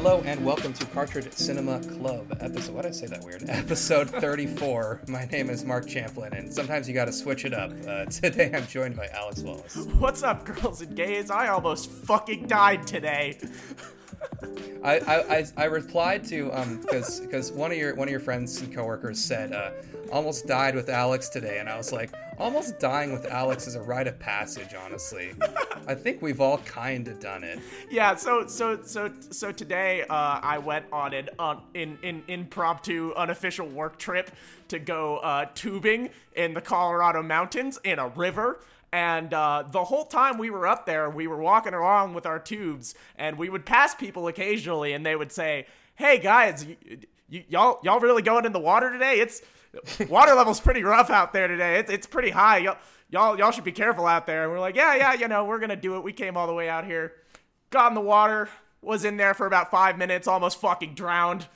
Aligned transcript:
Hello 0.00 0.22
and 0.24 0.44
welcome 0.44 0.72
to 0.74 0.86
Cartridge 0.86 1.32
Cinema 1.32 1.80
Club 1.80 2.38
episode. 2.38 2.72
Why 2.72 2.82
did 2.82 2.90
I 2.90 2.92
say 2.92 3.06
that 3.08 3.24
weird? 3.24 3.42
Episode 3.48 4.08
34. 4.08 5.00
My 5.08 5.24
name 5.24 5.50
is 5.50 5.64
Mark 5.64 5.88
Champlin, 5.88 6.34
and 6.34 6.54
sometimes 6.54 6.86
you 6.86 6.94
got 6.94 7.06
to 7.06 7.12
switch 7.12 7.44
it 7.44 7.52
up. 7.52 7.72
Uh, 7.84 8.04
today 8.04 8.48
I'm 8.54 8.64
joined 8.68 8.94
by 8.94 9.08
Alex 9.08 9.40
Wallace. 9.40 9.74
What's 9.98 10.22
up, 10.22 10.44
girls 10.44 10.82
and 10.82 10.94
gays? 10.94 11.32
I 11.32 11.48
almost 11.48 11.90
fucking 11.90 12.46
died 12.46 12.86
today. 12.86 13.40
I, 14.84 15.00
I, 15.00 15.38
I, 15.38 15.46
I 15.56 15.64
replied 15.64 16.22
to 16.26 16.52
um 16.52 16.80
because 16.80 17.18
because 17.18 17.50
one 17.50 17.72
of 17.72 17.78
your 17.78 17.96
one 17.96 18.06
of 18.06 18.12
your 18.12 18.20
friends 18.20 18.60
and 18.60 18.72
coworkers 18.72 19.18
said 19.18 19.52
uh, 19.52 19.72
almost 20.10 20.46
died 20.46 20.74
with 20.74 20.88
Alex 20.88 21.28
today, 21.28 21.58
and 21.58 21.68
I 21.68 21.76
was 21.76 21.92
like 21.92 22.10
almost 22.38 22.78
dying 22.78 23.12
with 23.12 23.26
Alex 23.26 23.66
is 23.66 23.74
a 23.74 23.82
rite 23.82 24.06
of 24.06 24.18
passage. 24.18 24.74
Honestly, 24.74 25.32
I 25.86 25.94
think 25.94 26.22
we've 26.22 26.40
all 26.40 26.58
kind 26.58 27.08
of 27.08 27.18
done 27.20 27.44
it. 27.44 27.58
Yeah. 27.90 28.14
So 28.16 28.46
so 28.46 28.80
so 28.82 29.10
so 29.30 29.52
today, 29.52 30.02
uh, 30.02 30.40
I 30.42 30.58
went 30.58 30.86
on 30.92 31.14
an 31.14 31.28
un, 31.38 31.60
in 31.74 31.98
in 32.02 32.22
impromptu 32.28 33.12
unofficial 33.16 33.66
work 33.68 33.98
trip 33.98 34.30
to 34.68 34.78
go 34.78 35.18
uh, 35.18 35.46
tubing 35.54 36.10
in 36.36 36.54
the 36.54 36.60
Colorado 36.60 37.22
mountains 37.22 37.78
in 37.84 37.98
a 37.98 38.08
river. 38.08 38.60
And 38.90 39.34
uh, 39.34 39.64
the 39.70 39.84
whole 39.84 40.06
time 40.06 40.38
we 40.38 40.48
were 40.48 40.66
up 40.66 40.86
there, 40.86 41.10
we 41.10 41.26
were 41.26 41.36
walking 41.36 41.74
along 41.74 42.14
with 42.14 42.24
our 42.24 42.38
tubes, 42.38 42.94
and 43.16 43.36
we 43.36 43.50
would 43.50 43.66
pass 43.66 43.94
people 43.94 44.28
occasionally, 44.28 44.94
and 44.94 45.04
they 45.04 45.14
would 45.14 45.30
say, 45.30 45.66
"Hey 45.96 46.18
guys, 46.18 46.64
y- 46.64 46.76
y- 47.30 47.44
y'all 47.50 47.80
y'all 47.82 48.00
really 48.00 48.22
going 48.22 48.46
in 48.46 48.52
the 48.52 48.58
water 48.58 48.90
today? 48.90 49.20
It's 49.20 49.42
water 50.08 50.34
level's 50.34 50.60
pretty 50.60 50.82
rough 50.82 51.10
out 51.10 51.32
there 51.32 51.48
today. 51.48 51.78
It's 51.78 51.90
it's 51.90 52.06
pretty 52.06 52.30
high. 52.30 52.58
Y'all 52.58 52.76
y'all 53.10 53.38
y'all 53.38 53.50
should 53.50 53.64
be 53.64 53.72
careful 53.72 54.06
out 54.06 54.26
there." 54.26 54.44
And 54.44 54.52
we're 54.52 54.60
like, 54.60 54.76
"Yeah, 54.76 54.94
yeah, 54.96 55.14
you 55.14 55.28
know, 55.28 55.44
we're 55.44 55.58
gonna 55.58 55.76
do 55.76 55.96
it. 55.96 56.02
We 56.02 56.12
came 56.12 56.36
all 56.36 56.46
the 56.46 56.54
way 56.54 56.68
out 56.68 56.84
here, 56.84 57.12
got 57.70 57.88
in 57.88 57.94
the 57.94 58.00
water, 58.00 58.48
was 58.82 59.04
in 59.04 59.16
there 59.16 59.34
for 59.34 59.46
about 59.46 59.70
five 59.70 59.98
minutes, 59.98 60.26
almost 60.26 60.60
fucking 60.60 60.94
drowned." 60.94 61.46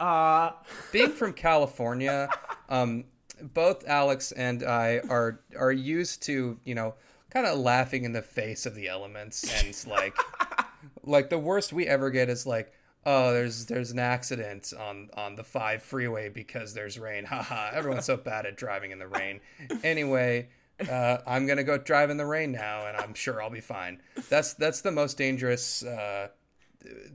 Uh, 0.00 0.52
Being 0.92 1.10
from 1.10 1.32
California, 1.32 2.28
um, 2.68 3.04
both 3.40 3.86
Alex 3.86 4.32
and 4.32 4.62
I 4.62 5.00
are 5.08 5.40
are 5.58 5.72
used 5.72 6.22
to 6.24 6.58
you 6.64 6.74
know 6.74 6.94
kind 7.30 7.46
of 7.46 7.58
laughing 7.58 8.04
in 8.04 8.12
the 8.12 8.22
face 8.22 8.64
of 8.64 8.74
the 8.74 8.88
elements 8.88 9.44
and 9.64 9.92
like 9.92 10.16
like 11.02 11.30
the 11.30 11.38
worst 11.38 11.72
we 11.72 11.86
ever 11.86 12.10
get 12.10 12.28
is 12.28 12.46
like 12.46 12.72
oh 13.06 13.32
there's 13.32 13.66
there's 13.66 13.90
an 13.90 13.98
accident 13.98 14.72
on 14.78 15.10
on 15.14 15.34
the 15.34 15.44
5 15.44 15.82
freeway 15.82 16.28
because 16.28 16.74
there's 16.74 16.98
rain. 16.98 17.24
Haha 17.24 17.70
everyone's 17.72 18.06
so 18.06 18.16
bad 18.16 18.46
at 18.46 18.56
driving 18.56 18.90
in 18.90 18.98
the 18.98 19.08
rain. 19.08 19.40
Anyway 19.82 20.48
uh, 20.80 21.18
I'm 21.26 21.46
gonna 21.46 21.64
go 21.64 21.78
drive 21.78 22.10
in 22.10 22.16
the 22.16 22.26
rain 22.26 22.52
now 22.52 22.86
and 22.86 22.96
I'm 22.96 23.14
sure 23.14 23.42
I'll 23.42 23.50
be 23.50 23.60
fine. 23.60 24.00
That's 24.28 24.54
that's 24.54 24.80
the 24.80 24.90
most 24.90 25.16
dangerous 25.16 25.84
uh, 25.84 26.28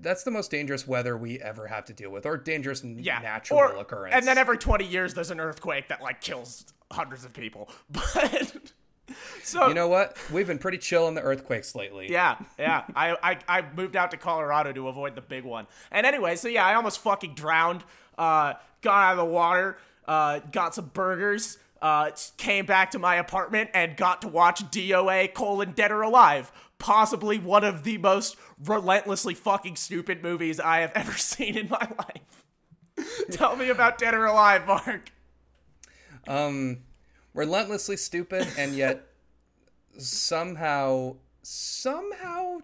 that's 0.01 0.23
the 0.23 0.31
most 0.31 0.51
dangerous 0.51 0.87
weather 0.87 1.17
we 1.17 1.39
ever 1.39 1.67
have 1.67 1.85
to 1.85 1.93
deal 1.93 2.09
with 2.09 2.25
or 2.25 2.37
dangerous 2.37 2.83
yeah, 2.83 3.19
natural 3.19 3.59
or, 3.59 3.75
occurrence. 3.77 4.15
And 4.15 4.27
then 4.27 4.37
every 4.37 4.57
twenty 4.57 4.85
years, 4.85 5.13
there's 5.13 5.31
an 5.31 5.39
earthquake 5.39 5.89
that 5.89 6.01
like 6.01 6.21
kills 6.21 6.65
hundreds 6.91 7.25
of 7.25 7.33
people. 7.33 7.69
But 7.91 8.71
so 9.43 9.67
You 9.67 9.73
know 9.73 9.87
what? 9.87 10.17
We've 10.31 10.47
been 10.47 10.59
pretty 10.59 10.77
chill 10.77 11.05
on 11.05 11.15
the 11.15 11.21
earthquakes 11.21 11.75
lately. 11.75 12.11
Yeah, 12.11 12.37
yeah. 12.57 12.83
I, 12.95 13.15
I 13.21 13.59
I 13.59 13.63
moved 13.75 13.95
out 13.95 14.11
to 14.11 14.17
Colorado 14.17 14.71
to 14.73 14.87
avoid 14.87 15.15
the 15.15 15.21
big 15.21 15.43
one. 15.43 15.67
And 15.91 16.05
anyway, 16.05 16.35
so 16.35 16.47
yeah, 16.47 16.65
I 16.65 16.75
almost 16.75 16.99
fucking 16.99 17.35
drowned. 17.35 17.83
Uh, 18.17 18.53
got 18.81 19.03
out 19.03 19.11
of 19.11 19.17
the 19.17 19.25
water. 19.25 19.77
Uh, 20.05 20.39
got 20.51 20.75
some 20.75 20.85
burgers. 20.93 21.57
Uh, 21.81 22.11
came 22.37 22.65
back 22.65 22.91
to 22.91 22.99
my 22.99 23.15
apartment 23.15 23.69
and 23.73 23.95
got 23.95 24.21
to 24.21 24.27
watch 24.27 24.61
DOA 24.69 25.33
colon 25.33 25.71
Dead 25.71 25.91
or 25.91 26.01
Alive. 26.01 26.51
Possibly 26.77 27.39
one 27.39 27.63
of 27.63 27.83
the 27.83 27.97
most 27.97 28.35
relentlessly 28.65 29.33
fucking 29.33 29.75
stupid 29.77 30.21
movies 30.21 30.59
I 30.59 30.79
have 30.79 30.91
ever 30.95 31.11
seen 31.17 31.57
in 31.57 31.69
my 31.69 31.87
life. 31.97 33.07
Tell 33.31 33.55
me 33.55 33.69
about 33.69 33.97
Dead 33.97 34.13
or 34.13 34.25
Alive, 34.25 34.67
Mark. 34.67 35.11
Um, 36.27 36.79
relentlessly 37.33 37.97
stupid 37.97 38.47
and 38.57 38.73
yet 38.75 39.08
somehow 39.99 41.15
somehow 41.41 42.59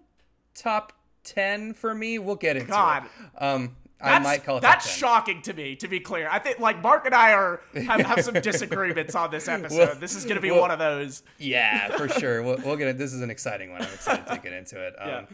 top 0.54 0.94
10 1.24 1.74
for 1.74 1.94
me. 1.96 2.20
We'll 2.20 2.36
get 2.36 2.56
into 2.58 2.70
God. 2.72 3.04
it. 3.06 3.42
Um, 3.44 3.76
I 4.02 4.10
That's, 4.12 4.24
might 4.24 4.44
call 4.44 4.58
it 4.58 4.62
that. 4.62 4.74
that's 4.84 4.90
shocking 4.94 5.42
to 5.44 5.54
me. 5.54 5.76
To 5.78 5.88
be 5.88 6.00
clear, 6.02 6.28
I 6.30 6.38
think 6.38 6.60
like 6.60 6.82
Mark 6.84 7.06
and 7.06 7.16
I 7.16 7.32
are 7.32 7.62
have, 7.74 8.02
have 8.02 8.24
some 8.26 8.34
disagreements 8.36 9.16
on 9.16 9.32
this 9.32 9.48
episode. 9.48 9.78
Well- 9.78 9.96
this 9.96 10.16
is 10.16 10.26
going 10.26 10.36
to 10.36 10.42
be 10.42 10.52
well- 10.52 10.62
one 10.62 10.72
of 10.72 10.80
those. 10.80 11.24
Yeah, 11.40 11.96
for 11.98 12.08
sure. 12.20 12.44
We'll, 12.44 12.58
we'll 12.64 12.76
get 12.76 12.90
it. 12.90 12.98
This 12.98 13.14
is 13.14 13.22
an 13.22 13.30
exciting 13.32 13.72
one. 13.72 13.82
I'm 13.82 13.94
excited 13.94 14.28
to 14.28 14.38
get 14.38 14.54
into 14.54 14.86
it. 14.86 14.94
Um, 15.00 15.28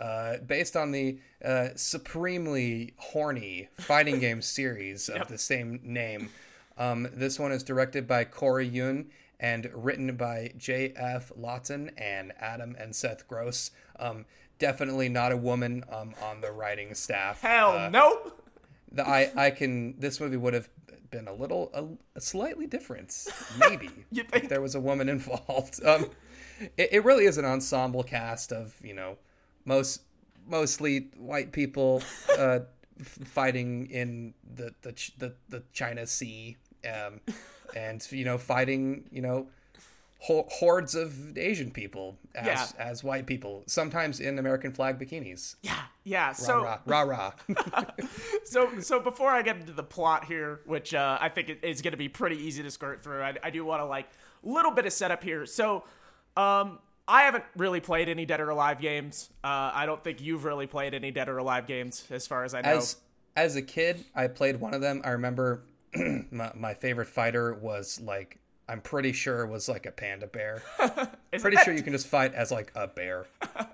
Yeah. 0.00 0.04
uh, 0.06 0.36
based 0.38 0.76
on 0.76 0.92
the 0.92 1.18
uh, 1.44 1.68
supremely 1.74 2.94
horny 2.98 3.68
fighting 3.78 4.20
game 4.20 4.40
series 4.42 5.08
of 5.08 5.16
Yep. 5.16 5.28
the 5.28 5.38
same 5.38 5.80
name, 5.82 6.30
um, 6.78 7.08
this 7.12 7.38
one 7.38 7.50
is 7.52 7.62
directed 7.64 8.06
by 8.06 8.24
Corey 8.24 8.66
Yuen 8.66 9.10
and 9.44 9.70
written 9.74 10.16
by 10.16 10.52
J.F. 10.56 11.32
Lawton 11.36 11.90
and 11.98 12.32
Adam 12.40 12.74
and 12.78 12.94
Seth 12.96 13.28
Gross. 13.28 13.70
Um, 13.98 14.24
definitely 14.58 15.08
not 15.08 15.32
a 15.32 15.36
woman 15.36 15.84
um, 15.90 16.14
on 16.22 16.40
the 16.40 16.50
writing 16.50 16.94
staff. 16.94 17.42
Hell 17.42 17.72
Uh, 17.76 17.88
no. 17.90 18.32
the, 18.90 19.06
I 19.06 19.30
I 19.36 19.50
can. 19.50 19.98
This 19.98 20.20
movie 20.20 20.36
would 20.38 20.54
have 20.54 20.68
been 21.10 21.28
a 21.28 21.32
little, 21.32 21.70
a, 21.74 21.84
a 22.18 22.20
slightly 22.20 22.66
different, 22.66 23.10
maybe. 23.58 23.90
If 24.12 24.48
there 24.48 24.60
was 24.60 24.74
a 24.74 24.80
woman 24.80 25.08
involved? 25.08 25.84
Um, 25.84 26.06
it, 26.76 26.88
it 26.92 27.04
really 27.04 27.26
is 27.26 27.36
an 27.38 27.44
ensemble 27.44 28.02
cast 28.02 28.52
of 28.52 28.74
you 28.82 28.94
know, 28.94 29.18
most 29.64 30.02
mostly 30.46 31.08
white 31.16 31.52
people 31.52 32.02
uh, 32.38 32.60
f- 33.00 33.18
fighting 33.24 33.90
in 33.90 34.34
the 34.56 34.72
the 34.82 34.92
Ch- 34.92 35.12
the, 35.18 35.34
the 35.48 35.62
China 35.72 36.06
Sea, 36.06 36.56
um, 36.88 37.20
and 37.76 38.06
you 38.12 38.24
know, 38.24 38.38
fighting 38.38 39.04
you 39.10 39.22
know. 39.22 39.46
ho- 40.20 40.46
Hordes 40.50 40.94
of 40.94 41.36
Asian 41.36 41.70
people 41.70 42.16
as 42.34 42.46
Yeah. 42.46 42.66
as 42.90 43.04
white 43.04 43.26
people, 43.26 43.62
sometimes 43.66 44.20
in 44.20 44.38
American 44.38 44.72
flag 44.72 44.98
bikinis. 44.98 45.56
Yeah, 45.62 45.82
yeah. 46.04 46.26
Rah 46.28 46.32
So 46.32 46.64
rah 46.64 46.78
rah 46.86 47.02
rah. 47.02 47.32
so 48.44 48.80
so 48.80 49.00
before 49.00 49.30
I 49.30 49.42
get 49.42 49.56
into 49.56 49.72
the 49.72 49.82
plot 49.82 50.24
here, 50.24 50.60
which 50.66 50.94
uh, 50.94 51.18
I 51.20 51.28
think 51.28 51.58
is 51.62 51.82
going 51.82 51.92
to 51.92 51.98
be 51.98 52.08
pretty 52.08 52.36
easy 52.36 52.62
to 52.62 52.70
skirt 52.70 53.02
through, 53.02 53.22
I, 53.22 53.34
I 53.42 53.50
do 53.50 53.64
want 53.64 53.80
to 53.82 53.86
like 53.86 54.08
little 54.42 54.70
bit 54.72 54.86
of 54.86 54.92
setup 54.92 55.22
here. 55.22 55.46
So, 55.46 55.84
um, 56.36 56.78
I 57.06 57.22
haven't 57.24 57.44
really 57.56 57.80
played 57.80 58.08
any 58.08 58.24
Dead 58.24 58.40
or 58.40 58.48
Alive 58.50 58.80
games. 58.80 59.28
Uh, 59.42 59.70
I 59.74 59.84
don't 59.84 60.02
think 60.02 60.22
you've 60.22 60.44
really 60.44 60.66
played 60.66 60.94
any 60.94 61.10
Dead 61.10 61.28
or 61.28 61.36
Alive 61.38 61.66
games, 61.66 62.06
as 62.10 62.26
far 62.26 62.44
as 62.44 62.54
I 62.54 62.62
know. 62.62 62.70
as 62.76 62.96
as 63.36 63.56
a 63.56 63.62
kid 63.62 64.04
i 64.14 64.28
played 64.28 64.60
one 64.60 64.72
of 64.74 64.80
them 64.80 65.02
i 65.04 65.10
remember 65.10 65.64
my, 66.30 66.50
my 66.54 66.74
favorite 66.74 67.08
fighter 67.08 67.54
was 67.54 68.00
like 68.00 68.38
i'm 68.68 68.80
pretty 68.80 69.12
sure 69.12 69.42
it 69.44 69.48
was 69.50 69.68
like 69.68 69.86
a 69.86 69.90
panda 69.92 70.26
bear 70.26 70.62
pretty 71.38 71.56
that- 71.56 71.64
sure 71.64 71.74
you 71.74 71.82
can 71.82 71.92
just 71.92 72.06
fight 72.06 72.34
as 72.34 72.50
like 72.50 72.72
a 72.74 72.86
bear 72.86 73.26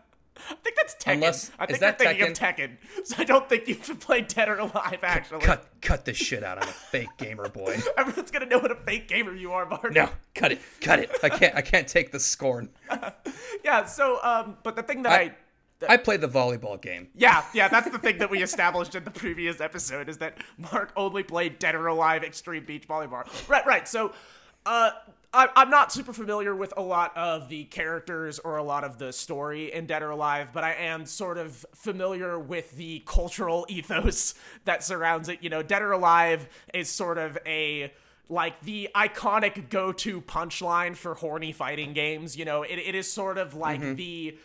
I 0.49 0.55
think 0.65 0.75
that's 0.77 0.95
Tekken. 0.95 1.13
Unless- 1.17 1.51
I 1.59 1.65
is 1.65 1.77
think 1.79 1.99
that 1.99 2.17
you're 2.17 2.29
thinking 2.35 2.65
of 2.71 2.79
Tekken. 2.97 3.07
So 3.07 3.17
I 3.19 3.25
don't 3.25 3.47
think 3.47 3.69
you've 3.69 4.01
played 4.01 4.27
Dead 4.27 4.49
or 4.49 4.57
Alive. 4.57 5.01
Actually, 5.03 5.41
cut 5.43 5.67
cut 5.83 6.07
this 6.07 6.17
shit 6.17 6.43
out 6.43 6.57
i'm 6.63 6.67
a 6.67 6.73
fake 6.73 7.11
gamer 7.19 7.47
boy 7.51 7.77
everyone's 7.99 8.31
gonna 8.31 8.47
know 8.47 8.59
what 8.59 8.71
a 8.71 8.75
fake 8.75 9.07
gamer 9.07 9.35
you 9.35 9.53
are, 9.53 9.67
Mark. 9.67 9.93
no 9.93 10.09
cut 10.35 10.51
it 10.53 10.61
cut 10.81 10.99
it 10.99 11.11
i 11.23 11.29
can't 11.29 11.55
i 11.57 11.61
can't 11.61 11.87
take 11.87 12.11
the 12.11 12.19
scorn 12.19 12.71
Yeah. 13.63 13.85
So, 13.85 14.19
um, 14.23 14.57
but 14.63 14.77
the 14.77 14.83
thing 14.83 15.03
that 15.03 15.13
I, 15.13 15.23
I- 15.25 15.35
i 15.89 15.97
played 15.97 16.21
the 16.21 16.29
volleyball 16.29 16.81
game 16.81 17.09
yeah, 17.21 17.45
yeah, 17.53 17.69
that's 17.69 17.91
the 17.91 17.99
thing 17.99 18.19
that 18.19 18.31
we 18.31 18.43
established 18.43 18.95
in 18.95 19.05
the 19.05 19.11
previous 19.11 19.61
episode 19.61 20.09
is 20.09 20.19
that 20.19 20.39
Mark 20.57 20.93
only 20.97 21.23
played 21.23 21.59
Dead 21.59 21.75
or 21.75 21.87
Alive 21.87 22.25
Extreme 22.25 22.65
Beach 22.65 22.89
Volleyball. 22.89 23.27
Right, 23.49 23.67
right. 23.67 23.87
So, 23.87 24.13
uh, 24.65 24.91
I, 25.33 25.49
I'm 25.55 25.71
not 25.71 25.93
super 25.93 26.13
familiar 26.13 26.57
with 26.57 26.73
a 26.77 26.83
lot 26.83 27.17
of 27.17 27.49
the 27.49 27.65
characters 27.65 28.39
or 28.39 28.57
a 28.57 28.63
lot 28.63 28.85
of 28.85 28.99
the 28.99 29.13
story 29.13 29.73
in 29.73 29.87
Dead 29.87 30.03
or 30.03 30.11
Alive, 30.11 30.49
but 30.53 30.65
I 30.65 30.73
am 30.75 31.07
sort 31.07 31.39
of 31.39 31.65
familiar 31.75 32.39
with 32.39 32.77
the 32.77 33.03
cultural 33.07 33.67
ethos 33.69 34.35
that 34.65 34.83
surrounds 34.83 35.29
it. 35.29 35.43
You 35.43 35.51
know, 35.51 35.63
Dead 35.63 35.83
or 35.83 35.93
Alive 35.93 36.49
is 36.73 36.89
sort 36.89 37.19
of 37.19 37.39
a 37.47 37.93
like 38.29 38.61
the 38.63 38.89
iconic 38.95 39.69
go-to 39.71 40.21
punchline 40.21 40.97
for 40.97 41.15
horny 41.17 41.53
fighting 41.53 41.93
games. 41.93 42.37
You 42.37 42.45
know, 42.45 42.63
it, 42.63 42.79
it 42.79 42.95
is 42.95 43.13
sort 43.13 43.39
of 43.39 43.55
like 43.55 43.97
the 43.97 44.39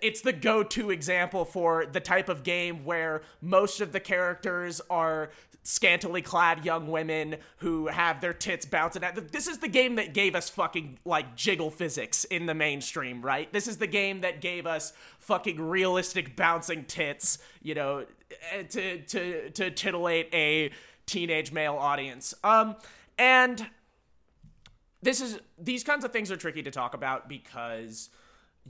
it's 0.00 0.20
the 0.22 0.32
go-to 0.32 0.90
example 0.90 1.44
for 1.44 1.86
the 1.86 2.00
type 2.00 2.28
of 2.28 2.42
game 2.42 2.84
where 2.84 3.22
most 3.40 3.80
of 3.80 3.92
the 3.92 4.00
characters 4.00 4.80
are 4.88 5.30
scantily 5.64 6.22
clad 6.22 6.64
young 6.64 6.88
women 6.88 7.36
who 7.58 7.86
have 7.86 8.20
their 8.20 8.32
tits 8.32 8.66
bouncing 8.66 9.04
at 9.04 9.30
this 9.30 9.46
is 9.46 9.58
the 9.58 9.68
game 9.68 9.94
that 9.94 10.12
gave 10.12 10.34
us 10.34 10.50
fucking 10.50 10.98
like 11.04 11.36
jiggle 11.36 11.70
physics 11.70 12.24
in 12.24 12.46
the 12.46 12.54
mainstream 12.54 13.22
right? 13.22 13.52
This 13.52 13.68
is 13.68 13.76
the 13.76 13.86
game 13.86 14.22
that 14.22 14.40
gave 14.40 14.66
us 14.66 14.92
fucking 15.20 15.60
realistic 15.60 16.34
bouncing 16.34 16.84
tits 16.84 17.38
you 17.62 17.74
know 17.74 18.04
eh, 18.52 18.62
to 18.64 19.02
to 19.02 19.50
to 19.50 19.70
titillate 19.70 20.34
a 20.34 20.72
teenage 21.06 21.52
male 21.52 21.76
audience. 21.76 22.34
Um 22.42 22.74
and 23.16 23.64
this 25.00 25.20
is 25.20 25.38
these 25.58 25.84
kinds 25.84 26.04
of 26.04 26.12
things 26.12 26.32
are 26.32 26.36
tricky 26.36 26.62
to 26.64 26.72
talk 26.72 26.94
about 26.94 27.28
because 27.28 28.10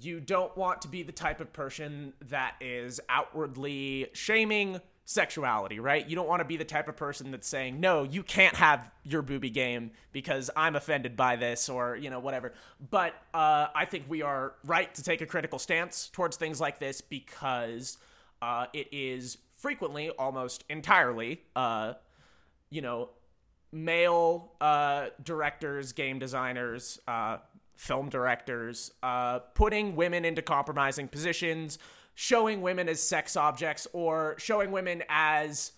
you 0.00 0.20
don't 0.20 0.56
want 0.56 0.82
to 0.82 0.88
be 0.88 1.02
the 1.02 1.12
type 1.12 1.40
of 1.40 1.52
person 1.52 2.12
that 2.28 2.54
is 2.60 3.00
outwardly 3.08 4.08
shaming 4.12 4.80
sexuality, 5.04 5.80
right? 5.80 6.08
You 6.08 6.16
don't 6.16 6.28
want 6.28 6.40
to 6.40 6.44
be 6.44 6.56
the 6.56 6.64
type 6.64 6.88
of 6.88 6.96
person 6.96 7.30
that's 7.30 7.48
saying, 7.48 7.80
no, 7.80 8.04
you 8.04 8.22
can't 8.22 8.54
have 8.54 8.90
your 9.04 9.22
booby 9.22 9.50
game 9.50 9.90
because 10.12 10.50
I'm 10.56 10.76
offended 10.76 11.16
by 11.16 11.36
this 11.36 11.68
or, 11.68 11.96
you 11.96 12.08
know, 12.08 12.20
whatever. 12.20 12.52
But 12.90 13.14
uh, 13.34 13.66
I 13.74 13.84
think 13.84 14.04
we 14.08 14.22
are 14.22 14.54
right 14.64 14.94
to 14.94 15.02
take 15.02 15.20
a 15.20 15.26
critical 15.26 15.58
stance 15.58 16.08
towards 16.12 16.36
things 16.36 16.60
like 16.60 16.78
this 16.78 17.00
because 17.00 17.98
uh, 18.40 18.66
it 18.72 18.88
is 18.92 19.38
frequently, 19.56 20.10
almost 20.10 20.64
entirely, 20.68 21.42
uh, 21.56 21.94
you 22.70 22.80
know, 22.80 23.10
male 23.72 24.52
uh, 24.60 25.06
directors, 25.22 25.92
game 25.92 26.18
designers, 26.18 27.00
uh, 27.08 27.38
film 27.82 28.08
directors, 28.08 28.92
uh, 29.02 29.40
putting 29.54 29.96
women 29.96 30.24
into 30.24 30.40
compromising 30.40 31.08
positions, 31.08 31.80
showing 32.14 32.62
women 32.62 32.88
as 32.88 33.02
sex 33.02 33.36
objects, 33.36 33.88
or 33.92 34.36
showing 34.38 34.70
women 34.70 35.02
as 35.08 35.72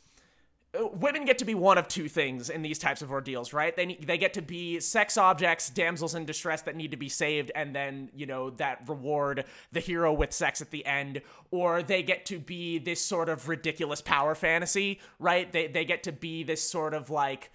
uh, 0.78 0.86
women 0.88 1.24
get 1.24 1.38
to 1.38 1.46
be 1.46 1.54
one 1.54 1.78
of 1.78 1.88
two 1.88 2.06
things 2.06 2.50
in 2.50 2.60
these 2.60 2.78
types 2.78 3.00
of 3.00 3.10
ordeals, 3.10 3.54
right? 3.54 3.74
They 3.74 3.94
they 3.94 4.18
get 4.18 4.34
to 4.34 4.42
be 4.42 4.80
sex 4.80 5.16
objects, 5.16 5.70
damsels 5.70 6.14
in 6.14 6.26
distress 6.26 6.60
that 6.62 6.76
need 6.76 6.90
to 6.90 6.98
be 6.98 7.08
saved, 7.08 7.50
and 7.54 7.74
then 7.74 8.10
you 8.14 8.26
know 8.26 8.50
that 8.50 8.82
reward 8.86 9.46
the 9.72 9.80
hero 9.80 10.12
with 10.12 10.30
sex 10.30 10.60
at 10.60 10.70
the 10.70 10.84
end, 10.84 11.22
or 11.50 11.82
they 11.82 12.02
get 12.02 12.26
to 12.26 12.38
be 12.38 12.76
this 12.76 13.00
sort 13.00 13.30
of 13.30 13.48
ridiculous 13.48 14.02
power 14.02 14.34
fantasy, 14.34 15.00
right? 15.18 15.50
They 15.50 15.68
they 15.68 15.86
get 15.86 16.02
to 16.02 16.12
be 16.12 16.42
this 16.42 16.68
sort 16.68 16.92
of 16.92 17.08
like 17.08 17.50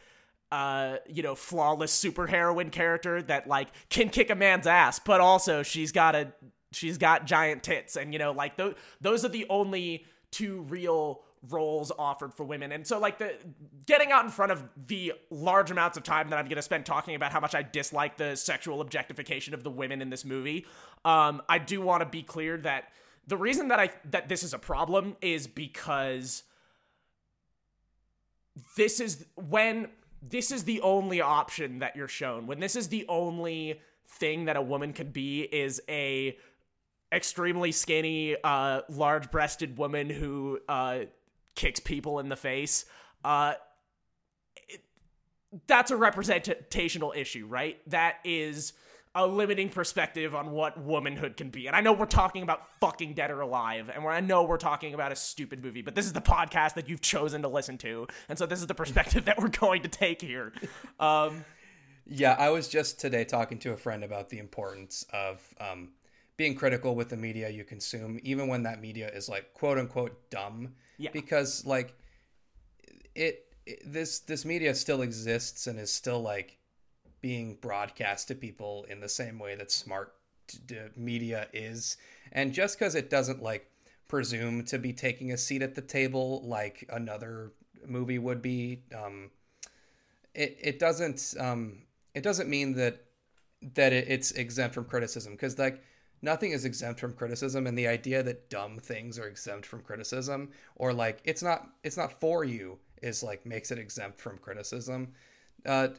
uh, 0.51 0.97
you 1.07 1.23
know, 1.23 1.35
flawless 1.35 1.97
superheroine 2.03 2.71
character 2.71 3.21
that 3.23 3.47
like 3.47 3.67
can 3.89 4.09
kick 4.09 4.29
a 4.29 4.35
man's 4.35 4.67
ass, 4.67 4.99
but 4.99 5.21
also 5.21 5.63
she's 5.63 5.91
got 5.91 6.15
a 6.15 6.31
she's 6.71 6.97
got 6.97 7.25
giant 7.25 7.63
tits, 7.63 7.95
and 7.95 8.13
you 8.13 8.19
know, 8.19 8.31
like 8.31 8.57
those 8.57 8.75
those 9.01 9.23
are 9.25 9.29
the 9.29 9.45
only 9.49 10.05
two 10.31 10.61
real 10.63 11.21
roles 11.49 11.91
offered 11.97 12.33
for 12.33 12.43
women. 12.43 12.71
And 12.71 12.85
so 12.85 12.99
like 12.99 13.17
the 13.17 13.33
getting 13.85 14.11
out 14.11 14.25
in 14.25 14.31
front 14.31 14.51
of 14.51 14.67
the 14.87 15.13
large 15.29 15.71
amounts 15.71 15.97
of 15.97 16.03
time 16.03 16.29
that 16.29 16.37
I'm 16.37 16.45
going 16.45 16.57
to 16.57 16.61
spend 16.61 16.85
talking 16.85 17.15
about 17.15 17.31
how 17.31 17.39
much 17.39 17.55
I 17.55 17.63
dislike 17.63 18.17
the 18.17 18.35
sexual 18.35 18.81
objectification 18.81 19.53
of 19.53 19.63
the 19.63 19.69
women 19.69 20.01
in 20.01 20.09
this 20.09 20.25
movie, 20.25 20.65
um 21.05 21.41
I 21.47 21.59
do 21.59 21.79
want 21.79 22.01
to 22.01 22.05
be 22.05 22.23
clear 22.23 22.57
that 22.57 22.89
the 23.27 23.37
reason 23.37 23.69
that 23.69 23.79
I 23.79 23.91
that 24.05 24.27
this 24.27 24.43
is 24.43 24.53
a 24.53 24.59
problem 24.59 25.15
is 25.21 25.47
because 25.47 26.43
this 28.75 28.99
is 28.99 29.25
when 29.35 29.87
this 30.21 30.51
is 30.51 30.63
the 30.63 30.81
only 30.81 31.21
option 31.21 31.79
that 31.79 31.95
you're 31.95 32.07
shown. 32.07 32.47
When 32.47 32.59
this 32.59 32.75
is 32.75 32.89
the 32.89 33.05
only 33.07 33.81
thing 34.07 34.45
that 34.45 34.57
a 34.57 34.61
woman 34.61 34.93
could 34.93 35.13
be 35.13 35.41
is 35.41 35.81
a 35.87 36.37
extremely 37.11 37.71
skinny 37.71 38.35
uh 38.43 38.81
large-breasted 38.89 39.77
woman 39.77 40.09
who 40.09 40.59
uh 40.69 40.99
kicks 41.55 41.79
people 41.79 42.19
in 42.19 42.29
the 42.29 42.35
face 42.35 42.85
uh 43.23 43.53
it, 44.67 44.81
that's 45.65 45.89
a 45.89 45.95
representational 45.95 47.13
issue 47.15 47.47
right? 47.47 47.79
That 47.89 48.17
is 48.23 48.73
a 49.15 49.25
limiting 49.25 49.69
perspective 49.69 50.35
on 50.35 50.51
what 50.51 50.79
womanhood 50.79 51.35
can 51.35 51.49
be. 51.49 51.67
And 51.67 51.75
I 51.75 51.81
know 51.81 51.93
we're 51.93 52.05
talking 52.05 52.43
about 52.43 52.61
fucking 52.79 53.15
Dead 53.15 53.31
or 53.31 53.41
Alive, 53.41 53.89
and 53.93 54.05
I 54.05 54.19
know 54.19 54.43
we're 54.43 54.57
talking 54.57 54.93
about 54.93 55.11
a 55.11 55.15
stupid 55.15 55.63
movie, 55.63 55.81
but 55.81 55.95
this 55.95 56.05
is 56.05 56.13
the 56.13 56.21
podcast 56.21 56.75
that 56.75 56.87
you've 56.87 57.01
chosen 57.01 57.41
to 57.41 57.47
listen 57.47 57.77
to, 57.79 58.07
and 58.27 58.37
so 58.37 58.45
this 58.45 58.59
is 58.59 58.67
the 58.67 58.75
perspective 58.75 59.25
that 59.25 59.39
we're 59.39 59.47
going 59.47 59.81
to 59.81 59.89
take 59.89 60.21
here. 60.21 60.53
Um, 60.99 61.43
yeah, 62.05 62.35
I 62.37 62.49
was 62.49 62.67
just 62.67 62.99
today 62.99 63.23
talking 63.23 63.57
to 63.59 63.73
a 63.73 63.77
friend 63.77 64.03
about 64.03 64.29
the 64.29 64.39
importance 64.39 65.05
of 65.11 65.41
um, 65.59 65.89
being 66.37 66.55
critical 66.55 66.95
with 66.95 67.09
the 67.09 67.17
media 67.17 67.49
you 67.49 67.63
consume, 67.63 68.19
even 68.23 68.47
when 68.47 68.63
that 68.63 68.79
media 68.79 69.09
is 69.09 69.27
like 69.27 69.53
quote 69.53 69.77
unquote 69.77 70.29
dumb. 70.29 70.73
Yeah. 70.97 71.11
Because 71.11 71.65
like 71.65 71.93
it, 73.15 73.45
it 73.65 73.81
this 73.85 74.19
this 74.19 74.45
media 74.45 74.73
still 74.75 75.01
exists 75.01 75.67
and 75.67 75.79
is 75.79 75.91
still 75.91 76.21
like 76.21 76.58
being 77.21 77.57
broadcast 77.61 78.27
to 78.29 78.35
people 78.35 78.85
in 78.89 78.99
the 78.99 79.09
same 79.09 79.39
way 79.39 79.55
that 79.55 79.71
smart 79.71 80.13
media 80.95 81.47
is. 81.53 81.97
And 82.31 82.53
just 82.53 82.77
because 82.77 82.95
it 82.95 83.09
doesn't 83.09 83.41
like 83.41 83.69
presume 84.07 84.63
to 84.65 84.79
be 84.79 84.93
taking 84.93 85.31
a 85.31 85.37
seat 85.37 85.61
at 85.61 85.75
the 85.75 85.81
table 85.81 86.41
like 86.45 86.87
another 86.91 87.51
movie 87.85 88.19
would 88.19 88.41
be, 88.41 88.81
um, 88.97 89.31
it 90.33 90.57
it 90.61 90.79
doesn't 90.79 91.35
um, 91.39 91.83
it 92.13 92.23
doesn't 92.23 92.49
mean 92.49 92.73
that 92.75 93.03
that 93.75 93.93
it, 93.93 94.07
it's 94.07 94.31
exempt 94.31 94.73
from 94.73 94.85
criticism 94.85 95.33
because 95.33 95.57
like 95.59 95.83
nothing 96.21 96.51
is 96.51 96.65
exempt 96.65 96.99
from 96.99 97.13
criticism 97.13 97.67
and 97.67 97.77
the 97.77 97.87
idea 97.87 98.23
that 98.23 98.49
dumb 98.49 98.77
things 98.77 99.17
are 99.19 99.27
exempt 99.27 99.65
from 99.65 99.81
criticism 99.81 100.49
or 100.75 100.93
like 100.93 101.19
it's 101.25 101.43
not 101.43 101.69
it's 101.83 101.97
not 101.97 102.19
for 102.19 102.43
you 102.43 102.77
is 103.01 103.23
like 103.23 103.45
makes 103.45 103.71
it 103.71 103.77
exempt 103.77 104.19
from 104.19 104.37
criticism 104.37 105.13
uh, 105.65 105.89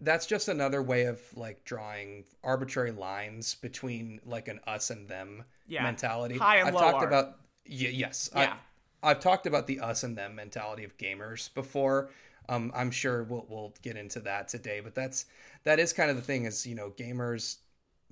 that's 0.00 0.26
just 0.26 0.48
another 0.48 0.82
way 0.82 1.04
of 1.04 1.20
like 1.36 1.64
drawing 1.64 2.24
arbitrary 2.42 2.92
lines 2.92 3.54
between 3.56 4.20
like 4.24 4.48
an 4.48 4.60
us 4.66 4.90
and 4.90 5.08
them 5.08 5.44
Yeah. 5.66 5.82
mentality. 5.82 6.38
High 6.38 6.56
and 6.58 6.68
I've 6.68 6.74
low 6.74 6.80
talked 6.80 6.94
art. 6.96 7.08
about 7.08 7.26
y- 7.68 7.90
yes, 7.92 8.30
Yeah. 8.34 8.56
I, 9.02 9.10
I've 9.10 9.20
talked 9.20 9.46
about 9.46 9.66
the 9.66 9.80
us 9.80 10.02
and 10.02 10.16
them 10.16 10.34
mentality 10.36 10.84
of 10.84 10.96
gamers 10.96 11.52
before. 11.54 12.10
Um, 12.48 12.72
I'm 12.74 12.90
sure 12.90 13.24
we'll 13.24 13.46
we'll 13.48 13.74
get 13.82 13.96
into 13.96 14.20
that 14.20 14.48
today, 14.48 14.80
but 14.80 14.94
that's 14.94 15.26
that 15.64 15.78
is 15.78 15.92
kind 15.92 16.10
of 16.10 16.16
the 16.16 16.22
thing 16.22 16.44
is 16.44 16.66
you 16.66 16.74
know 16.74 16.90
gamers 16.90 17.56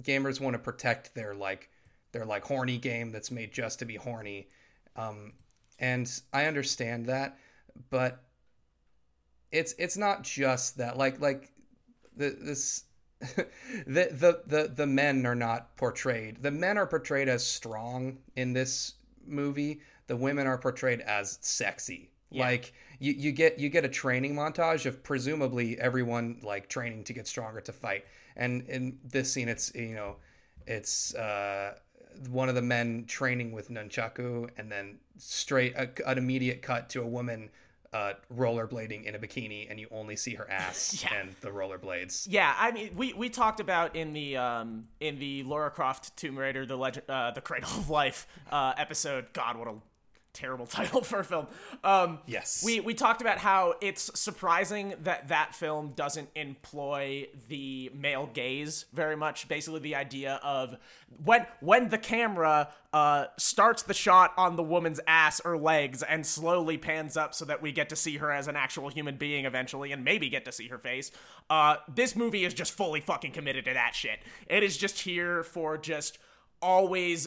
gamers 0.03 0.41
want 0.41 0.55
to 0.55 0.59
protect 0.59 1.15
their 1.15 1.35
like 1.35 1.69
their 2.13 2.25
like 2.25 2.45
horny 2.45 2.77
game 2.79 3.11
that's 3.11 3.31
made 3.31 3.53
just 3.53 3.79
to 3.79 3.85
be 3.85 3.97
horny, 3.97 4.49
um, 4.97 5.33
and 5.79 6.11
I 6.33 6.45
understand 6.47 7.07
that, 7.07 7.39
but 7.91 8.23
it's 9.51 9.75
it's 9.79 9.97
not 9.97 10.23
just 10.25 10.79
that 10.79 10.97
like 10.97 11.21
like 11.21 11.52
the 12.17 12.37
this 12.41 12.85
the, 13.21 13.47
the 13.87 14.43
the 14.47 14.73
the 14.75 14.87
men 14.87 15.25
are 15.27 15.35
not 15.35 15.77
portrayed. 15.77 16.43
The 16.43 16.51
men 16.51 16.77
are 16.77 16.87
portrayed 16.87 17.29
as 17.29 17.47
strong 17.47 18.19
in 18.37 18.53
this 18.53 18.95
movie. 19.27 19.81
The 20.09 20.17
women 20.17 20.47
are 20.47 20.59
portrayed 20.59 21.01
as 21.01 21.39
sexy. 21.41 22.11
Like 22.41 22.73
you, 22.99 23.13
you 23.13 23.33
get 23.33 23.59
you 23.59 23.69
get 23.69 23.85
a 23.85 23.89
training 23.89 24.35
montage 24.35 24.87
of 24.87 25.03
presumably 25.03 25.79
everyone 25.79 26.41
like 26.43 26.69
training 26.69 27.05
to 27.05 27.13
get 27.13 27.27
stronger 27.27 27.61
to 27.61 27.73
fight. 27.73 28.07
And 28.37 28.63
in 28.69 28.99
this 29.05 29.33
scene 29.33 29.49
it's 29.49 29.75
you 29.75 29.95
know 29.95 30.17
it's 30.67 31.15
uh 31.15 31.77
one 32.29 32.49
of 32.49 32.55
the 32.55 32.63
men 32.63 33.05
training 33.07 33.53
with 33.53 33.71
nunchaku 33.71 34.49
and 34.57 34.71
then 34.71 34.99
straight 35.17 35.75
a, 35.77 35.89
an 36.09 36.19
immediate 36.19 36.63
cut 36.63 36.89
to 36.91 37.03
a 37.03 37.07
woman 37.07 37.51
uh, 37.93 38.15
rollerblading 38.35 39.05
in 39.05 39.15
a 39.15 39.19
bikini 39.19 39.67
and 39.71 39.79
you 39.79 39.87
only 39.91 40.17
see 40.17 40.35
her 40.35 40.51
ass 40.51 41.03
Yeah. 41.05 41.15
and 41.21 41.35
the 41.41 41.51
rollerblades 41.51 42.27
yeah, 42.29 42.55
I 42.59 42.73
mean, 42.73 42.91
we, 42.97 43.13
we 43.13 43.29
talked 43.29 43.61
about 43.61 43.95
in 43.97 44.13
the 44.13 44.37
um, 44.37 44.87
in 45.01 45.19
the 45.19 45.43
Lara 45.45 45.71
Croft 45.71 46.17
Tomb 46.17 46.39
Raider, 46.39 46.65
the 46.67 46.77
legend, 46.77 47.09
uh, 47.09 47.31
the 47.33 47.41
Cradle 47.41 47.71
of 47.71 47.91
Life 47.91 48.27
uh, 48.51 48.73
episode. 48.77 49.27
God, 49.33 49.57
what 49.57 49.69
a 49.69 49.75
terrible 50.33 50.67
title 50.79 51.03
for 51.03 51.21
a 51.21 51.25
film. 51.25 51.47
Um, 51.85 52.21
Yes. 52.27 52.63
we 52.65 52.81
we 52.81 52.95
talked 52.95 53.21
about 53.21 53.39
how 53.39 53.75
it's 53.81 54.19
surprising 54.19 54.95
that 55.03 55.29
that 55.29 55.55
film 55.55 55.93
doesn't 55.95 56.31
employ 56.35 57.29
the 57.49 57.91
male 57.95 58.29
gaze 58.33 58.87
very 58.93 59.17
much. 59.17 59.49
Basically, 59.49 59.81
the 59.81 59.95
idea 59.95 60.41
of 60.43 60.77
when 61.25 61.47
when 61.61 61.89
the 61.91 61.99
camera 61.99 62.69
uh, 62.93 63.27
starts 63.39 63.83
the 63.83 63.95
shot 63.95 64.33
on 64.37 64.57
the 64.57 64.63
woman's 64.63 65.01
ass 65.07 65.41
or 65.45 65.57
legs 65.57 66.03
and 66.03 66.27
slowly 66.27 66.77
pans 66.77 67.17
up 67.17 67.35
so 67.35 67.45
that 67.45 67.63
we 67.63 67.73
get 67.73 67.89
to 67.89 67.97
see 67.97 68.19
her 68.19 68.31
as 68.31 68.49
an 68.49 68.57
actual 68.57 68.89
human 68.89 69.17
being 69.17 69.45
eventually, 69.47 69.93
and 69.93 70.05
maybe 70.05 70.29
get 70.29 70.45
to 70.45 70.53
see 70.53 70.69
her 70.69 70.79
face. 70.79 71.11
Uh, 71.51 71.77
this 71.95 72.15
movie 72.17 72.45
is 72.45 72.53
just 72.55 72.73
fully 72.73 73.01
fucking 73.01 73.33
committed 73.33 73.65
to 73.65 73.73
that 73.75 73.95
shit. 73.95 74.19
It 74.47 74.63
is 74.63 74.77
just 74.77 75.01
here 75.01 75.43
for 75.43 75.79
just 75.79 76.19
always 76.61 77.27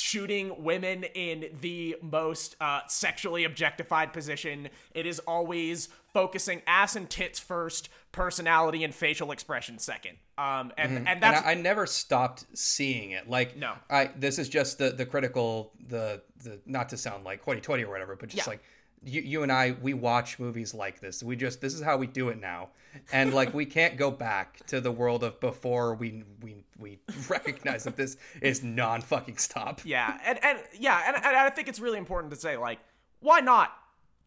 shooting 0.00 0.62
women 0.62 1.04
in 1.04 1.50
the 1.60 1.96
most 2.02 2.56
uh, 2.60 2.80
sexually 2.88 3.44
objectified 3.44 4.12
position. 4.12 4.68
It 4.94 5.06
is 5.06 5.18
always 5.20 5.88
focusing 6.12 6.62
ass 6.66 6.96
and 6.96 7.08
tits 7.08 7.38
first, 7.38 7.88
personality 8.10 8.82
and 8.82 8.94
facial 8.94 9.30
expression 9.32 9.78
second. 9.78 10.16
Um, 10.38 10.72
and 10.76 10.96
and 10.98 11.08
and 11.08 11.22
that's 11.22 11.44
I, 11.46 11.52
I 11.52 11.54
never 11.54 11.86
stopped 11.86 12.46
seeing 12.54 13.12
it. 13.12 13.28
Like, 13.28 13.56
No. 13.56 13.74
I 13.88 14.10
this 14.16 14.38
is 14.38 14.48
just 14.48 14.78
the 14.78 14.90
the 14.90 15.06
critical 15.06 15.72
the 15.88 16.22
the 16.42 16.58
not 16.66 16.88
to 16.88 16.96
sound 16.96 17.24
like 17.24 17.42
hoity-toity 17.42 17.84
or 17.84 17.90
whatever, 17.90 18.16
but 18.16 18.28
just 18.30 18.46
Yeah. 18.46 18.50
like 18.50 18.62
you, 19.02 19.22
you 19.22 19.42
and 19.42 19.50
I 19.50 19.74
we 19.80 19.94
watch 19.94 20.38
movies 20.38 20.74
like 20.74 21.00
this. 21.00 21.22
We 21.22 21.36
just 21.36 21.60
this 21.60 21.74
is 21.74 21.82
how 21.82 21.96
we 21.96 22.06
do 22.06 22.28
it 22.28 22.38
now, 22.40 22.68
and 23.12 23.32
like 23.32 23.54
we 23.54 23.66
can't 23.66 23.96
go 23.96 24.10
back 24.10 24.64
to 24.66 24.80
the 24.80 24.92
world 24.92 25.24
of 25.24 25.40
before 25.40 25.94
we 25.94 26.24
we 26.42 26.64
we 26.78 26.98
recognize 27.28 27.84
that 27.84 27.96
this 27.96 28.16
is 28.40 28.62
non 28.62 29.00
fucking 29.00 29.38
stop. 29.38 29.80
yeah, 29.84 30.18
and 30.24 30.42
and 30.44 30.58
yeah, 30.78 31.02
and, 31.06 31.16
and 31.16 31.36
I 31.36 31.50
think 31.50 31.68
it's 31.68 31.80
really 31.80 31.98
important 31.98 32.32
to 32.32 32.38
say 32.38 32.56
like, 32.56 32.78
why 33.20 33.40
not 33.40 33.72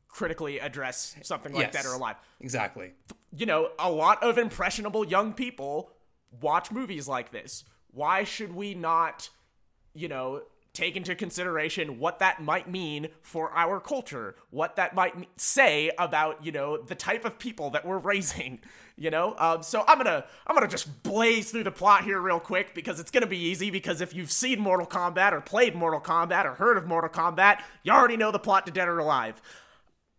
critically 0.08 0.60
address 0.60 1.16
something 1.24 1.54
like 1.54 1.74
Yes. 1.74 1.84
Dead 1.84 1.86
or 1.90 1.96
Alive? 1.96 2.16
Exactly. 2.40 2.94
you 3.36 3.46
know, 3.46 3.70
a 3.80 3.92
lot 3.92 4.22
of 4.24 4.38
impressionable 4.38 5.06
young 5.06 5.34
people 5.34 5.92
watch 6.42 6.72
movies 6.72 7.08
like 7.08 7.32
this. 7.32 7.64
Why 7.92 8.24
should 8.24 8.54
we 8.56 8.74
not 8.76 9.30
you 9.96 10.08
know, 10.08 10.42
take 10.74 10.96
into 10.96 11.14
consideration 11.16 12.00
what 12.00 12.20
that 12.20 12.42
might 12.42 12.70
mean 12.70 13.08
for 13.22 13.52
our 13.52 13.80
culture, 13.80 14.36
what 14.50 14.76
that 14.76 14.96
might 14.96 15.14
say 15.38 15.92
about, 16.00 16.44
you 16.44 16.52
know, 16.52 16.78
the 16.78 16.96
type 16.96 17.26
of 17.26 17.38
people 17.38 17.70
that 17.70 17.86
we're 17.86 17.98
raising, 18.00 18.60
you 18.98 19.12
know? 19.12 19.36
Um, 19.38 19.62
so 19.62 19.84
I'm 19.88 19.98
gonna, 19.98 20.26
I'm 20.48 20.56
gonna 20.56 20.68
just 20.68 21.04
blaze 21.04 21.52
through 21.52 21.66
the 21.66 21.72
plot 21.72 22.04
here 22.04 22.20
real 22.20 22.40
quick 22.40 22.74
because 22.74 23.00
it's 23.00 23.12
gonna 23.12 23.28
be 23.28 23.38
easy 23.38 23.70
because 23.70 24.02
if 24.02 24.16
you've 24.16 24.32
seen 24.32 24.60
Mortal 24.60 24.88
Kombat 24.88 25.32
or 25.32 25.42
played 25.42 25.76
Mortal 25.76 26.02
Kombat 26.02 26.46
or 26.46 26.56
heard 26.56 26.78
of 26.78 26.88
Mortal 26.88 27.10
Kombat, 27.10 27.62
you 27.84 27.92
already 27.92 28.18
know 28.18 28.32
the 28.32 28.40
plot 28.40 28.66
to 28.66 28.72
Dead 28.72 28.88
or 28.88 29.00
Alive 29.00 29.42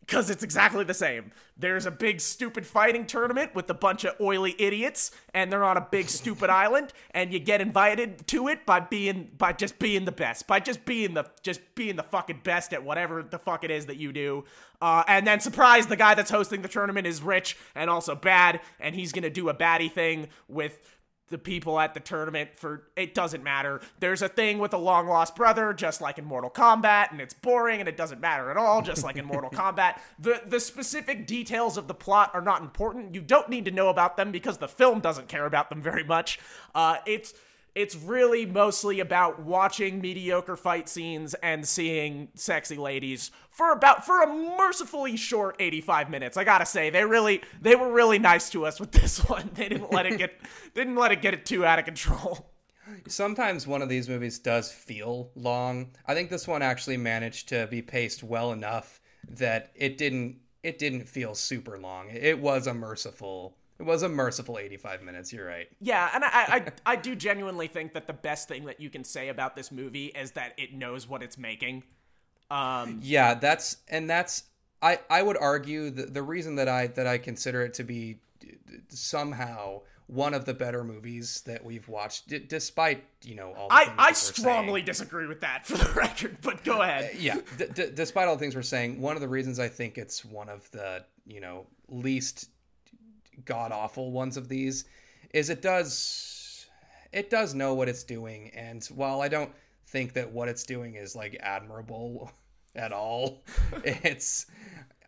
because 0.06 0.28
it's 0.28 0.42
exactly 0.42 0.84
the 0.84 0.94
same. 0.94 1.32
There's 1.56 1.86
a 1.86 1.90
big 1.90 2.20
stupid 2.20 2.66
fighting 2.66 3.06
tournament 3.06 3.54
with 3.54 3.70
a 3.70 3.74
bunch 3.74 4.04
of 4.04 4.14
oily 4.20 4.54
idiots, 4.58 5.12
and 5.32 5.50
they're 5.50 5.64
on 5.64 5.76
a 5.76 5.86
big 5.90 6.08
stupid 6.20 6.50
island, 6.50 6.92
and 7.12 7.32
you 7.32 7.38
get 7.38 7.60
invited 7.60 8.26
to 8.28 8.48
it 8.48 8.66
by 8.66 8.80
being 8.80 9.30
by 9.38 9.52
just 9.52 9.78
being 9.78 10.04
the 10.04 10.12
best, 10.12 10.46
by 10.46 10.60
just 10.60 10.84
being 10.84 11.14
the 11.14 11.24
just 11.42 11.60
being 11.74 11.96
the 11.96 12.02
fucking 12.02 12.40
best 12.44 12.72
at 12.72 12.84
whatever 12.84 13.22
the 13.22 13.38
fuck 13.38 13.64
it 13.64 13.70
is 13.70 13.86
that 13.86 13.96
you 13.96 14.12
do. 14.12 14.44
Uh, 14.82 15.02
and 15.08 15.26
then 15.26 15.40
surprise, 15.40 15.86
the 15.86 15.96
guy 15.96 16.14
that's 16.14 16.30
hosting 16.30 16.60
the 16.60 16.68
tournament 16.68 17.06
is 17.06 17.22
rich 17.22 17.56
and 17.74 17.88
also 17.88 18.14
bad, 18.14 18.60
and 18.80 18.94
he's 18.94 19.12
gonna 19.12 19.30
do 19.30 19.48
a 19.48 19.54
baddie 19.54 19.90
thing 19.90 20.28
with 20.48 20.78
the 21.28 21.38
people 21.38 21.80
at 21.80 21.94
the 21.94 22.00
tournament 22.00 22.50
for 22.56 22.88
it 22.96 23.14
doesn't 23.14 23.42
matter. 23.42 23.80
There's 23.98 24.22
a 24.22 24.28
thing 24.28 24.58
with 24.58 24.74
a 24.74 24.78
long 24.78 25.08
lost 25.08 25.34
brother, 25.34 25.72
just 25.72 26.00
like 26.00 26.18
in 26.18 26.24
Mortal 26.24 26.50
Kombat, 26.50 27.12
and 27.12 27.20
it's 27.20 27.34
boring 27.34 27.80
and 27.80 27.88
it 27.88 27.96
doesn't 27.96 28.20
matter 28.20 28.50
at 28.50 28.56
all, 28.56 28.82
just 28.82 29.02
like 29.04 29.16
in 29.16 29.24
Mortal 29.24 29.50
Kombat. 29.52 29.98
The 30.18 30.42
the 30.46 30.60
specific 30.60 31.26
details 31.26 31.76
of 31.76 31.88
the 31.88 31.94
plot 31.94 32.30
are 32.34 32.42
not 32.42 32.60
important. 32.60 33.14
You 33.14 33.22
don't 33.22 33.48
need 33.48 33.64
to 33.64 33.70
know 33.70 33.88
about 33.88 34.16
them 34.16 34.32
because 34.32 34.58
the 34.58 34.68
film 34.68 35.00
doesn't 35.00 35.28
care 35.28 35.46
about 35.46 35.70
them 35.70 35.80
very 35.80 36.04
much. 36.04 36.38
Uh, 36.74 36.98
it's 37.06 37.34
it's 37.74 37.96
really 37.96 38.46
mostly 38.46 39.00
about 39.00 39.40
watching 39.42 40.00
mediocre 40.00 40.56
fight 40.56 40.88
scenes 40.88 41.34
and 41.34 41.66
seeing 41.66 42.28
sexy 42.34 42.76
ladies 42.76 43.32
for 43.50 43.72
about 43.72 44.06
for 44.06 44.22
a 44.22 44.26
mercifully 44.26 45.16
short 45.16 45.56
85 45.58 46.08
minutes. 46.10 46.36
I 46.36 46.44
gotta 46.44 46.66
say, 46.66 46.90
they 46.90 47.04
really 47.04 47.42
they 47.60 47.74
were 47.74 47.92
really 47.92 48.18
nice 48.18 48.50
to 48.50 48.66
us 48.66 48.78
with 48.78 48.92
this 48.92 49.18
one. 49.28 49.50
They 49.54 49.68
didn't 49.68 49.92
let 49.92 50.06
it 50.06 50.18
get 50.18 50.34
didn't 50.74 50.96
let 50.96 51.12
it 51.12 51.20
get 51.20 51.34
it 51.34 51.44
too 51.44 51.64
out 51.64 51.78
of 51.78 51.84
control. 51.84 52.50
Sometimes 53.08 53.66
one 53.66 53.82
of 53.82 53.88
these 53.88 54.08
movies 54.08 54.38
does 54.38 54.70
feel 54.70 55.30
long. 55.34 55.90
I 56.06 56.14
think 56.14 56.30
this 56.30 56.46
one 56.46 56.62
actually 56.62 56.96
managed 56.96 57.48
to 57.48 57.66
be 57.66 57.82
paced 57.82 58.22
well 58.22 58.52
enough 58.52 59.00
that 59.28 59.72
it 59.74 59.98
didn't 59.98 60.36
it 60.62 60.78
didn't 60.78 61.08
feel 61.08 61.34
super 61.34 61.78
long. 61.78 62.08
It 62.10 62.38
was 62.38 62.66
a 62.66 62.74
merciful 62.74 63.56
it 63.78 63.82
was 63.82 64.02
a 64.02 64.08
merciful 64.08 64.58
85 64.58 65.02
minutes, 65.02 65.32
you're 65.32 65.46
right. 65.46 65.68
Yeah, 65.80 66.10
and 66.14 66.24
I, 66.24 66.28
I 66.32 66.66
I 66.92 66.96
do 66.96 67.14
genuinely 67.14 67.66
think 67.66 67.92
that 67.94 68.06
the 68.06 68.12
best 68.12 68.48
thing 68.48 68.64
that 68.66 68.80
you 68.80 68.90
can 68.90 69.04
say 69.04 69.28
about 69.28 69.56
this 69.56 69.72
movie 69.72 70.06
is 70.06 70.32
that 70.32 70.54
it 70.56 70.72
knows 70.74 71.08
what 71.08 71.22
it's 71.22 71.36
making. 71.38 71.82
Um, 72.50 73.00
Yeah, 73.02 73.34
that's 73.34 73.78
and 73.88 74.08
that's 74.08 74.44
I 74.82 75.00
I 75.10 75.22
would 75.22 75.36
argue 75.38 75.90
the 75.90 76.04
the 76.06 76.22
reason 76.22 76.56
that 76.56 76.68
I 76.68 76.88
that 76.88 77.06
I 77.06 77.18
consider 77.18 77.62
it 77.62 77.74
to 77.74 77.84
be 77.84 78.18
somehow 78.88 79.80
one 80.06 80.34
of 80.34 80.44
the 80.44 80.52
better 80.52 80.84
movies 80.84 81.40
that 81.46 81.64
we've 81.64 81.88
watched, 81.88 82.28
d- 82.28 82.38
despite 82.40 83.04
you 83.22 83.34
know 83.34 83.54
all. 83.54 83.68
The 83.68 83.74
I 83.74 83.94
I 83.98 84.12
strongly 84.12 84.82
disagree 84.82 85.26
with 85.26 85.40
that 85.40 85.66
for 85.66 85.76
the 85.78 85.90
record, 85.94 86.38
but 86.42 86.62
go 86.64 86.82
ahead. 86.82 87.16
yeah. 87.18 87.38
D- 87.56 87.66
d- 87.74 87.90
despite 87.94 88.28
all 88.28 88.36
the 88.36 88.40
things 88.40 88.54
we're 88.54 88.62
saying, 88.62 89.00
one 89.00 89.16
of 89.16 89.22
the 89.22 89.28
reasons 89.28 89.58
I 89.58 89.68
think 89.68 89.96
it's 89.98 90.24
one 90.24 90.48
of 90.48 90.70
the 90.70 91.04
you 91.26 91.40
know 91.40 91.66
least 91.88 92.50
god 93.44 93.72
awful 93.72 94.10
ones 94.12 94.36
of 94.36 94.48
these 94.48 94.84
is 95.32 95.50
it 95.50 95.62
does 95.62 96.34
it 97.14 97.30
does 97.30 97.54
know 97.54 97.74
what 97.74 97.88
it's 97.88 98.02
doing, 98.02 98.50
and 98.54 98.84
while 98.86 99.20
I 99.20 99.28
don't 99.28 99.52
think 99.86 100.14
that 100.14 100.32
what 100.32 100.48
it's 100.48 100.64
doing 100.64 100.96
is 100.96 101.14
like 101.14 101.38
admirable 101.40 102.32
at 102.74 102.92
all, 102.92 103.44
it's 103.84 104.46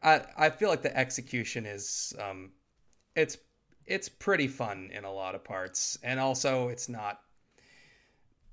I 0.03 0.23
I 0.39 0.51
feel 0.51 0.69
like 0.69 0.83
the 0.83 0.97
execution 0.97 1.67
is 1.67 2.15
um 2.21 2.53
it's 3.17 3.39
it's 3.87 4.09
pretty 4.09 4.47
fun 4.47 4.91
in 4.93 5.05
a 5.05 5.13
lot 5.13 5.35
of 5.35 5.45
parts, 5.45 5.99
and 6.03 6.21
also 6.21 6.69
it's 6.69 6.89
not. 6.89 7.21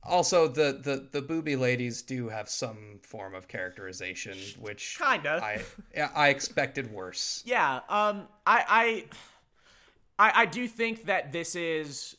Also, 0.05 0.49
the 0.49 0.79
the 0.83 1.07
the 1.11 1.21
booby 1.21 1.55
ladies 1.55 2.01
do 2.01 2.27
have 2.27 2.49
some 2.49 2.99
form 3.03 3.33
of 3.33 3.47
characterization, 3.47 4.37
which 4.59 4.99
Kinda. 5.01 5.41
I 5.41 5.61
I 6.15 6.27
expected 6.29 6.91
worse. 6.91 7.41
Yeah, 7.45 7.75
um, 7.87 8.27
I, 8.45 8.65
I, 8.67 9.05
I, 10.17 10.31
I 10.35 10.45
do 10.45 10.67
think 10.67 11.05
that 11.05 11.31
this 11.31 11.55
is. 11.55 12.15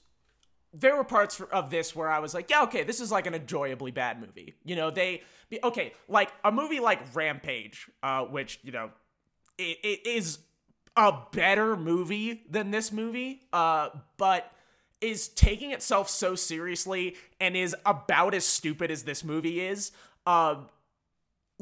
There 0.76 0.96
were 0.96 1.04
parts 1.04 1.40
of 1.52 1.70
this 1.70 1.94
where 1.94 2.10
I 2.10 2.18
was 2.18 2.34
like, 2.34 2.50
yeah, 2.50 2.64
okay, 2.64 2.82
this 2.82 3.00
is 3.00 3.12
like 3.12 3.28
an 3.28 3.34
enjoyably 3.34 3.92
bad 3.92 4.20
movie. 4.20 4.54
You 4.64 4.74
know, 4.74 4.90
they, 4.90 5.22
okay, 5.62 5.92
like 6.08 6.32
a 6.42 6.50
movie 6.50 6.80
like 6.80 7.14
Rampage, 7.14 7.88
uh, 8.02 8.22
which 8.24 8.58
you 8.64 8.72
know, 8.72 8.90
it, 9.56 9.78
it 9.84 10.06
is 10.06 10.38
a 10.96 11.12
better 11.32 11.76
movie 11.76 12.42
than 12.50 12.72
this 12.72 12.90
movie, 12.90 13.42
uh, 13.52 13.90
but 14.16 14.50
is 15.00 15.28
taking 15.28 15.70
itself 15.70 16.08
so 16.08 16.34
seriously 16.34 17.16
and 17.40 17.56
is 17.56 17.76
about 17.84 18.34
as 18.34 18.44
stupid 18.44 18.90
as 18.90 19.04
this 19.04 19.22
movie 19.22 19.60
is. 19.60 19.92
Uh, 20.26 20.56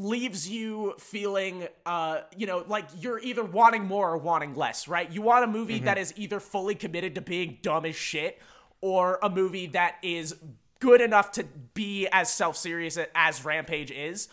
leaves 0.02 0.48
you 0.48 0.94
feeling 0.98 1.66
uh 1.86 2.22
you 2.36 2.46
know 2.46 2.64
like 2.66 2.86
you're 2.98 3.20
either 3.20 3.44
wanting 3.44 3.84
more 3.84 4.10
or 4.10 4.18
wanting 4.18 4.54
less 4.54 4.88
right? 4.88 5.10
You 5.10 5.22
want 5.22 5.44
a 5.44 5.46
movie 5.46 5.78
that 5.80 5.98
is 5.98 6.12
either 6.16 6.40
fully 6.40 6.74
committed 6.74 7.14
to 7.14 7.20
being 7.20 7.58
dumb 7.62 7.84
as 7.84 7.94
shit 7.94 8.40
or 8.80 9.18
a 9.22 9.30
movie 9.30 9.66
that 9.68 9.96
is 10.02 10.36
good 10.80 11.00
enough 11.00 11.30
to 11.30 11.44
be 11.74 12.08
as 12.08 12.30
self-serious 12.30 12.98
as 13.14 13.44
rampage 13.44 13.92
is. 13.92 14.28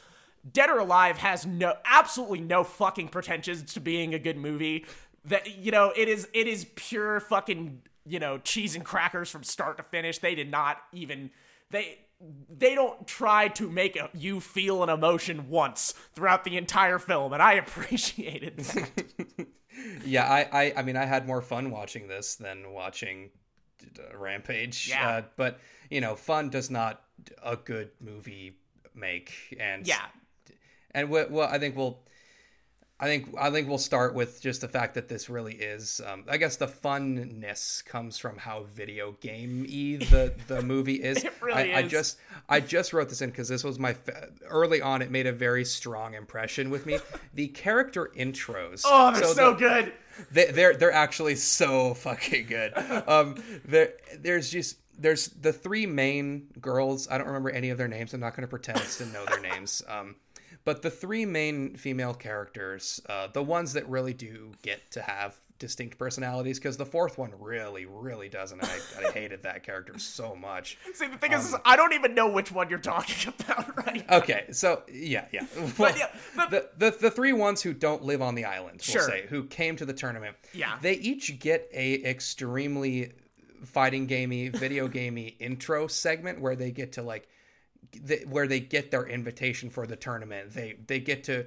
Dead 0.51 0.69
or 0.69 0.79
alive 0.79 1.17
has 1.17 1.45
no 1.45 1.75
absolutely 1.85 2.39
no 2.41 2.63
fucking 2.63 3.09
pretensions 3.09 3.73
to 3.73 3.79
being 3.79 4.13
a 4.13 4.19
good 4.19 4.37
movie. 4.37 4.85
That 5.25 5.57
you 5.59 5.71
know 5.71 5.93
it 5.95 6.07
is 6.09 6.27
it 6.33 6.47
is 6.47 6.65
pure 6.75 7.19
fucking 7.19 7.81
you 8.05 8.19
know 8.19 8.39
cheese 8.39 8.75
and 8.75 8.83
crackers 8.83 9.29
from 9.29 9.43
start 9.43 9.77
to 9.77 9.83
finish. 9.83 10.17
They 10.17 10.33
did 10.33 10.49
not 10.49 10.77
even 10.91 11.29
they 11.69 11.99
they 12.49 12.75
don't 12.75 13.07
try 13.07 13.47
to 13.47 13.69
make 13.69 13.95
a, 13.95 14.09
you 14.13 14.39
feel 14.39 14.83
an 14.83 14.89
emotion 14.89 15.49
once 15.49 15.93
throughout 16.13 16.43
the 16.43 16.57
entire 16.57 16.99
film 16.99 17.31
and 17.33 17.41
i 17.41 17.53
appreciated 17.65 18.57
that 18.57 19.47
Yeah, 20.03 20.29
I, 20.29 20.49
I, 20.51 20.73
I 20.77 20.81
mean, 20.81 20.97
I 20.97 21.05
had 21.05 21.25
more 21.25 21.41
fun 21.41 21.71
watching 21.71 22.09
this 22.09 22.35
than 22.35 22.73
watching 22.73 23.29
uh, 23.97 24.17
Rampage. 24.17 24.89
Yeah. 24.89 25.07
Uh, 25.07 25.21
but 25.37 25.59
you 25.89 26.01
know, 26.01 26.15
fun 26.15 26.49
does 26.49 26.69
not 26.69 27.01
a 27.41 27.55
good 27.55 27.91
movie 28.01 28.57
make, 28.93 29.31
and 29.57 29.87
yeah 29.87 30.07
and 30.91 31.09
what, 31.09 31.31
well, 31.31 31.47
I 31.49 31.59
think 31.59 31.75
we'll, 31.75 31.99
I 33.01 33.05
think, 33.05 33.33
I 33.39 33.49
think 33.49 33.69
we'll 33.69 33.77
start 33.77 34.13
with 34.13 34.41
just 34.41 34.59
the 34.61 34.67
fact 34.67 34.95
that 34.95 35.07
this 35.07 35.29
really 35.29 35.53
is. 35.55 36.01
Um, 36.05 36.25
I 36.27 36.35
guess 36.37 36.57
the 36.57 36.67
funness 36.67 37.83
comes 37.85 38.17
from 38.17 38.37
how 38.37 38.63
video 38.73 39.13
game 39.21 39.63
the 39.63 40.33
the 40.47 40.61
movie 40.73 41.01
is. 41.01 41.23
It 41.23 41.33
really 41.41 41.73
I, 41.73 41.79
I 41.79 41.83
just, 41.83 42.17
I 42.49 42.59
just 42.59 42.91
wrote 42.91 43.07
this 43.07 43.21
in 43.21 43.29
because 43.29 43.47
this 43.47 43.63
was 43.63 43.79
my 43.79 43.93
fa- 43.93 44.29
early 44.49 44.81
on. 44.81 45.01
It 45.01 45.11
made 45.11 45.27
a 45.27 45.31
very 45.31 45.63
strong 45.63 46.13
impression 46.13 46.69
with 46.69 46.85
me. 46.85 46.99
The 47.33 47.47
character 47.47 48.11
intros. 48.17 48.81
oh 48.85 49.13
they're 49.13 49.23
so, 49.23 49.51
the- 49.51 49.57
good 49.57 49.93
they, 50.31 50.45
they're 50.51 50.73
they're 50.73 50.91
actually 50.91 51.35
so 51.35 51.93
fucking 51.93 52.47
good. 52.47 52.73
Um, 53.07 53.35
there 53.65 53.93
there's 54.19 54.49
just 54.49 54.77
there's 54.97 55.27
the 55.29 55.53
three 55.53 55.85
main 55.85 56.47
girls. 56.59 57.07
I 57.09 57.17
don't 57.17 57.27
remember 57.27 57.49
any 57.49 57.69
of 57.69 57.77
their 57.77 57.87
names. 57.87 58.13
I'm 58.13 58.19
not 58.19 58.35
going 58.35 58.41
to 58.41 58.47
pretend 58.47 58.79
to 58.79 59.05
know 59.07 59.25
their 59.25 59.39
names. 59.39 59.81
Um, 59.87 60.15
but 60.69 60.83
the 60.83 60.91
three 60.91 61.25
main 61.25 61.75
female 61.75 62.13
characters, 62.13 63.01
uh, 63.09 63.25
the 63.33 63.41
ones 63.41 63.73
that 63.73 63.89
really 63.89 64.13
do 64.13 64.51
get 64.61 64.91
to 64.91 65.01
have 65.01 65.35
distinct 65.57 65.97
personalities, 65.97 66.59
because 66.59 66.77
the 66.77 66.85
fourth 66.85 67.17
one 67.17 67.31
really, 67.39 67.85
really 67.85 68.29
doesn't. 68.29 68.63
I, 68.63 68.77
I 68.99 69.11
hated 69.13 69.41
that 69.43 69.63
character 69.63 69.97
so 69.97 70.35
much. 70.35 70.77
see 70.93 71.07
the 71.07 71.17
thing 71.17 71.31
is, 71.33 71.47
is 71.49 71.55
i 71.65 71.75
don't 71.75 71.93
even 71.93 72.13
know 72.13 72.29
which 72.31 72.51
one 72.51 72.69
you're 72.69 72.77
talking 72.79 73.33
about 73.39 73.85
right 73.85 74.05
Okay, 74.11 74.45
so 74.51 74.83
yeah, 74.91 75.25
yeah. 75.31 75.45
Well, 75.79 75.97
yeah, 75.97 76.07
but- 76.35 76.51
the, 76.51 76.69
the 76.77 76.97
the 77.01 77.11
three 77.11 77.33
ones 77.33 77.63
who 77.63 77.73
don't 77.73 78.03
live 78.03 78.21
on 78.21 78.35
the 78.35 78.45
island, 78.45 78.83
we'll 78.87 78.93
Sure. 79.01 79.09
say, 79.09 79.25
who 79.27 79.43
came 79.45 79.75
to 79.77 79.85
the 79.85 79.93
tournament, 79.93 80.35
Yeah. 80.53 80.77
they 80.81 80.93
each 80.93 81.39
get 81.39 81.67
a 81.73 82.03
extremely 82.05 83.13
fighting 83.65 84.05
gamey, 84.05 84.49
video 84.49 84.87
gamey 84.87 85.35
intro 85.39 85.87
segment 85.87 86.39
where 86.39 86.55
they 86.55 86.71
get 86.71 86.93
to 86.93 87.01
like, 87.01 87.27
where 88.27 88.47
they 88.47 88.59
get 88.59 88.91
their 88.91 89.07
invitation 89.07 89.69
for 89.69 89.87
the 89.87 89.95
tournament. 89.95 90.51
They 90.51 90.75
they 90.87 90.99
get 90.99 91.23
to 91.25 91.45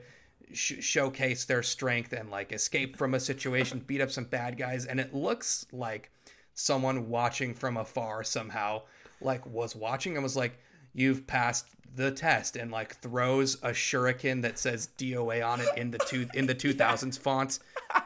sh- 0.52 0.80
showcase 0.80 1.44
their 1.44 1.62
strength 1.62 2.12
and 2.12 2.30
like 2.30 2.52
escape 2.52 2.96
from 2.96 3.14
a 3.14 3.20
situation, 3.20 3.82
beat 3.86 4.00
up 4.00 4.10
some 4.10 4.24
bad 4.24 4.56
guys, 4.56 4.86
and 4.86 5.00
it 5.00 5.14
looks 5.14 5.66
like 5.72 6.10
someone 6.54 7.08
watching 7.08 7.54
from 7.54 7.76
afar 7.76 8.22
somehow 8.22 8.82
like 9.20 9.44
was 9.46 9.74
watching 9.74 10.14
and 10.14 10.22
was 10.22 10.36
like 10.36 10.58
you've 10.94 11.26
passed 11.26 11.66
the 11.94 12.10
test 12.10 12.56
and 12.56 12.70
like 12.70 12.96
throws 12.96 13.54
a 13.62 13.70
shuriken 13.70 14.42
that 14.42 14.58
says 14.58 14.88
DOA 14.98 15.46
on 15.46 15.60
it 15.60 15.68
in 15.76 15.90
the 15.90 15.98
two 15.98 16.26
in 16.34 16.46
the 16.46 16.54
2000s 16.54 17.18
font 17.18 17.58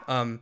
um 0.07 0.39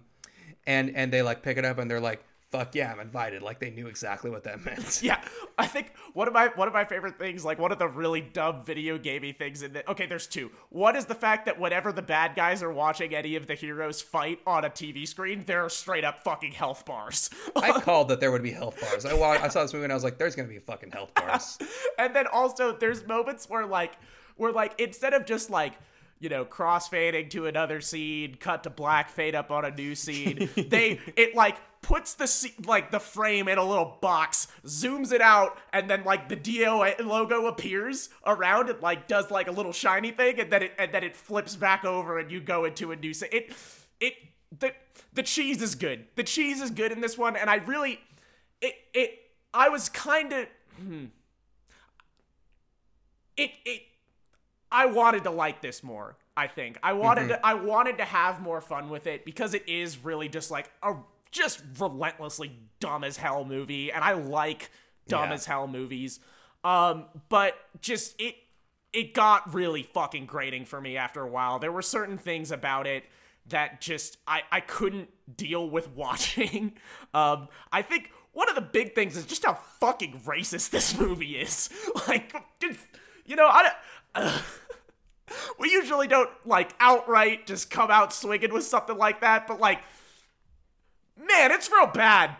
and 0.67 0.95
and 0.95 1.11
they 1.11 1.21
like 1.21 1.41
pick 1.41 1.57
it 1.57 1.65
up 1.65 1.77
and 1.77 1.89
they're 1.89 1.99
like 1.99 2.23
fuck 2.57 2.75
yeah, 2.75 2.91
I'm 2.91 2.99
invited. 2.99 3.41
Like 3.41 3.59
they 3.59 3.69
knew 3.69 3.87
exactly 3.87 4.29
what 4.31 4.43
that 4.45 4.63
meant. 4.65 4.99
Yeah, 5.03 5.21
I 5.57 5.67
think 5.67 5.93
one 6.13 6.27
of 6.27 6.33
my 6.33 6.47
one 6.55 6.67
of 6.67 6.73
my 6.73 6.85
favorite 6.85 7.17
things, 7.17 7.43
like 7.45 7.59
one 7.59 7.71
of 7.71 7.79
the 7.79 7.87
really 7.87 8.21
dumb 8.21 8.63
video 8.63 8.97
gamey 8.97 9.31
things 9.33 9.61
in 9.61 9.73
the 9.73 9.89
okay, 9.91 10.05
there's 10.05 10.27
two. 10.27 10.51
One 10.69 10.95
is 10.95 11.05
the 11.05 11.15
fact 11.15 11.45
that 11.45 11.59
whenever 11.59 11.91
the 11.91 12.01
bad 12.01 12.35
guys 12.35 12.63
are 12.63 12.71
watching 12.71 13.13
any 13.13 13.35
of 13.35 13.47
the 13.47 13.55
heroes 13.55 14.01
fight 14.01 14.39
on 14.47 14.65
a 14.65 14.69
TV 14.69 15.07
screen, 15.07 15.43
there 15.45 15.63
are 15.65 15.69
straight 15.69 16.03
up 16.03 16.23
fucking 16.23 16.53
health 16.53 16.85
bars. 16.85 17.29
I 17.55 17.79
called 17.79 18.07
that 18.09 18.19
there 18.19 18.31
would 18.31 18.43
be 18.43 18.51
health 18.51 18.79
bars. 18.81 19.05
I 19.05 19.13
wa- 19.13 19.31
I 19.41 19.47
saw 19.49 19.61
this 19.63 19.73
movie 19.73 19.83
and 19.85 19.93
I 19.93 19.95
was 19.95 20.03
like, 20.03 20.17
there's 20.17 20.35
gonna 20.35 20.47
be 20.47 20.59
fucking 20.59 20.91
health 20.91 21.13
bars. 21.13 21.57
and 21.99 22.15
then 22.15 22.27
also 22.27 22.75
there's 22.75 23.05
moments 23.05 23.49
where 23.49 23.65
like 23.65 23.93
where 24.37 24.51
like 24.51 24.79
instead 24.79 25.13
of 25.13 25.25
just 25.25 25.49
like 25.49 25.73
you 26.19 26.29
know 26.29 26.45
crossfading 26.45 27.29
to 27.29 27.45
another 27.45 27.81
scene 27.81 28.35
cut 28.35 28.63
to 28.63 28.69
black 28.69 29.09
fade 29.09 29.35
up 29.35 29.51
on 29.51 29.65
a 29.65 29.71
new 29.71 29.93
scene 29.93 30.49
they 30.55 30.99
it 31.17 31.35
like 31.35 31.57
puts 31.85 32.15
the 32.15 32.51
like 32.65 32.89
the 32.89 32.99
frame 32.99 33.47
in 33.47 33.59
a 33.59 33.63
little 33.63 33.99
box 34.01 34.47
zooms 34.65 35.11
it 35.11 35.21
out 35.21 35.55
and 35.71 35.87
then 35.87 36.03
like 36.03 36.27
the 36.29 36.35
DO 36.35 36.95
logo 37.03 37.45
appears 37.45 38.09
around. 38.25 38.69
It 38.69 38.81
like 38.81 39.07
does 39.07 39.29
like 39.29 39.47
a 39.47 39.51
little 39.51 39.71
shiny 39.71 40.09
thing 40.09 40.39
and 40.39 40.51
then 40.51 40.63
it 40.63 40.71
and 40.79 40.91
then 40.91 41.03
it 41.03 41.15
flips 41.15 41.55
back 41.55 41.85
over 41.85 42.17
and 42.17 42.31
you 42.31 42.41
go 42.41 42.65
into 42.65 42.91
a 42.91 42.95
new 42.95 43.13
scene 43.13 43.29
it 43.31 43.53
it 43.99 44.13
the 44.59 44.73
the 45.13 45.21
cheese 45.21 45.61
is 45.61 45.75
good. 45.75 46.07
The 46.15 46.23
cheese 46.23 46.59
is 46.59 46.71
good 46.71 46.91
in 46.91 47.01
this 47.01 47.19
one 47.19 47.35
and 47.35 47.51
I 47.51 47.57
really 47.57 47.99
it 48.61 48.73
it 48.95 49.19
I 49.53 49.69
was 49.69 49.87
kind 49.87 50.33
of 50.33 50.47
hmm. 50.77 51.05
it 53.37 53.51
it 53.63 53.83
I 54.71 54.87
wanted 54.87 55.23
to 55.25 55.29
like 55.29 55.61
this 55.61 55.83
more. 55.83 56.17
I 56.37 56.47
think. 56.47 56.77
I 56.83 56.93
wanted 56.93 57.29
mm-hmm. 57.29 57.41
to 57.41 57.45
I 57.45 57.53
wanted 57.53 57.99
to 57.99 58.05
have 58.05 58.41
more 58.41 58.59
fun 58.59 58.89
with 58.89 59.07
it 59.07 59.23
because 59.23 59.53
it 59.53 59.69
is 59.69 60.03
really 60.03 60.27
just 60.27 60.51
like 60.51 60.69
a 60.83 60.95
just 61.35 61.61
relentlessly 61.79 62.57
dumb 62.79 63.03
as 63.03 63.17
hell 63.17 63.43
movie, 63.45 63.91
and 63.91 64.03
I 64.03 64.13
like 64.13 64.71
dumb 65.07 65.29
Yeah. 65.29 65.35
as 65.35 65.45
hell 65.45 65.67
movies. 65.67 66.19
Um, 66.63 67.05
but 67.29 67.55
just 67.81 68.19
it 68.19 68.35
it 68.93 69.13
got 69.13 69.53
really 69.53 69.83
fucking 69.83 70.25
grating 70.25 70.63
for 70.65 70.79
me 70.79 70.95
after 70.97 71.21
a 71.21 71.27
while. 71.27 71.59
There 71.59 71.71
were 71.71 71.81
certain 71.81 72.17
things 72.17 72.49
about 72.51 72.87
it 72.87 73.03
that 73.47 73.81
just 73.81 74.17
I 74.27 74.43
I 74.51 74.61
couldn't 74.61 75.09
deal 75.37 75.69
with 75.69 75.89
watching. 75.95 76.73
Um, 77.13 77.49
I 77.71 77.81
think 77.81 78.11
one 78.31 78.49
of 78.49 78.55
the 78.55 78.61
big 78.61 78.95
things 78.95 79.15
is 79.17 79.25
just 79.25 79.45
how 79.45 79.53
fucking 79.79 80.21
racist 80.25 80.69
this 80.71 80.97
movie 80.97 81.37
is. 81.37 81.69
Like, 82.07 82.33
you 83.25 83.35
know, 83.35 83.47
I 83.47 83.69
don't. 84.15 84.33
we 85.59 85.71
usually 85.71 86.07
don't 86.07 86.29
like 86.45 86.73
outright 86.79 87.47
just 87.47 87.69
come 87.69 87.89
out 87.91 88.13
swinging 88.13 88.53
with 88.53 88.63
something 88.63 88.97
like 88.97 89.21
that, 89.21 89.47
but 89.47 89.59
like, 89.59 89.81
man, 91.17 91.51
it's 91.51 91.69
real 91.71 91.87
bad. 91.87 92.35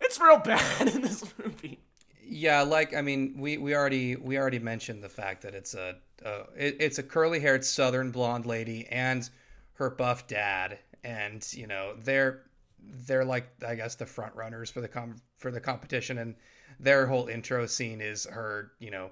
It's 0.00 0.20
real 0.20 0.38
bad 0.38 0.88
in 0.94 1.02
this 1.02 1.24
movie. 1.42 1.80
Yeah, 2.26 2.62
like 2.62 2.94
I 2.94 3.02
mean, 3.02 3.36
we, 3.38 3.58
we 3.58 3.74
already 3.74 4.16
we 4.16 4.38
already 4.38 4.58
mentioned 4.58 5.02
the 5.02 5.08
fact 5.08 5.42
that 5.42 5.54
it's 5.54 5.74
a 5.74 5.96
uh, 6.24 6.44
it, 6.56 6.76
it's 6.80 6.98
a 6.98 7.02
curly 7.02 7.40
haired 7.40 7.64
Southern 7.64 8.10
blonde 8.10 8.46
lady 8.46 8.86
and 8.88 9.28
her 9.74 9.90
buff 9.90 10.26
dad, 10.26 10.78
and 11.02 11.46
you 11.52 11.66
know 11.66 11.94
they're 11.98 12.42
they're 12.80 13.24
like 13.24 13.48
I 13.66 13.74
guess 13.74 13.94
the 13.94 14.06
front 14.06 14.34
runners 14.34 14.70
for 14.70 14.80
the 14.80 14.88
com 14.88 15.16
for 15.36 15.50
the 15.50 15.60
competition, 15.60 16.18
and 16.18 16.34
their 16.80 17.06
whole 17.06 17.28
intro 17.28 17.66
scene 17.66 18.00
is 18.00 18.24
her 18.24 18.72
you 18.78 18.90
know 18.90 19.10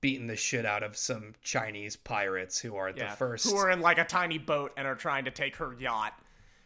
beating 0.00 0.26
the 0.26 0.36
shit 0.36 0.64
out 0.64 0.82
of 0.82 0.96
some 0.96 1.34
Chinese 1.42 1.94
pirates 1.96 2.58
who 2.58 2.74
are 2.76 2.92
the 2.92 3.06
first 3.06 3.48
who 3.48 3.56
are 3.56 3.70
in 3.70 3.80
like 3.80 3.98
a 3.98 4.04
tiny 4.04 4.38
boat 4.38 4.72
and 4.76 4.86
are 4.86 4.94
trying 4.94 5.24
to 5.24 5.30
take 5.30 5.56
her 5.56 5.74
yacht. 5.78 6.14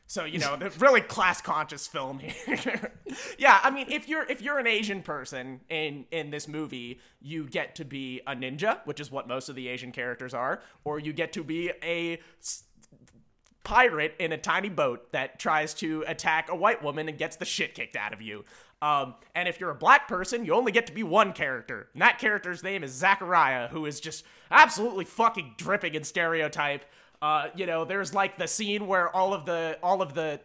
So 0.07 0.25
you 0.25 0.39
know, 0.39 0.57
the 0.57 0.71
really 0.79 1.01
class 1.01 1.41
conscious 1.41 1.87
film 1.87 2.19
here. 2.19 2.93
yeah, 3.39 3.61
I 3.63 3.71
mean, 3.71 3.87
if 3.91 4.09
you're 4.09 4.25
if 4.31 4.43
you're 4.43 4.59
an 4.59 4.67
Asian 4.67 5.03
person 5.03 5.61
in 5.69 6.05
in 6.11 6.31
this 6.31 6.47
movie, 6.47 7.01
you 7.21 7.49
get 7.49 7.75
to 7.77 7.85
be 7.85 8.21
a 8.27 8.35
ninja, 8.35 8.81
which 8.85 9.01
is 9.01 9.11
what 9.11 9.27
most 9.27 9.49
of 9.49 9.57
the 9.57 9.69
Asian 9.69 9.93
characters 9.93 10.35
are, 10.35 10.61
or 10.85 10.99
you 10.99 11.13
get 11.13 11.33
to 11.35 11.45
be 11.45 11.73
a 11.83 12.19
pirate 13.65 14.15
in 14.19 14.31
a 14.31 14.37
tiny 14.37 14.69
boat 14.69 15.11
that 15.13 15.39
tries 15.39 15.73
to 15.73 16.05
attack 16.07 16.51
a 16.51 16.55
white 16.55 16.83
woman 16.83 17.09
and 17.09 17.17
gets 17.17 17.37
the 17.37 17.47
shit 17.47 17.75
kicked 17.75 17.97
out 17.97 18.13
of 18.13 18.21
you. 18.21 18.45
Um, 18.83 19.15
and 19.35 19.49
if 19.49 19.59
you're 19.59 19.71
a 19.71 19.75
black 19.75 20.07
person, 20.07 20.45
you 20.45 20.53
only 20.53 20.71
get 20.71 20.87
to 20.89 20.93
be 20.93 21.03
one 21.03 21.33
character. 21.33 21.89
And 21.95 22.03
that 22.03 22.19
character's 22.19 22.63
name 22.63 22.85
is 22.85 22.93
Zachariah, 22.93 23.69
who 23.69 23.87
is 23.87 23.99
just 23.99 24.25
absolutely 24.51 25.07
fucking 25.07 25.55
dripping 25.57 25.95
in 25.95 26.05
stereotype. 26.05 26.85
Uh, 27.25 27.49
you 27.57 27.65
know, 27.65 27.87
there's 27.87 28.13
like 28.13 28.37
the 28.37 28.47
scene 28.47 28.87
where 28.87 29.09
all 29.17 29.33
of 29.33 29.47
the 29.47 29.79
all 29.83 30.03
of 30.03 30.13
the 30.13 30.39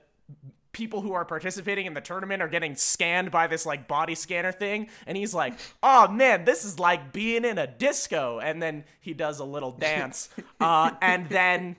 people 0.71 1.01
who 1.01 1.11
are 1.11 1.25
participating 1.25 1.85
in 1.85 1.93
the 1.93 1.99
tournament 1.99 2.41
are 2.41 2.47
getting 2.47 2.73
scanned 2.73 3.31
by 3.31 3.47
this 3.47 3.65
like 3.65 3.85
body 3.85 4.15
scanner 4.15 4.51
thing 4.51 4.87
and 5.07 5.17
he's 5.17 5.33
like 5.33 5.53
oh 5.83 6.07
man 6.07 6.45
this 6.45 6.63
is 6.63 6.79
like 6.79 7.11
being 7.11 7.43
in 7.43 7.57
a 7.57 7.65
disco 7.65 8.39
and 8.39 8.61
then 8.61 8.85
he 9.01 9.13
does 9.13 9.39
a 9.39 9.43
little 9.43 9.71
dance 9.71 10.29
uh, 10.61 10.91
and 11.01 11.27
then 11.27 11.75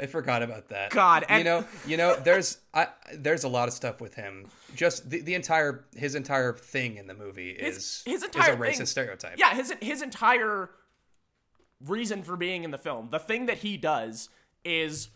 I 0.00 0.06
forgot 0.06 0.42
about 0.42 0.70
that. 0.70 0.90
God, 0.90 1.24
and- 1.28 1.38
you 1.38 1.44
know, 1.44 1.64
you 1.86 1.96
know, 1.96 2.16
there's 2.16 2.58
I 2.74 2.88
there's 3.14 3.44
a 3.44 3.48
lot 3.48 3.68
of 3.68 3.74
stuff 3.74 4.00
with 4.00 4.14
him. 4.14 4.46
Just 4.74 5.08
the, 5.08 5.20
the 5.20 5.34
entire 5.34 5.84
his 5.94 6.14
entire 6.14 6.54
thing 6.54 6.96
in 6.96 7.06
the 7.06 7.14
movie 7.14 7.50
is 7.50 8.02
his 8.06 8.22
entire 8.22 8.54
is 8.54 8.54
a 8.54 8.58
racist 8.58 8.76
thing- 8.78 8.86
stereotype. 8.86 9.38
Yeah, 9.38 9.54
his 9.54 9.72
his 9.80 10.02
entire 10.02 10.70
reason 11.86 12.22
for 12.22 12.36
being 12.36 12.64
in 12.64 12.70
the 12.70 12.78
film, 12.78 13.08
the 13.10 13.18
thing 13.18 13.46
that 13.46 13.58
he 13.58 13.76
does 13.76 14.28
is 14.64 15.08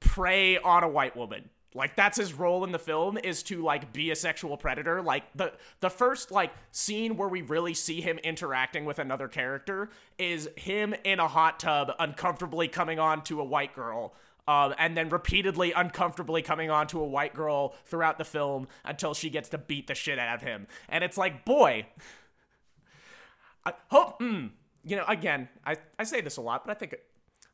prey 0.00 0.58
on 0.58 0.84
a 0.84 0.88
white 0.88 1.16
woman. 1.16 1.50
Like 1.74 1.94
that's 1.94 2.16
his 2.16 2.32
role 2.32 2.64
in 2.64 2.72
the 2.72 2.78
film 2.78 3.18
is 3.18 3.42
to 3.44 3.62
like 3.62 3.92
be 3.92 4.10
a 4.10 4.16
sexual 4.16 4.56
predator. 4.56 5.02
Like 5.02 5.24
the 5.34 5.52
the 5.80 5.90
first 5.90 6.30
like 6.30 6.52
scene 6.72 7.18
where 7.18 7.28
we 7.28 7.42
really 7.42 7.74
see 7.74 8.00
him 8.00 8.18
interacting 8.18 8.86
with 8.86 8.98
another 8.98 9.28
character 9.28 9.90
is 10.18 10.48
him 10.56 10.94
in 11.04 11.20
a 11.20 11.28
hot 11.28 11.60
tub 11.60 11.92
uncomfortably 11.98 12.66
coming 12.68 12.98
on 12.98 13.22
to 13.24 13.40
a 13.40 13.44
white 13.44 13.74
girl. 13.74 14.14
Um, 14.48 14.74
and 14.78 14.96
then 14.96 15.08
repeatedly 15.08 15.72
uncomfortably 15.72 16.40
coming 16.40 16.70
on 16.70 16.86
to 16.88 17.00
a 17.00 17.06
white 17.06 17.34
girl 17.34 17.74
throughout 17.84 18.16
the 18.16 18.24
film 18.24 18.68
until 18.84 19.12
she 19.12 19.28
gets 19.28 19.48
to 19.48 19.58
beat 19.58 19.88
the 19.88 19.94
shit 19.94 20.20
out 20.20 20.36
of 20.36 20.42
him. 20.42 20.68
And 20.88 21.02
it's 21.02 21.18
like, 21.18 21.44
boy, 21.44 21.86
I 23.64 23.72
hope, 23.88 24.20
mm, 24.20 24.50
you 24.86 24.96
know, 24.96 25.04
again, 25.08 25.48
I, 25.64 25.76
I 25.98 26.04
say 26.04 26.20
this 26.20 26.36
a 26.36 26.40
lot, 26.40 26.64
but 26.64 26.70
I 26.70 26.78
think 26.78 26.96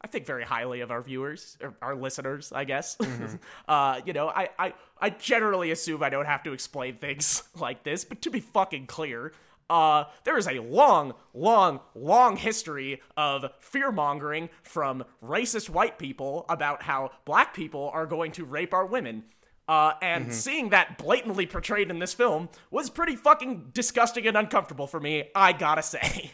I 0.03 0.09
think 0.09 0.27
very 0.27 0.45
highly 0.45 0.81
of 0.81 0.90
our 0.90 1.01
viewers, 1.01 1.57
or 1.62 1.75
our 1.81 1.95
listeners, 1.95 2.53
I 2.53 2.64
guess. 2.64 2.99
uh, 3.68 4.01
you 4.05 4.12
know, 4.12 4.29
I, 4.29 4.49
I 4.59 4.75
I 5.01 5.11
generally 5.11 5.71
assume 5.71 6.03
I 6.03 6.11
don't 6.11 6.27
have 6.27 6.42
to 6.45 6.53
explain 6.53 6.97
things 6.97 7.42
like 7.59 7.85
this, 7.85 8.05
but 8.05 8.21
to 8.23 8.31
be 8.31 8.40
fucking 8.40 8.87
clear, 8.87 9.33
uh, 9.71 10.05
there 10.25 10.37
is 10.37 10.47
a 10.47 10.59
long, 10.59 11.14
long, 11.33 11.81
long 11.95 12.37
history 12.37 13.01
of 13.16 13.47
fear 13.61 13.90
mongering 13.90 14.51
from 14.62 15.05
racist 15.25 15.71
white 15.71 15.99
people 15.99 16.45
about 16.49 16.83
how 16.83 17.12
black 17.25 17.55
people 17.55 17.90
are 17.95 18.07
going 18.07 18.33
to 18.33 18.45
rape 18.45 18.75
our 18.75 18.85
women. 18.85 19.25
Uh, 19.68 19.92
and 20.03 20.35
seeing 20.35 20.71
that 20.71 20.99
blatantly 20.99 21.47
portrayed 21.47 21.88
in 21.88 22.01
this 22.01 22.12
film 22.12 22.49
was 22.71 22.90
pretty 22.90 23.14
fucking 23.14 23.71
disgusting 23.73 24.27
and 24.27 24.37
uncomfortable 24.37 24.88
for 24.88 25.01
me, 25.01 25.31
I 25.35 25.53
gotta 25.53 25.83
say. 25.95 26.33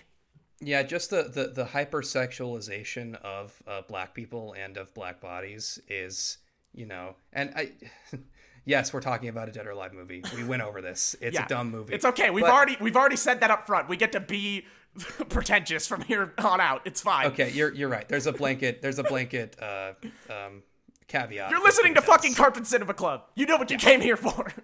Yeah, 0.61 0.83
just 0.83 1.11
the 1.11 1.23
the, 1.25 1.49
the 1.49 1.65
hypersexualization 1.65 3.15
of 3.23 3.63
uh, 3.67 3.83
black 3.83 4.15
people 4.15 4.55
and 4.59 4.77
of 4.77 4.93
black 4.95 5.21
bodies 5.21 5.79
is, 5.89 6.39
you 6.75 6.87
know, 6.87 7.17
and 7.33 7.53
I. 7.57 7.73
Yes, 8.65 8.93
we're 8.93 9.01
talking 9.01 9.31
about 9.31 9.49
a 9.49 9.53
Dead 9.53 9.67
or 9.67 9.71
Alive 9.71 9.95
movie. 9.95 10.23
We 10.37 10.45
went 10.45 10.61
over 10.61 10.83
this. 10.83 11.17
It's 11.23 11.33
Yeah. 11.35 11.47
a 11.47 11.49
dumb 11.49 11.71
movie. 11.71 11.95
It's 11.95 12.05
okay. 12.05 12.29
We've 12.29 12.45
But- 12.45 12.51
already 12.53 12.77
we've 12.83 12.97
already 12.97 13.17
said 13.17 13.41
that 13.41 13.51
up 13.51 13.67
front. 13.67 13.89
We 13.89 13.97
get 13.97 14.13
to 14.13 14.21
be 14.21 14.67
pretentious 15.31 15.87
from 15.87 16.03
here 16.03 16.35
on 16.37 16.61
out. 16.61 16.83
It's 16.85 17.01
fine. 17.01 17.29
Okay, 17.29 17.51
you're 17.53 17.73
you're 17.73 17.89
right. 17.89 18.07
There's 18.07 18.27
a 18.27 18.33
blanket. 18.33 18.83
There's 18.83 18.99
a 18.99 19.05
blanket 19.05 19.57
uh, 19.63 19.93
um, 20.29 20.63
caveat. 21.09 21.51
You're 21.51 21.63
listening 21.63 21.95
to 21.95 22.03
fucking 22.03 22.35
Carpet 22.35 22.67
Cinema 22.67 22.95
Club. 22.95 23.25
You 23.35 23.47
know 23.47 23.57
what 23.57 23.71
you 23.71 23.79
came 23.79 24.01
here 24.01 24.17
for. 24.17 24.53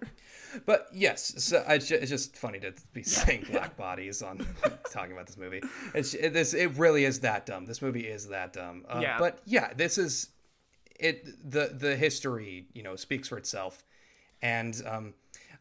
But 0.67 0.87
yes, 0.93 1.35
so 1.43 1.65
I, 1.67 1.75
it's 1.75 1.89
just 1.89 2.37
funny 2.37 2.61
to 2.61 2.73
be 2.93 3.03
saying 3.03 3.47
black 3.51 3.77
bodies 3.87 4.23
on 4.23 4.47
talking 4.93 5.13
about 5.13 5.27
this 5.27 5.37
movie. 5.37 5.61
It's 5.95 6.15
it, 6.15 6.33
this. 6.33 6.55
It 6.55 6.77
really 6.79 7.05
is 7.05 7.21
that 7.21 7.45
dumb. 7.45 7.67
This 7.67 7.83
movie 7.83 8.07
is 8.07 8.29
that 8.29 8.53
dumb. 8.53 8.85
Uh, 8.89 9.01
Yeah. 9.03 9.19
But 9.19 9.41
yeah, 9.47 9.73
this 9.75 9.99
is 9.99 10.29
it. 10.99 11.51
The 11.51 11.75
the 11.77 11.97
history, 11.97 12.67
you 12.73 12.85
know, 12.85 12.95
speaks 12.95 13.27
for 13.27 13.37
itself. 13.37 13.85
And 14.43 14.81
um, 14.87 15.15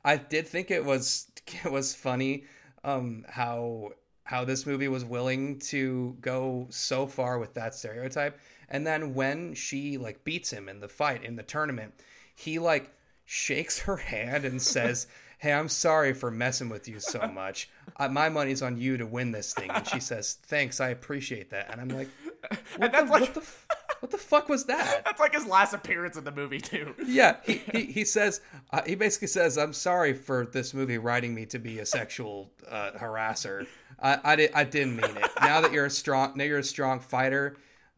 I 0.05 0.17
did 0.17 0.47
think 0.47 0.69
it 0.69 0.85
was 0.85 1.31
it 1.65 1.71
was 1.71 1.95
funny 1.95 2.43
um, 2.83 3.25
how 3.27 3.93
how 4.25 4.45
this 4.45 4.65
movie 4.65 4.87
was 4.87 5.03
willing 5.03 5.59
to 5.59 6.15
go 6.21 6.67
so 6.69 7.07
far 7.07 7.39
with 7.39 7.53
that 7.55 7.75
stereotype. 7.75 8.39
And 8.69 8.85
then 8.87 9.13
when 9.13 9.53
she 9.53 9.97
like 9.97 10.23
beats 10.23 10.51
him 10.51 10.67
in 10.69 10.79
the 10.79 10.87
fight 10.87 11.23
in 11.23 11.35
the 11.35 11.43
tournament, 11.43 11.93
he 12.35 12.59
like 12.59 12.91
shakes 13.25 13.79
her 13.79 13.97
hand 13.97 14.45
and 14.45 14.61
says, 14.61 15.07
"Hey, 15.39 15.53
I'm 15.53 15.69
sorry 15.69 16.13
for 16.13 16.31
messing 16.31 16.69
with 16.69 16.87
you 16.87 16.99
so 16.99 17.27
much. 17.27 17.69
Uh, 17.97 18.07
my 18.09 18.29
money's 18.29 18.61
on 18.61 18.77
you 18.77 18.97
to 18.97 19.05
win 19.05 19.31
this 19.31 19.53
thing." 19.53 19.69
And 19.71 19.87
she 19.87 19.99
says, 19.99 20.37
"Thanks, 20.43 20.79
I 20.79 20.89
appreciate 20.89 21.49
that." 21.51 21.71
And 21.71 21.81
I'm 21.81 21.89
like, 21.89 22.09
"What 22.77 22.91
that's 22.91 23.05
the, 23.05 23.11
like- 23.11 23.21
what 23.21 23.33
the 23.33 23.41
f- 23.41 23.67
what 23.99 24.11
the 24.11 24.17
fuck 24.17 24.49
was 24.49 24.65
that? 24.65 25.01
That's 25.05 25.19
like 25.21 25.33
his 25.33 25.45
last 25.45 25.73
appearance 25.73 26.17
in 26.17 26.25
the 26.25 26.31
movie 26.31 26.59
too. 26.59 26.93
Yeah, 27.05 27.37
he, 27.45 27.61
he, 27.71 27.85
he 27.85 28.03
says 28.03 28.41
uh, 28.73 28.81
he 28.85 28.95
basically 28.95 29.29
says, 29.29 29.57
"I'm 29.57 29.71
sorry 29.71 30.11
for 30.13 30.45
this 30.45 30.73
movie 30.73 30.97
writing 30.97 31.33
me 31.33 31.45
to 31.45 31.57
be 31.57 31.79
a 31.79 31.85
sexual 31.85 32.51
uh, 32.69 32.91
harasser. 32.97 33.65
I 34.01 34.19
I, 34.25 34.35
did, 34.35 34.51
I 34.53 34.65
didn't 34.65 34.97
mean 34.97 35.15
it. 35.15 35.31
Now 35.39 35.61
that 35.61 35.71
you're 35.71 35.85
a 35.85 35.89
strong 35.89 36.33
now 36.35 36.43
you're 36.43 36.59
a 36.59 36.63
strong 36.65 36.99
fighter, 36.99 37.55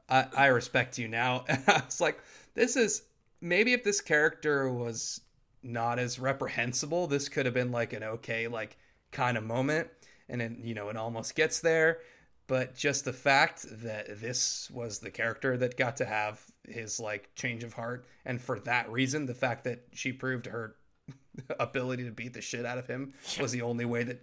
I, 0.09 0.27
I 0.35 0.45
respect 0.47 0.97
you 0.97 1.07
now." 1.07 1.45
And 1.47 1.63
I 1.67 1.83
was 1.85 2.01
like, 2.01 2.19
"This 2.53 2.75
is 2.75 3.03
maybe 3.41 3.73
if 3.73 3.83
this 3.83 4.01
character 4.01 4.71
was 4.71 5.21
not 5.63 5.99
as 5.99 6.19
reprehensible, 6.19 7.07
this 7.07 7.29
could 7.29 7.45
have 7.45 7.55
been 7.55 7.71
like 7.71 7.93
an 7.93 8.03
okay 8.03 8.47
like 8.47 8.77
kind 9.11 9.37
of 9.37 9.43
moment." 9.43 9.89
And 10.27 10.41
then 10.41 10.59
you 10.63 10.73
know 10.73 10.89
it 10.89 10.97
almost 10.97 11.35
gets 11.35 11.59
there, 11.59 11.99
but 12.47 12.75
just 12.75 13.05
the 13.05 13.13
fact 13.13 13.65
that 13.83 14.19
this 14.19 14.69
was 14.71 14.99
the 14.99 15.11
character 15.11 15.57
that 15.57 15.77
got 15.77 15.97
to 15.97 16.05
have 16.05 16.41
his 16.67 16.99
like 16.99 17.33
change 17.35 17.63
of 17.63 17.73
heart 17.73 18.05
and 18.25 18.41
for 18.41 18.59
that 18.61 18.91
reason 18.91 19.25
the 19.25 19.33
fact 19.33 19.63
that 19.63 19.83
she 19.93 20.11
proved 20.11 20.45
her 20.45 20.75
ability 21.59 22.03
to 22.03 22.11
beat 22.11 22.33
the 22.33 22.41
shit 22.41 22.65
out 22.65 22.77
of 22.77 22.87
him 22.87 23.13
was 23.39 23.51
the 23.51 23.61
only 23.61 23.85
way 23.85 24.03
that 24.03 24.21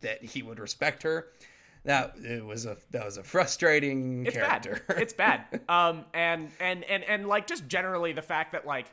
that 0.00 0.22
he 0.22 0.42
would 0.42 0.58
respect 0.58 1.02
her 1.02 1.28
that 1.86 2.14
it 2.18 2.44
was 2.44 2.66
a 2.66 2.76
that 2.90 3.04
was 3.04 3.16
a 3.16 3.22
frustrating 3.22 4.26
it's 4.26 4.36
character 4.36 4.82
bad. 4.86 4.98
It's 5.02 5.12
bad. 5.12 5.60
Um, 5.68 6.04
and 6.12 6.50
and 6.60 6.84
and 6.84 7.02
and 7.04 7.26
like 7.26 7.46
just 7.46 7.66
generally 7.68 8.12
the 8.12 8.22
fact 8.22 8.52
that 8.52 8.66
like 8.66 8.86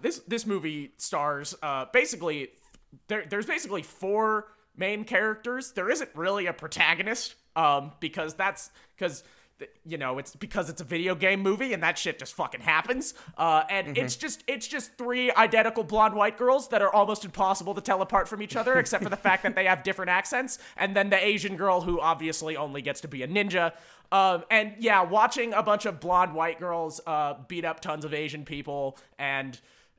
this 0.00 0.18
this 0.26 0.46
movie 0.46 0.92
stars 0.96 1.54
uh 1.62 1.86
basically 1.92 2.48
there 3.08 3.24
there's 3.28 3.46
basically 3.46 3.82
four 3.82 4.48
main 4.76 5.04
characters. 5.04 5.72
There 5.72 5.90
isn't 5.90 6.10
really 6.14 6.46
a 6.46 6.52
protagonist. 6.52 7.36
Um, 7.54 7.92
because 8.00 8.32
that's 8.32 8.70
because 8.96 9.24
you 9.84 9.98
know 9.98 10.18
it's 10.18 10.34
because 10.36 10.68
it's 10.70 10.80
a 10.80 10.84
video 10.84 11.14
game 11.14 11.40
movie 11.40 11.72
and 11.72 11.82
that 11.82 11.96
shit 11.98 12.18
just 12.18 12.34
fucking 12.34 12.60
happens. 12.60 13.14
Uh, 13.36 13.62
and 13.70 13.88
Mm-hmm. 13.88 14.04
it's 14.04 14.16
just 14.16 14.42
it's 14.46 14.66
just 14.66 14.96
three 14.98 15.30
identical 15.32 15.84
blonde 15.84 16.14
white 16.14 16.36
girls 16.38 16.68
that 16.68 16.82
are 16.82 16.92
almost 16.92 17.24
impossible 17.24 17.74
to 17.74 17.80
tell 17.80 18.02
apart 18.02 18.28
from 18.28 18.42
each 18.42 18.56
other 18.56 18.78
except 18.78 19.02
for 19.02 19.10
the 19.10 19.16
fact 19.16 19.42
that 19.42 19.54
they 19.54 19.64
have 19.64 19.82
different 19.82 20.10
accents. 20.10 20.58
And 20.76 20.94
then 20.96 21.10
the 21.10 21.22
asian 21.24 21.56
girl 21.56 21.80
who 21.82 22.00
obviously 22.00 22.56
only 22.56 22.82
gets 22.82 23.00
to 23.02 23.08
be 23.08 23.22
a 23.22 23.28
ninja. 23.28 23.72
Um, 24.10 24.44
and 24.50 24.74
yeah 24.78 25.02
watching 25.02 25.52
a 25.54 25.62
bunch 25.62 25.86
of 25.86 25.98
blonde 26.00 26.34
white 26.34 26.58
girls 26.60 27.00
uh, 27.06 27.34
beat 27.48 27.64
up 27.64 27.80
tons 27.80 28.04
of 28.04 28.12
asian 28.14 28.44
people 28.44 28.98
and 29.18 29.58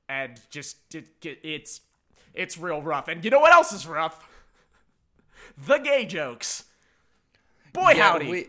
and 0.09 0.39
just 0.49 0.77
it, 0.93 1.07
it's 1.23 1.81
it's 2.33 2.57
real 2.57 2.81
rough. 2.81 3.07
And 3.07 3.23
you 3.23 3.29
know 3.31 3.39
what 3.39 3.53
else 3.53 3.71
is 3.73 3.85
rough? 3.87 4.27
The 5.67 5.77
gay 5.77 6.05
jokes. 6.05 6.63
Boy 7.73 7.91
Yeah, 7.95 8.11
howdy. 8.11 8.29
we- 8.31 8.47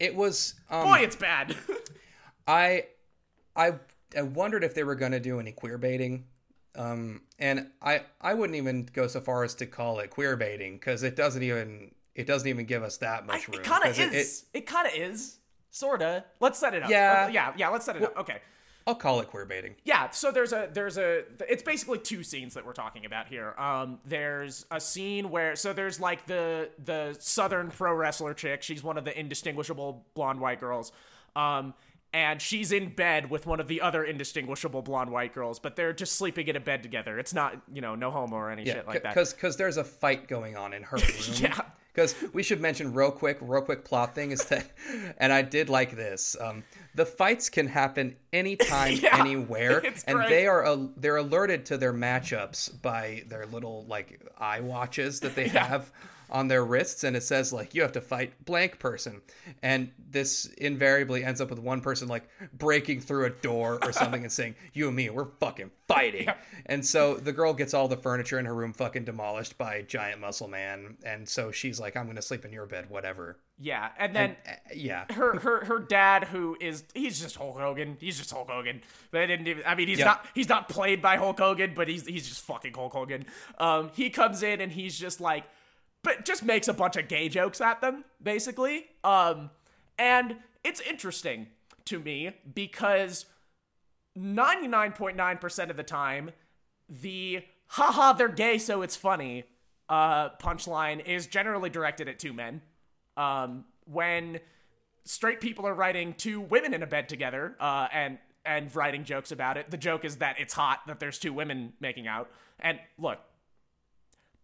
it 0.00 0.14
was 0.14 0.54
um, 0.70 0.84
boy 0.84 0.98
it's 1.00 1.16
bad 1.16 1.54
I 2.48 2.86
I 3.54 3.74
I 4.16 4.22
wondered 4.22 4.62
if 4.64 4.74
they 4.74 4.84
were 4.84 4.94
going 4.94 5.12
to 5.12 5.20
do 5.20 5.40
any 5.40 5.52
queer 5.52 5.78
baiting. 5.78 6.26
Um, 6.76 7.22
and 7.38 7.68
I 7.82 8.02
I 8.20 8.34
wouldn't 8.34 8.56
even 8.56 8.88
go 8.92 9.06
so 9.06 9.20
far 9.20 9.44
as 9.44 9.54
to 9.56 9.66
call 9.66 9.98
it 10.00 10.10
queer 10.10 10.36
baiting 10.36 10.74
because 10.74 11.02
it 11.02 11.16
doesn't 11.16 11.42
even 11.42 11.94
it 12.14 12.26
doesn't 12.26 12.46
even 12.48 12.66
give 12.66 12.82
us 12.82 12.98
that 12.98 13.26
much 13.26 13.48
room. 13.48 13.60
it 13.60 13.64
kind 13.64 13.82
of 13.84 13.88
'cause 13.90 13.98
it- 13.98 14.12
is 14.14 14.44
it, 14.52 14.66
kind 14.66 14.86
of 14.86 14.92
is 14.94 15.38
sorta 15.70 16.24
let's 16.40 16.58
set 16.58 16.74
it 16.74 16.82
up 16.82 16.90
Yeah. 16.90 17.24
Okay, 17.24 17.34
yeah 17.34 17.52
yeah 17.56 17.68
let's 17.70 17.84
set 17.86 17.96
it 17.96 18.02
up 18.04 18.16
okay 18.18 18.40
I'll 18.86 18.94
call 18.94 19.20
it 19.20 19.28
queer 19.28 19.44
baiting. 19.44 19.74
yeah 19.84 20.10
so 20.10 20.30
there's 20.30 20.52
a 20.52 20.68
there's 20.72 20.96
a 20.96 21.24
it's 21.48 21.62
basically 21.62 21.98
two 21.98 22.22
scenes 22.22 22.54
that 22.54 22.64
we're 22.64 22.72
talking 22.72 23.04
about 23.04 23.26
here 23.28 23.52
um 23.58 23.98
there's 24.04 24.64
a 24.70 24.80
scene 24.80 25.30
where 25.30 25.56
so 25.56 25.72
there's 25.72 25.98
like 25.98 26.26
the 26.26 26.70
the 26.84 27.16
southern 27.18 27.70
pro 27.70 27.92
wrestler 27.94 28.32
chick 28.34 28.62
she's 28.62 28.82
one 28.84 28.96
of 28.96 29.04
the 29.04 29.18
indistinguishable 29.18 30.04
blonde 30.14 30.40
white 30.40 30.60
girls 30.60 30.92
um 31.34 31.74
and 32.14 32.40
she's 32.40 32.70
in 32.72 32.88
bed 32.88 33.28
with 33.28 33.44
one 33.46 33.58
of 33.60 33.66
the 33.68 33.80
other 33.80 34.04
indistinguishable 34.04 34.80
blonde 34.82 35.10
white 35.10 35.34
girls 35.34 35.58
but 35.58 35.74
they're 35.76 35.92
just 35.92 36.12
sleeping 36.14 36.46
in 36.46 36.54
a 36.56 36.60
bed 36.60 36.82
together 36.82 37.18
it's 37.18 37.34
not 37.34 37.60
you 37.72 37.80
know 37.80 37.94
no 37.96 38.10
homo 38.12 38.36
or 38.36 38.50
any 38.50 38.64
Yeah, 38.64 38.74
shit 38.74 38.86
like 38.86 39.02
that 39.02 39.14
because 39.14 39.34
because 39.34 39.56
there's 39.56 39.76
a 39.76 39.84
fight 39.84 40.28
going 40.28 40.56
on 40.56 40.72
in 40.72 40.84
her 40.84 40.96
room. 40.96 41.34
Yeah. 41.34 41.60
Because 41.96 42.14
we 42.34 42.42
should 42.42 42.60
mention 42.60 42.92
real 42.92 43.10
quick, 43.10 43.38
real 43.40 43.62
quick 43.62 43.82
plot 43.82 44.14
thing 44.14 44.30
is 44.30 44.44
that, 44.44 44.66
and 45.18 45.32
I 45.32 45.40
did 45.40 45.70
like 45.70 45.96
this. 45.96 46.36
Um, 46.38 46.62
the 46.94 47.06
fights 47.06 47.48
can 47.48 47.66
happen 47.68 48.16
anytime, 48.34 48.92
Yeah, 49.00 49.18
anywhere, 49.18 49.82
and 50.06 50.18
great. 50.18 50.28
they 50.28 50.46
are 50.46 50.62
uh, 50.66 50.76
they're 50.98 51.16
alerted 51.16 51.64
to 51.66 51.78
their 51.78 51.94
matchups 51.94 52.82
by 52.82 53.24
their 53.28 53.46
little 53.46 53.86
like 53.88 54.20
eye 54.38 54.60
watches 54.60 55.20
that 55.20 55.34
they 55.34 55.48
have 55.48 55.90
on 56.30 56.48
their 56.48 56.64
wrists, 56.64 57.04
and 57.04 57.16
it 57.16 57.22
says 57.22 57.52
like 57.52 57.74
you 57.74 57.82
have 57.82 57.92
to 57.92 58.00
fight 58.00 58.44
blank 58.44 58.78
person, 58.78 59.20
and 59.62 59.90
this 60.10 60.46
invariably 60.58 61.24
ends 61.24 61.40
up 61.40 61.50
with 61.50 61.58
one 61.58 61.80
person 61.80 62.08
like 62.08 62.28
breaking 62.52 63.00
through 63.00 63.26
a 63.26 63.30
door 63.30 63.78
or 63.82 63.92
something 63.92 64.22
and 64.22 64.32
saying, 64.32 64.54
"You 64.72 64.88
and 64.88 64.96
me, 64.96 65.10
we're 65.10 65.26
fucking 65.40 65.70
fighting," 65.88 66.28
and 66.66 66.84
so 66.84 67.14
the 67.14 67.32
girl 67.32 67.54
gets 67.54 67.74
all 67.74 67.88
the 67.88 67.96
furniture 67.96 68.38
in 68.38 68.44
her 68.46 68.54
room 68.54 68.72
fucking 68.72 69.04
demolished 69.04 69.56
by 69.58 69.82
giant 69.82 70.20
muscle 70.20 70.48
man, 70.48 70.96
and 71.04 71.28
so 71.28 71.50
she's 71.52 71.78
like, 71.80 71.96
"I'm 71.96 72.06
gonna 72.06 72.22
sleep 72.22 72.44
in 72.44 72.52
your 72.52 72.66
bed, 72.66 72.90
whatever." 72.90 73.38
yeah 73.58 73.88
and 73.98 74.14
then 74.14 74.36
Uh, 74.46 74.52
yeah, 74.74 75.10
her 75.14 75.38
her 75.40 75.64
her 75.64 75.78
dad 75.78 76.24
who 76.24 76.58
is 76.60 76.84
he's 76.94 77.18
just 77.22 77.36
Hulk 77.36 77.58
Hogan. 77.58 77.96
He's 77.98 78.18
just 78.18 78.30
Hulk 78.30 78.50
Hogan. 78.50 78.82
They 79.12 79.26
didn't 79.26 79.46
even 79.48 79.62
I 79.66 79.74
mean 79.74 79.88
he's 79.88 79.96
Yep. 80.00 80.06
not 80.06 80.26
he's 80.34 80.48
not 80.50 80.68
played 80.68 81.00
by 81.00 81.16
Hulk 81.16 81.38
Hogan, 81.38 81.72
but 81.74 81.88
he's 81.88 82.06
he's 82.06 82.28
just 82.28 82.42
fucking 82.42 82.74
Hulk 82.74 82.92
Hogan. 82.92 83.24
Um 83.58 83.90
he 83.94 84.10
comes 84.10 84.42
in 84.42 84.60
and 84.60 84.70
he's 84.70 84.98
just 84.98 85.22
like 85.22 85.44
but 86.06 86.24
just 86.24 86.42
makes 86.44 86.68
a 86.68 86.72
bunch 86.72 86.96
of 86.96 87.08
gay 87.08 87.28
jokes 87.28 87.60
at 87.60 87.80
them 87.80 88.04
basically. 88.22 88.86
Um 89.04 89.50
and 89.98 90.36
it's 90.64 90.80
interesting 90.80 91.48
to 91.86 91.98
me 91.98 92.30
because 92.54 93.26
99.9% 94.16 95.70
of 95.70 95.76
the 95.76 95.82
time 95.82 96.30
the 96.88 97.42
haha 97.66 98.12
they're 98.12 98.28
gay 98.28 98.58
so 98.58 98.82
it's 98.82 98.94
funny 98.94 99.44
uh 99.88 100.30
punchline 100.36 101.04
is 101.04 101.26
generally 101.26 101.68
directed 101.68 102.08
at 102.08 102.18
two 102.18 102.32
men 102.32 102.62
um, 103.16 103.64
when 103.84 104.40
straight 105.04 105.40
people 105.40 105.66
are 105.66 105.74
writing 105.74 106.14
two 106.14 106.40
women 106.40 106.74
in 106.74 106.82
a 106.82 106.86
bed 106.86 107.08
together 107.08 107.56
uh, 107.60 107.88
and 107.92 108.18
and 108.44 108.74
writing 108.76 109.04
jokes 109.04 109.32
about 109.32 109.56
it. 109.56 109.70
The 109.70 109.76
joke 109.76 110.04
is 110.04 110.18
that 110.18 110.36
it's 110.38 110.54
hot 110.54 110.80
that 110.86 111.00
there's 111.00 111.18
two 111.18 111.32
women 111.32 111.72
making 111.80 112.06
out. 112.06 112.30
And 112.60 112.78
look, 112.96 113.18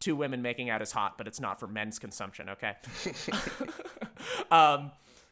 two 0.02 0.16
women 0.16 0.42
making 0.42 0.68
out 0.68 0.82
is 0.82 0.92
hot, 0.92 1.16
but 1.16 1.26
it's 1.26 1.40
not 1.40 1.60
for 1.60 1.66
men's 1.66 1.98
consumption. 1.98 2.50
Okay. 2.50 2.74
um, 4.50 4.90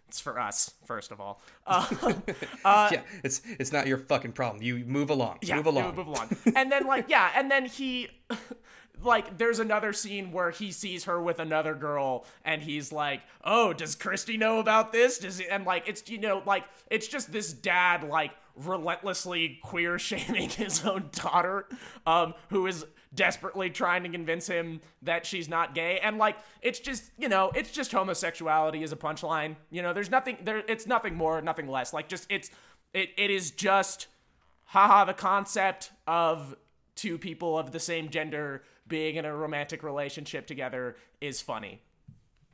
it's 0.08 0.20
for 0.20 0.38
us, 0.38 0.74
first 0.86 1.12
of 1.12 1.20
all. 1.20 1.42
Uh, 2.62 2.90
yeah, 2.92 3.00
it's 3.24 3.40
it's 3.58 3.72
not 3.72 3.86
your 3.86 3.96
fucking 3.96 4.32
problem. 4.32 4.62
You 4.62 4.84
move 4.84 5.08
along, 5.08 5.38
yeah, 5.40 5.56
move 5.56 5.66
along. 5.66 5.96
Move 5.96 6.06
along. 6.06 6.36
and 6.54 6.70
then 6.70 6.86
like 6.86 7.08
yeah, 7.08 7.30
and 7.34 7.50
then 7.50 7.64
he 7.64 8.08
like 9.02 9.38
there's 9.38 9.60
another 9.60 9.94
scene 9.94 10.30
where 10.30 10.50
he 10.50 10.72
sees 10.72 11.04
her 11.04 11.22
with 11.22 11.38
another 11.38 11.74
girl 11.74 12.26
and 12.44 12.60
he's 12.60 12.92
like, 12.92 13.22
"Oh, 13.42 13.72
does 13.72 13.94
Christie 13.94 14.36
know 14.36 14.58
about 14.58 14.92
this?" 14.92 15.18
Does 15.18 15.38
he, 15.38 15.48
and 15.48 15.64
like 15.64 15.88
it's 15.88 16.08
you 16.10 16.18
know 16.18 16.42
like 16.44 16.64
it's 16.90 17.08
just 17.08 17.32
this 17.32 17.52
dad 17.52 18.04
like 18.04 18.32
relentlessly 18.56 19.58
queer 19.62 19.98
shaming 19.98 20.50
his 20.50 20.84
own 20.84 21.08
daughter 21.12 21.66
um 22.06 22.34
who 22.50 22.66
is 22.66 22.84
desperately 23.14 23.70
trying 23.70 24.02
to 24.04 24.08
convince 24.08 24.46
him 24.46 24.80
that 25.02 25.26
she's 25.26 25.48
not 25.48 25.74
gay. 25.74 25.98
And 26.00 26.18
like 26.18 26.36
it's 26.62 26.78
just 26.78 27.10
you 27.18 27.28
know 27.28 27.50
it's 27.54 27.70
just 27.72 27.90
homosexuality 27.92 28.82
as 28.82 28.92
a 28.92 28.96
punchline. 28.96 29.56
You 29.70 29.82
know 29.82 29.92
there's 29.92 30.10
nothing 30.10 30.38
there 30.44 30.62
it's 30.68 30.86
nothing 30.86 31.14
more 31.16 31.40
nothing 31.42 31.66
less. 31.68 31.92
Like 31.92 32.08
just 32.08 32.26
it's 32.30 32.50
it, 32.94 33.10
it 33.16 33.30
is 33.30 33.50
just 33.50 34.06
haha 34.64 35.04
the 35.04 35.14
concept 35.14 35.90
of 36.06 36.54
two 36.94 37.18
people 37.18 37.58
of 37.58 37.72
the 37.72 37.80
same 37.80 38.10
gender 38.10 38.62
being 38.86 39.16
in 39.16 39.24
a 39.24 39.34
romantic 39.34 39.82
relationship 39.82 40.46
together 40.46 40.96
is 41.20 41.40
funny. 41.40 41.80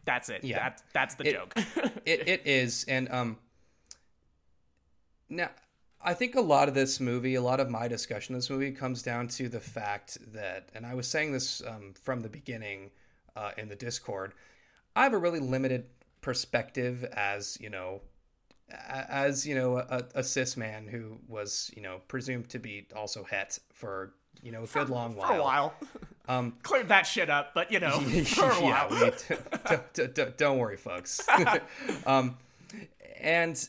That's 0.05 0.29
it. 0.29 0.45
Yeah. 0.45 0.59
that, 0.59 0.83
that's 0.93 1.15
the 1.17 1.29
It- 1.29 1.33
joke. 1.33 1.55
it, 2.07 2.29
it 2.29 2.43
is. 2.47 2.85
And 2.89 3.11
um 3.11 3.37
now 5.29 5.51
i 6.07 6.15
think 6.15 6.35
a 6.35 6.41
lot 6.41 6.69
of 6.69 6.75
this 6.75 6.99
movie 7.01 7.35
a 7.35 7.43
lot 7.43 7.61
of 7.61 7.69
my 7.69 7.87
discussion 7.89 8.35
of 8.35 8.41
this 8.41 8.49
movie 8.49 8.73
comes 8.73 9.03
down 9.03 9.29
to 9.29 9.49
the 9.49 9.61
fact 9.61 10.17
that 10.33 10.71
and 10.75 10.87
i 10.87 10.95
was 10.95 11.07
saying 11.07 11.33
this 11.33 11.63
um, 11.67 11.93
from 12.01 12.23
the 12.23 12.29
beginning 12.31 12.91
uh, 13.37 13.51
in 13.59 13.69
the 13.69 13.77
discord 13.77 14.33
i 14.95 15.03
have 15.03 15.13
a 15.13 15.19
really 15.19 15.41
limited 15.41 15.85
perspective 16.23 17.05
as 17.13 17.59
you 17.61 17.69
know 17.69 18.01
as 19.09 19.47
you 19.47 19.55
know 19.55 19.77
a, 19.79 20.05
a 20.17 20.25
cis 20.25 20.57
man 20.57 20.89
who 20.89 21.19
was 21.29 21.71
you 21.77 21.83
know 21.83 22.01
presumed 22.09 22.49
to 22.49 22.59
be 22.59 22.87
also 22.97 23.23
het 23.25 23.59
for 23.73 24.13
you 24.43 24.51
know 24.53 24.65
a 24.65 24.67
good 24.67 24.89
long 24.89 25.15
for 25.15 25.33
a 25.33 25.43
while. 25.43 25.75
Um, 26.29 26.55
cleared 26.65 26.89
that 26.89 27.07
shit 27.07 27.31
up 27.31 27.55
but 27.55 27.71
you 27.71 27.79
know 27.79 28.01
for 28.25 28.51
a 28.51 28.61
yeah, 28.61 28.89
while. 28.89 29.01
we, 29.01 29.11
d- 29.11 29.77
d- 29.95 30.07
d- 30.13 30.33
don't 30.37 30.59
worry, 30.59 30.77
folks. 30.77 31.25
um, 32.05 32.37
and 33.21 33.69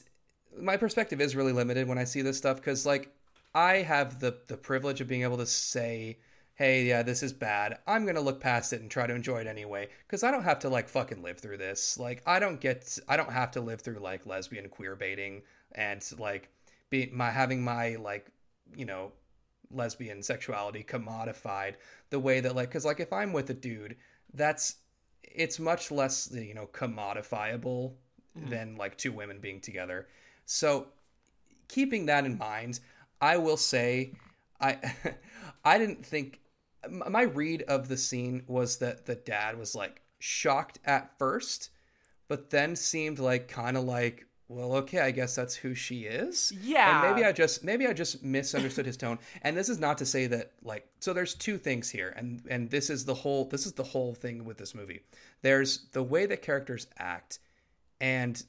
my 0.59 0.77
perspective 0.77 1.21
is 1.21 1.35
really 1.35 1.51
limited 1.53 1.87
when 1.87 1.97
I 1.97 2.03
see 2.03 2.21
this 2.21 2.37
stuff 2.37 2.57
because, 2.57 2.85
like, 2.85 3.13
I 3.53 3.77
have 3.77 4.19
the 4.19 4.37
the 4.47 4.57
privilege 4.57 5.01
of 5.01 5.07
being 5.07 5.23
able 5.23 5.37
to 5.37 5.45
say, 5.45 6.17
"Hey, 6.55 6.85
yeah, 6.85 7.03
this 7.03 7.23
is 7.23 7.33
bad. 7.33 7.79
I'm 7.87 8.05
gonna 8.05 8.21
look 8.21 8.39
past 8.39 8.73
it 8.73 8.81
and 8.81 8.89
try 8.91 9.07
to 9.07 9.15
enjoy 9.15 9.41
it 9.41 9.47
anyway." 9.47 9.89
Because 10.05 10.23
I 10.23 10.31
don't 10.31 10.43
have 10.43 10.59
to 10.59 10.69
like 10.69 10.89
fucking 10.89 11.21
live 11.21 11.39
through 11.39 11.57
this. 11.57 11.97
Like, 11.97 12.21
I 12.25 12.39
don't 12.39 12.59
get, 12.59 12.97
I 13.07 13.17
don't 13.17 13.31
have 13.31 13.51
to 13.51 13.61
live 13.61 13.81
through 13.81 13.99
like 13.99 14.25
lesbian 14.25 14.69
queer 14.69 14.95
baiting 14.95 15.41
and 15.73 16.03
like 16.17 16.49
be 16.89 17.09
my 17.13 17.29
having 17.29 17.63
my 17.63 17.95
like 17.95 18.31
you 18.75 18.85
know 18.85 19.11
lesbian 19.71 20.23
sexuality 20.23 20.83
commodified 20.83 21.75
the 22.09 22.19
way 22.19 22.39
that 22.39 22.55
like 22.55 22.69
because 22.69 22.85
like 22.85 22.99
if 22.99 23.11
i'm 23.11 23.33
with 23.33 23.49
a 23.49 23.53
dude 23.53 23.95
that's 24.33 24.77
it's 25.23 25.59
much 25.59 25.91
less 25.91 26.31
you 26.31 26.53
know 26.53 26.67
commodifiable 26.67 27.93
mm. 28.37 28.49
than 28.49 28.75
like 28.75 28.97
two 28.97 29.11
women 29.11 29.39
being 29.39 29.59
together 29.59 30.07
so 30.47 30.87
keeping 31.67 32.07
that 32.07 32.25
in 32.25 32.37
mind 32.37 32.79
i 33.21 33.37
will 33.37 33.57
say 33.57 34.11
i 34.59 34.77
i 35.63 35.77
didn't 35.77 36.03
think 36.03 36.39
my 36.89 37.23
read 37.23 37.61
of 37.63 37.87
the 37.87 37.97
scene 37.97 38.41
was 38.47 38.77
that 38.77 39.05
the 39.05 39.15
dad 39.15 39.57
was 39.59 39.75
like 39.75 40.01
shocked 40.19 40.79
at 40.85 41.15
first 41.19 41.69
but 42.27 42.49
then 42.49 42.75
seemed 42.75 43.19
like 43.19 43.47
kind 43.47 43.77
of 43.77 43.83
like 43.83 44.25
well 44.47 44.73
okay 44.73 44.99
i 44.99 45.11
guess 45.11 45.35
that's 45.35 45.55
who 45.55 45.73
she 45.75 46.01
is. 46.05 46.53
Yeah. 46.61 47.05
and 47.05 47.15
maybe 47.15 47.27
i 47.27 47.31
just 47.31 47.63
maybe 47.63 47.87
i 47.87 47.93
just 47.93 48.23
misunderstood 48.23 48.85
his 48.85 48.97
tone. 48.97 49.19
And 49.41 49.55
this 49.57 49.69
is 49.69 49.79
not 49.79 49.97
to 49.99 50.05
say 50.05 50.27
that 50.27 50.51
like 50.63 50.87
so 50.99 51.13
there's 51.13 51.33
two 51.33 51.57
things 51.57 51.89
here 51.89 52.13
and 52.15 52.41
and 52.49 52.69
this 52.69 52.89
is 52.89 53.05
the 53.05 53.13
whole 53.13 53.45
this 53.45 53.65
is 53.65 53.73
the 53.73 53.83
whole 53.83 54.13
thing 54.13 54.45
with 54.45 54.57
this 54.57 54.73
movie. 54.73 55.01
There's 55.41 55.87
the 55.91 56.03
way 56.03 56.25
that 56.27 56.41
characters 56.41 56.87
act 56.97 57.39
and 57.99 58.41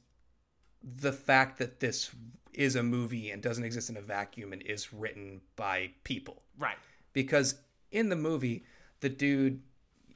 the 0.83 1.13
fact 1.13 1.59
that 1.59 1.81
this 1.81 2.11
is 2.53 2.77
a 2.77 2.83
movie 2.83 3.31
and 3.31 3.43
doesn't 3.43 3.65
exist 3.65 3.89
in 3.91 3.97
a 3.97 4.01
vacuum 4.01 4.53
and 4.53 4.63
is 4.63 4.93
written 4.93 5.41
by 5.57 5.91
people. 6.05 6.43
Right. 6.59 6.77
because 7.13 7.55
in 7.93 8.09
the 8.09 8.17
movie 8.17 8.65
the 9.01 9.09
dude 9.09 9.63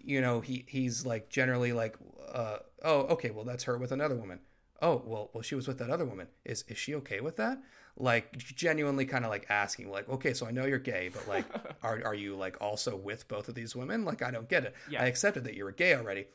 you 0.04 0.20
know 0.20 0.40
he 0.40 0.64
he's 0.66 1.06
like 1.06 1.28
generally 1.28 1.72
like 1.72 1.96
uh 2.32 2.58
oh 2.82 3.00
okay 3.02 3.30
well 3.30 3.44
that's 3.44 3.64
her 3.64 3.78
with 3.78 3.92
another 3.92 4.16
woman. 4.16 4.40
Oh 4.80 5.02
well 5.06 5.30
well 5.32 5.42
she 5.42 5.54
was 5.54 5.68
with 5.68 5.78
that 5.78 5.90
other 5.90 6.04
woman. 6.04 6.26
Is 6.44 6.64
is 6.68 6.78
she 6.78 6.94
okay 6.96 7.20
with 7.20 7.36
that? 7.36 7.58
Like 7.96 8.36
genuinely 8.38 9.04
kind 9.04 9.24
of 9.24 9.30
like 9.30 9.46
asking 9.50 9.90
like 9.90 10.08
okay 10.08 10.32
so 10.34 10.46
i 10.46 10.50
know 10.50 10.64
you're 10.64 10.78
gay 10.78 11.10
but 11.12 11.28
like 11.28 11.44
are, 11.82 12.00
are 12.04 12.14
you 12.14 12.34
like 12.34 12.56
also 12.60 12.96
with 12.96 13.28
both 13.28 13.48
of 13.48 13.54
these 13.54 13.76
women? 13.76 14.04
Like 14.04 14.22
i 14.22 14.30
don't 14.32 14.48
get 14.48 14.64
it. 14.64 14.74
Yeah. 14.90 15.02
i 15.02 15.06
accepted 15.06 15.44
that 15.44 15.54
you 15.54 15.64
were 15.64 15.72
gay 15.72 15.94
already. 15.94 16.26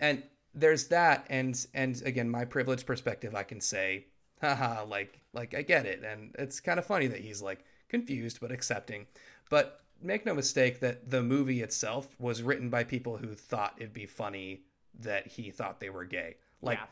And 0.00 0.22
there's 0.60 0.88
that 0.88 1.26
and 1.30 1.66
and 1.74 2.02
again 2.04 2.28
my 2.28 2.44
privileged 2.44 2.86
perspective 2.86 3.34
i 3.34 3.42
can 3.42 3.60
say 3.60 4.06
haha 4.40 4.84
like 4.84 5.20
like 5.32 5.54
i 5.54 5.62
get 5.62 5.86
it. 5.86 6.02
And 6.04 6.34
it's 6.38 6.60
kind 6.60 6.78
of 6.78 6.86
funny 6.86 7.06
that 7.08 7.20
he's 7.20 7.42
like 7.42 7.64
confused 7.88 8.40
but 8.40 8.50
accepting. 8.52 9.06
But 9.50 9.80
make 10.00 10.24
no 10.26 10.34
mistake 10.34 10.80
that 10.80 11.10
the 11.10 11.22
movie 11.22 11.60
itself 11.62 12.14
was 12.20 12.42
written 12.42 12.70
by 12.70 12.84
people 12.84 13.16
who 13.16 13.34
thought 13.34 13.74
it'd 13.78 13.92
be 13.92 14.06
funny 14.06 14.62
that 15.00 15.26
he 15.26 15.50
thought 15.50 15.80
they 15.80 15.90
were 15.90 16.04
gay. 16.04 16.36
Like 16.62 16.78
Yeah. 16.78 16.86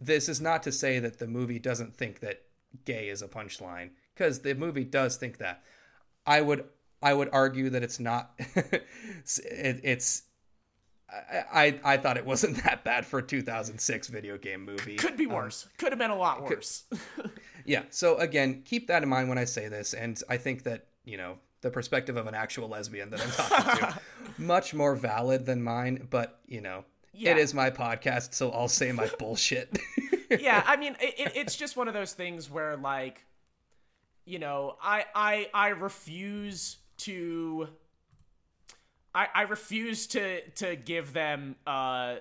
this 0.00 0.28
is 0.28 0.40
not 0.40 0.62
to 0.64 0.72
say 0.72 0.98
that 0.98 1.18
the 1.18 1.26
movie 1.26 1.58
doesn't 1.58 1.94
think 1.96 2.20
that 2.20 2.42
gay 2.84 3.08
is 3.08 3.22
a 3.22 3.28
punchline 3.28 3.90
because 4.14 4.40
the 4.40 4.54
movie 4.54 4.84
does 4.84 5.16
think 5.16 5.38
that. 5.38 5.62
I 6.26 6.40
would 6.42 6.64
i 7.02 7.14
would 7.14 7.30
argue 7.32 7.70
that 7.70 7.82
it's 7.82 7.98
not 7.98 8.32
it, 8.38 8.84
it's 9.82 10.22
I, 11.12 11.44
I 11.52 11.80
I 11.94 11.96
thought 11.96 12.16
it 12.16 12.24
wasn't 12.26 12.62
that 12.64 12.84
bad 12.84 13.04
for 13.06 13.18
a 13.18 13.22
2006 13.22 14.08
video 14.08 14.38
game 14.38 14.64
movie. 14.64 14.96
Could 14.96 15.16
be 15.16 15.26
um, 15.26 15.32
worse. 15.32 15.68
Could 15.78 15.90
have 15.92 15.98
been 15.98 16.10
a 16.10 16.16
lot 16.16 16.42
worse. 16.42 16.84
Yeah. 17.66 17.82
So 17.90 18.16
again, 18.16 18.62
keep 18.64 18.86
that 18.88 19.02
in 19.02 19.08
mind 19.08 19.28
when 19.28 19.36
I 19.38 19.44
say 19.44 19.68
this, 19.68 19.92
and 19.92 20.20
I 20.28 20.38
think 20.38 20.62
that 20.64 20.86
you 21.04 21.16
know 21.18 21.38
the 21.60 21.70
perspective 21.70 22.16
of 22.16 22.26
an 22.26 22.34
actual 22.34 22.68
lesbian 22.68 23.10
that 23.10 23.20
I'm 23.20 23.30
talking 23.30 23.86
to 23.88 24.00
much 24.42 24.72
more 24.72 24.94
valid 24.96 25.44
than 25.44 25.62
mine. 25.62 26.06
But 26.10 26.40
you 26.46 26.62
know, 26.62 26.84
Yeah. 27.12 27.32
it 27.32 27.38
is 27.38 27.52
my 27.52 27.70
podcast, 27.70 28.32
so 28.34 28.50
I'll 28.50 28.66
say 28.66 28.92
my 28.92 29.10
bullshit. 29.18 29.78
yeah, 30.30 30.64
I 30.66 30.76
mean, 30.78 30.96
it, 31.00 31.32
it's 31.36 31.54
just 31.54 31.76
one 31.76 31.86
of 31.86 31.92
those 31.94 32.14
things 32.14 32.50
where, 32.50 32.76
like, 32.78 33.24
you 34.24 34.38
know, 34.38 34.76
I 34.82 35.04
I 35.14 35.50
I 35.52 35.68
refuse 35.68 36.78
to. 36.98 37.68
I, 39.14 39.28
I 39.34 39.42
refuse 39.42 40.06
to 40.08 40.48
to 40.50 40.76
give 40.76 41.12
them 41.12 41.56
uh 41.66 42.16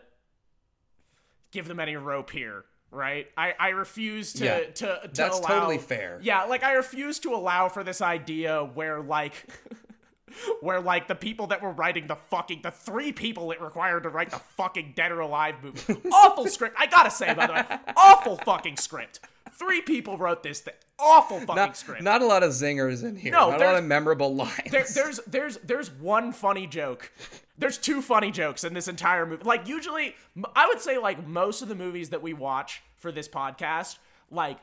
give 1.52 1.68
them 1.68 1.80
any 1.80 1.96
rope 1.96 2.30
here, 2.30 2.66
right? 2.92 3.28
I, 3.38 3.54
I 3.60 3.70
refuse 3.70 4.34
to 4.34 4.46
Yeah, 4.46 4.60
to, 4.60 4.72
to 4.74 5.10
that's 5.14 5.38
allow, 5.40 5.48
totally 5.48 5.78
fair. 5.80 6.20
Yeah, 6.22 6.44
like 6.44 6.64
I 6.64 6.74
refuse 6.74 7.20
to 7.20 7.34
allow 7.34 7.70
for 7.70 7.84
this 7.84 8.02
idea 8.02 8.64
where 8.64 9.02
like 9.02 9.34
where 10.62 10.80
like 10.80 11.08
the 11.08 11.16
people 11.16 11.48
that 11.48 11.62
were 11.62 11.72
writing 11.72 12.08
the 12.08 12.16
fucking 12.16 12.62
the 12.64 12.72
three 12.72 13.12
people 13.12 13.52
it 13.52 13.62
required 13.62 14.04
to 14.04 14.10
write 14.10 14.32
the 14.32 14.40
fucking 14.40 14.94
Dead 14.96 15.12
or 15.12 15.20
Alive 15.22 15.56
movie. 15.64 16.10
awful 16.14 16.48
script. 16.48 16.76
I 16.78 16.88
gotta 16.88 17.12
say 17.12 17.34
by 17.34 17.48
the 17.48 17.54
way, 17.54 17.64
awful 17.96 18.38
fucking 18.38 18.78
script. 18.78 19.20
Three 19.52 19.82
people 19.82 20.18
wrote 20.18 20.44
this 20.44 20.62
thing. 20.62 20.74
Awful 20.98 21.40
fucking 21.40 21.56
not, 21.56 21.78
script. 21.78 22.02
not 22.02 22.22
a 22.22 22.26
lot 22.26 22.44
of 22.44 22.52
zingers 22.52 23.04
in 23.04 23.16
here. 23.16 23.32
No, 23.32 23.52
not 23.52 23.62
a 23.62 23.66
lot 23.66 23.76
of 23.76 23.84
memorable 23.84 24.36
lines. 24.36 24.72
there, 24.72 24.86
there's 24.94 25.20
there's 25.28 25.58
there's 25.58 25.92
one 25.92 26.32
funny 26.32 26.68
joke. 26.68 27.12
There's 27.58 27.78
two 27.78 28.02
funny 28.02 28.32
jokes 28.32 28.64
in 28.64 28.74
this 28.74 28.88
entire 28.88 29.26
movie. 29.26 29.44
Like 29.44 29.68
usually, 29.68 30.16
I 30.56 30.68
would 30.68 30.80
say 30.80 30.98
like 30.98 31.28
most 31.28 31.62
of 31.62 31.68
the 31.68 31.76
movies 31.76 32.10
that 32.10 32.22
we 32.22 32.34
watch 32.34 32.82
for 32.98 33.12
this 33.12 33.28
podcast, 33.28 33.98
like 34.32 34.58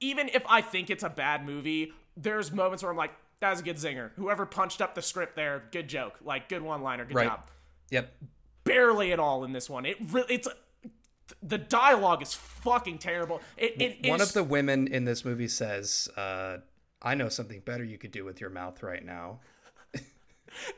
even 0.00 0.28
if 0.28 0.42
I 0.48 0.60
think 0.60 0.90
it's 0.90 1.02
a 1.02 1.08
bad 1.08 1.44
movie, 1.44 1.92
there's 2.16 2.52
moments 2.52 2.82
where 2.82 2.90
I'm 2.90 2.98
like, 2.98 3.12
that 3.40 3.50
was 3.50 3.60
a 3.60 3.62
good 3.62 3.76
zinger. 3.76 4.10
Whoever 4.16 4.46
punched 4.46 4.80
up 4.80 4.94
the 4.94 5.02
script 5.02 5.36
there, 5.36 5.64
good 5.72 5.88
joke, 5.88 6.14
like 6.24 6.48
good 6.48 6.62
one 6.62 6.82
liner, 6.82 7.04
good 7.04 7.14
Right. 7.16 7.28
job. 7.28 7.50
yep. 7.90 8.14
Barely 8.64 9.12
at 9.12 9.18
all 9.20 9.44
in 9.44 9.52
this 9.52 9.70
one. 9.70 9.86
It 9.86 9.96
really 10.10 10.34
it's 10.34 10.48
the 11.42 11.58
dialogue 11.58 12.22
is 12.22 12.34
fucking 12.34 12.98
terrible. 12.98 13.40
It, 13.56 13.80
it 13.80 14.08
One 14.10 14.20
is- 14.20 14.28
of 14.28 14.34
the 14.34 14.44
women 14.44 14.88
in 14.88 15.04
this 15.04 15.24
movie 15.24 15.48
says, 15.48 16.08
uh, 16.16 16.58
"I 17.02 17.14
know 17.14 17.28
something 17.28 17.60
better 17.60 17.84
you 17.84 17.96
could 17.98 18.10
do 18.12 18.24
with 18.24 18.40
your 18.40 18.50
mouth 18.50 18.82
right 18.82 19.04
now." 19.04 19.40
it 19.94 20.02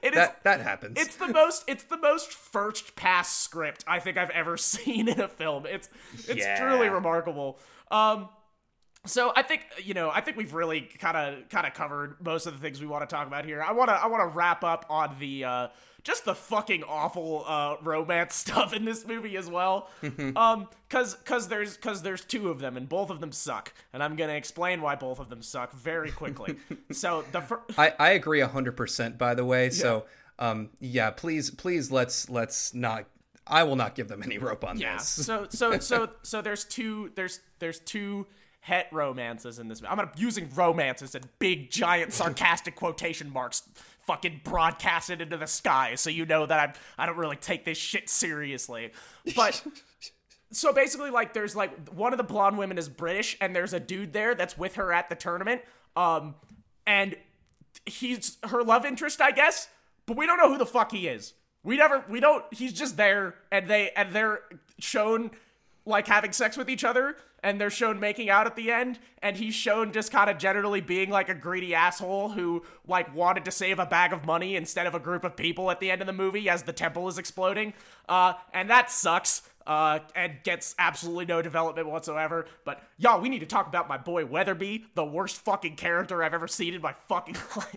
is 0.09 0.15
That 0.15 0.43
that 0.45 0.61
happens. 0.61 0.99
It's 1.01 1.17
the 1.17 1.29
most 1.29 1.65
it's 1.67 1.85
the 1.85 1.97
most 1.99 2.33
first 2.33 2.95
pass 2.97 3.35
script 3.35 3.85
I 3.87 3.99
think 4.01 4.17
I've 4.19 4.31
ever 4.31 4.57
seen 4.57 5.09
in 5.09 5.21
a 5.21 5.29
film. 5.29 5.67
It's 5.67 5.89
it's 6.29 6.41
Yeah. 6.45 6.61
truly 6.61 6.89
remarkable. 6.89 7.59
Um 7.91 8.29
so 9.07 9.33
I 9.35 9.43
think 9.43 9.63
you 9.83 9.95
know 9.95 10.11
I 10.11 10.21
think 10.21 10.37
we've 10.37 10.55
really 10.55 10.83
kind 10.83 11.17
of 11.17 11.49
kind 11.49 11.67
of 11.67 11.75
covered 11.75 12.17
most 12.25 12.47
of 12.47 12.53
the 12.55 12.59
things 12.61 12.81
we 12.81 12.87
want 12.87 13.09
to 13.09 13.15
talk 13.15 13.27
about 13.27 13.45
here. 13.45 13.63
I 13.63 13.73
want 13.73 13.89
to 13.89 13.95
I 13.95 14.07
want 14.07 14.23
to 14.31 14.37
wrap 14.37 14.63
up 14.65 14.87
on 14.91 15.17
the 15.19 15.45
uh 15.45 15.69
just 16.03 16.25
the 16.25 16.35
fucking 16.35 16.83
awful 16.85 17.45
uh 17.47 17.77
romance 17.83 18.35
stuff 18.45 18.73
in 18.73 18.85
this 18.85 19.07
movie 19.07 19.37
as 19.37 19.49
well. 19.49 19.89
um 20.37 20.69
cuz 20.89 21.15
cuz 21.25 21.49
there's 21.49 21.77
cuz 21.77 22.03
there's 22.03 22.25
two 22.25 22.51
of 22.51 22.59
them 22.61 22.77
and 22.77 22.89
both 22.89 23.11
of 23.11 23.21
them 23.21 23.33
suck. 23.33 23.73
And 23.93 24.03
I'm 24.03 24.17
going 24.17 24.31
to 24.31 24.37
explain 24.37 24.81
why 24.83 24.95
both 24.97 25.19
of 25.19 25.29
them 25.29 25.43
suck 25.43 25.73
very 25.73 26.11
quickly. 26.11 26.57
so 26.93 27.25
the 27.33 27.41
fir- 27.41 27.61
I, 27.79 27.93
I 27.99 28.11
agree 28.11 28.41
hundred 28.41 28.77
percent. 28.77 29.19
By 29.19 29.35
the 29.35 29.45
way, 29.45 29.71
so 29.71 30.05
um, 30.39 30.71
yeah, 30.81 31.11
please, 31.11 31.51
please, 31.51 31.91
let's 31.91 32.29
let's 32.31 32.73
not. 32.75 33.05
I 33.47 33.65
will 33.65 33.77
not 33.77 33.95
give 33.95 34.09
them 34.09 34.23
any 34.23 34.39
rope 34.39 34.65
on 34.65 34.79
Yeah. 34.79 34.97
this. 34.99 35.09
So 35.09 35.47
so 35.51 35.79
so 35.81 36.11
so 36.23 36.41
there's 36.41 36.65
two 36.65 37.11
there's 37.15 37.41
there's 37.59 37.79
two 37.81 38.27
het 38.61 38.87
romances 38.93 39.59
in 39.59 39.69
this. 39.69 39.83
I'm 39.83 39.97
gonna 39.97 40.11
using 40.17 40.49
romances 40.55 41.15
in 41.15 41.23
big 41.39 41.71
giant 41.71 42.13
sarcastic 42.13 42.77
quotation 42.77 43.31
marks 43.33 43.63
fucking 44.03 44.41
broadcasted 44.45 45.21
into 45.21 45.37
the 45.37 45.47
sky 45.47 45.95
so 45.95 46.11
you 46.11 46.27
know 46.27 46.47
that 46.47 46.61
I'm 46.61 46.73
I 46.99 47.07
don't 47.07 47.17
really 47.17 47.37
take 47.37 47.65
this 47.65 47.79
shit 47.79 48.09
seriously. 48.09 48.93
But 49.35 49.63
so 50.53 50.73
basically 50.73 51.11
like 51.11 51.33
there's 51.33 51.57
like 51.57 51.89
one 51.91 52.13
of 52.13 52.19
the 52.19 52.25
blonde 52.25 52.59
women 52.59 52.77
is 52.77 52.89
British 52.89 53.37
and 53.41 53.57
there's 53.57 53.73
a 53.73 53.81
dude 53.81 54.13
there 54.13 54.35
that's 54.35 54.59
with 54.59 54.75
her 54.75 54.93
at 54.93 55.09
the 55.09 55.15
tournament. 55.17 55.63
Um 55.97 56.35
and 56.87 57.17
he's 57.87 58.37
her 58.45 58.63
love 58.63 58.85
interest, 58.85 59.21
I 59.21 59.31
guess, 59.31 59.69
but 60.07 60.17
we 60.17 60.27
don't 60.27 60.39
know 60.39 60.51
who 60.51 60.59
the 60.59 60.67
fuck 60.67 60.93
he 60.93 61.09
is. 61.09 61.33
We 61.63 61.79
never 61.79 62.05
we 62.11 62.21
don't 62.21 62.45
he's 62.53 62.75
just 62.75 62.99
there 62.99 63.37
and 63.51 63.69
they 63.69 63.91
and 63.97 64.13
they're 64.13 64.41
shown 64.79 65.31
like 65.87 66.07
having 66.07 66.33
sex 66.33 66.57
with 66.57 66.69
each 66.69 66.85
other 66.85 67.17
and 67.43 67.61
they're 67.61 67.71
shown 67.71 67.99
making 67.99 68.31
out 68.31 68.47
at 68.47 68.57
the 68.57 68.71
end 68.71 68.99
and 69.23 69.37
he's 69.37 69.55
shown 69.55 69.93
just 69.93 70.13
kind 70.13 70.31
of 70.31 70.39
generally 70.39 70.81
being 70.81 71.11
like 71.11 71.29
a 71.29 71.35
greedy 71.35 71.75
asshole 71.75 72.31
who 72.31 72.63
like 72.87 73.15
wanted 73.15 73.45
to 73.45 73.51
save 73.51 73.79
a 73.79 73.87
bag 73.87 74.13
of 74.13 74.25
money 74.25 74.57
instead 74.57 74.87
of 74.87 74.95
a 74.95 74.99
group 74.99 75.25
of 75.25 75.37
people 75.37 75.71
at 75.71 75.81
the 75.81 75.91
end 75.91 76.01
of 76.01 76.07
the 76.07 76.13
movie 76.13 76.49
as 76.49 76.63
the 76.63 76.73
temple 76.73 77.09
is 77.09 77.19
exploding. 77.19 77.73
Uh 78.09 78.35
and 78.53 78.69
that 78.71 78.91
sucks 78.91 79.43
uh 79.67 80.01
and 80.15 80.35
gets 80.43 80.75
absolutely 80.79 81.27
no 81.27 81.43
development 81.43 81.89
whatsoever. 81.89 82.47
But 82.65 82.83
y'all 82.99 83.21
we 83.21 83.29
need 83.29 83.41
to 83.41 83.47
talk 83.47 83.67
about 83.67 83.89
my 83.89 83.99
boy 83.99 84.27
weatherby 84.27 84.87
the 84.95 85.05
worst 85.05 85.37
fucking 85.37 85.77
character 85.77 86.23
i've 86.23 86.35
ever 86.35 86.49
seen 86.49 86.75
in 86.75 86.83
my 86.83 86.95
fucking 87.09 87.37
life. 87.57 87.77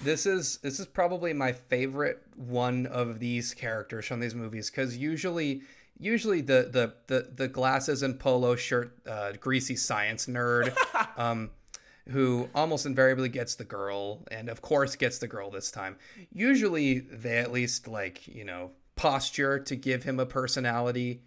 This 0.00 0.26
is 0.26 0.58
this 0.58 0.78
is 0.78 0.86
probably 0.86 1.32
my 1.32 1.52
favorite 1.52 2.22
one 2.36 2.86
of 2.86 3.18
these 3.18 3.52
characters 3.52 4.06
from 4.06 4.20
these 4.20 4.34
movies 4.34 4.70
because 4.70 4.96
usually 4.96 5.62
usually 5.98 6.40
the, 6.40 6.68
the 6.70 6.94
the 7.06 7.30
the 7.34 7.48
glasses 7.48 8.02
and 8.02 8.18
polo 8.18 8.56
shirt 8.56 8.96
uh, 9.06 9.32
greasy 9.40 9.76
science 9.76 10.26
nerd 10.26 10.74
um, 11.16 11.50
who 12.08 12.48
almost 12.54 12.86
invariably 12.86 13.28
gets 13.28 13.54
the 13.54 13.64
girl 13.64 14.24
and 14.30 14.48
of 14.48 14.60
course 14.60 14.96
gets 14.96 15.18
the 15.18 15.28
girl 15.28 15.50
this 15.50 15.70
time. 15.70 15.96
Usually 16.32 17.00
they 17.00 17.38
at 17.38 17.52
least 17.52 17.88
like 17.88 18.26
you 18.26 18.44
know 18.44 18.72
posture 18.96 19.58
to 19.58 19.76
give 19.76 20.02
him 20.02 20.20
a 20.20 20.26
personality. 20.26 21.22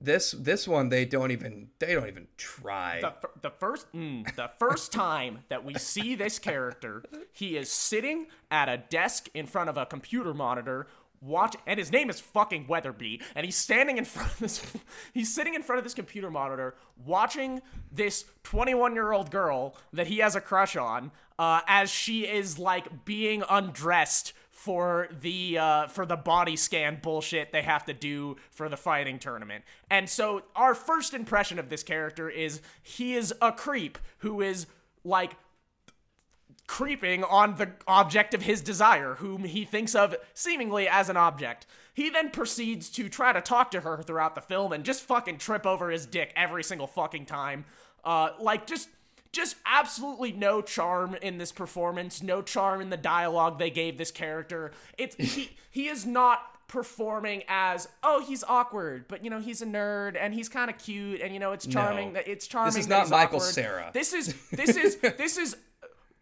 This 0.00 0.30
this 0.32 0.68
one 0.68 0.90
they 0.90 1.04
don't 1.04 1.32
even 1.32 1.68
they 1.78 1.94
don't 1.94 2.06
even 2.06 2.28
try. 2.36 3.00
the, 3.00 3.14
the 3.42 3.50
first 3.50 3.92
mm, 3.92 4.34
the 4.36 4.50
first 4.58 4.92
time 5.04 5.40
that 5.48 5.64
we 5.64 5.74
see 5.74 6.14
this 6.14 6.38
character, 6.38 7.02
he 7.32 7.56
is 7.56 7.70
sitting 7.70 8.26
at 8.50 8.68
a 8.68 8.76
desk 8.76 9.28
in 9.34 9.46
front 9.46 9.70
of 9.70 9.76
a 9.76 9.86
computer 9.86 10.34
monitor. 10.34 10.86
Watch, 11.20 11.56
and 11.66 11.78
his 11.78 11.90
name 11.90 12.10
is 12.10 12.20
fucking 12.20 12.66
Weatherby, 12.68 13.22
and 13.34 13.44
he's 13.44 13.56
standing 13.56 13.98
in 13.98 14.04
front 14.06 14.32
of 14.32 14.38
this. 14.38 14.72
He's 15.12 15.34
sitting 15.34 15.54
in 15.54 15.62
front 15.62 15.78
of 15.78 15.84
this 15.84 15.94
computer 15.94 16.30
monitor, 16.30 16.74
watching 17.04 17.60
this 17.90 18.24
21 18.44 18.94
year 18.94 19.12
old 19.12 19.30
girl 19.30 19.76
that 19.92 20.06
he 20.06 20.18
has 20.18 20.36
a 20.36 20.40
crush 20.40 20.76
on, 20.76 21.10
uh, 21.38 21.60
as 21.66 21.90
she 21.90 22.26
is 22.26 22.58
like 22.58 23.04
being 23.04 23.42
undressed 23.48 24.32
for 24.58 25.08
the 25.20 25.56
uh, 25.56 25.86
for 25.86 26.04
the 26.04 26.16
body 26.16 26.56
scan 26.56 26.98
bullshit 27.00 27.52
they 27.52 27.62
have 27.62 27.84
to 27.84 27.92
do 27.92 28.36
for 28.50 28.68
the 28.68 28.76
fighting 28.76 29.18
tournament. 29.20 29.64
And 29.88 30.10
so 30.10 30.42
our 30.56 30.74
first 30.74 31.14
impression 31.14 31.60
of 31.60 31.68
this 31.68 31.84
character 31.84 32.28
is 32.28 32.60
he 32.82 33.14
is 33.14 33.32
a 33.40 33.52
creep 33.52 33.98
who 34.18 34.40
is 34.40 34.66
like 35.04 35.36
creeping 36.68 37.24
on 37.24 37.56
the 37.56 37.70
object 37.88 38.34
of 38.34 38.42
his 38.42 38.60
desire, 38.60 39.14
whom 39.14 39.42
he 39.42 39.64
thinks 39.64 39.94
of 39.96 40.14
seemingly 40.34 40.86
as 40.86 41.08
an 41.08 41.16
object. 41.16 41.66
He 41.94 42.10
then 42.10 42.30
proceeds 42.30 42.88
to 42.90 43.08
try 43.08 43.32
to 43.32 43.40
talk 43.40 43.72
to 43.72 43.80
her 43.80 44.02
throughout 44.02 44.36
the 44.36 44.40
film 44.40 44.72
and 44.72 44.84
just 44.84 45.02
fucking 45.02 45.38
trip 45.38 45.66
over 45.66 45.90
his 45.90 46.06
dick 46.06 46.32
every 46.36 46.62
single 46.62 46.86
fucking 46.86 47.26
time. 47.26 47.64
Uh, 48.04 48.30
like 48.38 48.66
just 48.68 48.88
just 49.32 49.56
absolutely 49.66 50.32
no 50.32 50.62
charm 50.62 51.14
in 51.20 51.38
this 51.38 51.52
performance, 51.52 52.22
no 52.22 52.40
charm 52.40 52.80
in 52.80 52.88
the 52.90 52.96
dialogue 52.96 53.58
they 53.58 53.70
gave 53.70 53.98
this 53.98 54.10
character. 54.10 54.70
It's 54.96 55.16
he 55.34 55.56
he 55.70 55.88
is 55.88 56.06
not 56.06 56.40
performing 56.68 57.42
as 57.48 57.88
oh 58.02 58.22
he's 58.26 58.44
awkward 58.44 59.06
but 59.08 59.24
you 59.24 59.30
know 59.30 59.40
he's 59.40 59.62
a 59.62 59.66
nerd 59.66 60.18
and 60.20 60.34
he's 60.34 60.50
kind 60.50 60.68
of 60.70 60.76
cute 60.76 61.18
and 61.22 61.32
you 61.32 61.40
know 61.40 61.52
it's 61.52 61.66
charming 61.66 62.08
No. 62.08 62.12
that 62.14 62.28
it's 62.28 62.46
charming 62.46 62.74
This 62.74 62.80
is 62.80 62.88
not 62.88 63.08
Michael 63.08 63.38
awkward. 63.38 63.54
Cera. 63.54 63.90
this 63.94 64.12
is 64.12 64.34
this 64.50 64.76
is 64.76 64.96
this 64.96 65.38
is 65.38 65.56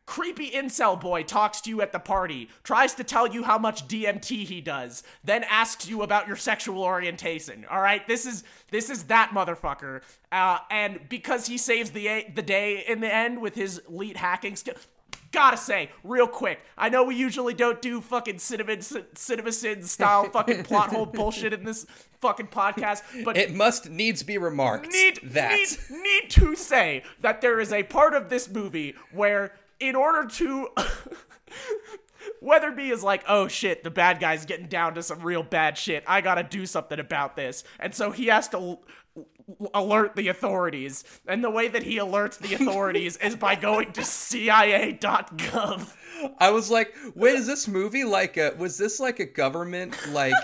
creepy 0.06 0.50
incel 0.50 0.98
boy 0.98 1.22
talks 1.22 1.60
to 1.60 1.70
you 1.70 1.82
at 1.82 1.92
the 1.92 1.98
party 1.98 2.48
tries 2.62 2.94
to 2.94 3.04
tell 3.04 3.26
you 3.26 3.42
how 3.42 3.58
much 3.58 3.86
DMT 3.88 4.46
he 4.46 4.60
does 4.60 5.02
then 5.24 5.44
asks 5.44 5.88
you 5.88 6.02
about 6.02 6.26
your 6.26 6.36
sexual 6.36 6.82
orientation. 6.82 7.66
All 7.70 7.80
right? 7.80 8.06
This 8.06 8.24
is 8.24 8.44
this 8.70 8.88
is 8.88 9.04
that 9.04 9.30
motherfucker. 9.30 10.02
Uh, 10.30 10.58
and 10.70 11.00
because 11.08 11.46
he 11.46 11.58
saves 11.58 11.90
the 11.90 12.26
the 12.34 12.42
day 12.42 12.84
in 12.86 13.00
the 13.00 13.12
end 13.12 13.40
with 13.40 13.54
his 13.54 13.80
elite 13.88 14.16
hacking 14.16 14.56
skill 14.56 14.74
Gotta 15.32 15.56
say, 15.56 15.90
real 16.02 16.26
quick, 16.26 16.60
I 16.78 16.88
know 16.88 17.04
we 17.04 17.14
usually 17.14 17.52
don't 17.52 17.82
do 17.82 18.00
fucking 18.00 18.38
cinnamon, 18.38 18.80
cinema 18.80 19.52
sin 19.52 19.82
style 19.82 20.24
fucking 20.32 20.62
plot 20.64 20.90
hole 20.90 21.04
bullshit 21.04 21.52
in 21.52 21.64
this 21.64 21.84
fucking 22.20 22.46
podcast, 22.46 23.02
but 23.24 23.36
it 23.36 23.54
must 23.54 23.90
needs 23.90 24.22
be 24.22 24.38
remarked 24.38 24.90
need 24.90 25.20
that 25.22 25.52
need 25.52 25.78
need 25.90 26.30
to 26.30 26.56
say 26.56 27.02
that 27.20 27.40
there 27.40 27.60
is 27.60 27.72
a 27.72 27.82
part 27.82 28.14
of 28.14 28.30
this 28.30 28.48
movie 28.48 28.94
where 29.12 29.52
in 29.80 29.94
order 29.96 30.28
to 30.28 30.68
Weatherby 32.40 32.90
is 32.90 33.02
like, 33.02 33.24
oh 33.28 33.48
shit, 33.48 33.82
the 33.84 33.90
bad 33.90 34.20
guy's 34.20 34.44
getting 34.44 34.66
down 34.66 34.94
to 34.94 35.02
some 35.02 35.20
real 35.20 35.42
bad 35.42 35.78
shit. 35.78 36.04
I 36.06 36.20
gotta 36.20 36.42
do 36.42 36.66
something 36.66 36.98
about 36.98 37.36
this. 37.36 37.64
And 37.78 37.94
so 37.94 38.10
he 38.10 38.26
has 38.26 38.48
to 38.48 38.56
l- 38.56 38.82
l- 39.16 39.70
alert 39.74 40.16
the 40.16 40.28
authorities. 40.28 41.04
And 41.26 41.42
the 41.42 41.50
way 41.50 41.68
that 41.68 41.82
he 41.82 41.98
alerts 41.98 42.38
the 42.38 42.54
authorities 42.54 43.16
is 43.18 43.36
by 43.36 43.54
going 43.54 43.92
to 43.92 44.04
CIA.gov. 44.04 45.92
I 46.38 46.50
was 46.50 46.70
like, 46.70 46.94
wait, 47.14 47.36
is 47.36 47.46
this 47.46 47.68
movie 47.68 48.04
like 48.04 48.36
a 48.36 48.54
was 48.58 48.78
this 48.78 48.98
like 49.00 49.20
a 49.20 49.26
government 49.26 49.96
like 50.08 50.34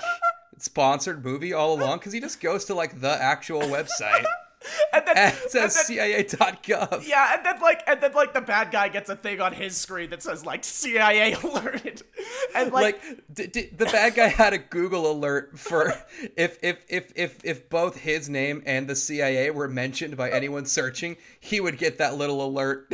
sponsored 0.58 1.24
movie 1.24 1.52
all 1.52 1.74
along? 1.74 1.98
Because 1.98 2.12
he 2.12 2.20
just 2.20 2.40
goes 2.40 2.64
to 2.66 2.74
like 2.74 3.00
the 3.00 3.10
actual 3.10 3.62
website 3.62 4.24
And 4.92 5.06
then, 5.06 5.16
it 5.16 5.50
says 5.50 5.76
and 5.88 5.98
then- 5.98 6.24
CIA.gov. 6.26 7.06
Yeah, 7.08 7.34
and 7.36 7.44
then 7.46 7.60
like 7.60 7.82
and 7.86 8.00
then 8.00 8.12
like 8.12 8.32
the 8.34 8.40
bad 8.40 8.70
guy 8.70 8.88
gets 8.88 9.08
a 9.10 9.16
thing 9.16 9.40
on 9.40 9.52
his 9.52 9.76
screen 9.76 10.10
that 10.10 10.22
says 10.22 10.44
like 10.46 10.64
CIA 10.64 11.32
alerted. 11.32 12.02
And 12.54 12.70
like, 12.72 13.02
like 13.02 13.24
d- 13.34 13.46
d- 13.46 13.68
the 13.76 13.86
bad 13.86 14.14
guy 14.14 14.28
had 14.28 14.52
a 14.52 14.58
Google 14.58 15.10
alert 15.10 15.58
for 15.58 15.92
if 16.36 16.58
if 16.62 16.84
if 16.88 17.12
if 17.16 17.44
if 17.44 17.68
both 17.70 17.96
his 17.96 18.28
name 18.28 18.62
and 18.66 18.86
the 18.86 18.94
CIA 18.94 19.50
were 19.50 19.68
mentioned 19.68 20.16
by 20.16 20.30
anyone 20.30 20.66
searching, 20.66 21.16
he 21.40 21.60
would 21.60 21.78
get 21.78 21.98
that 21.98 22.16
little 22.16 22.44
alert. 22.44 22.92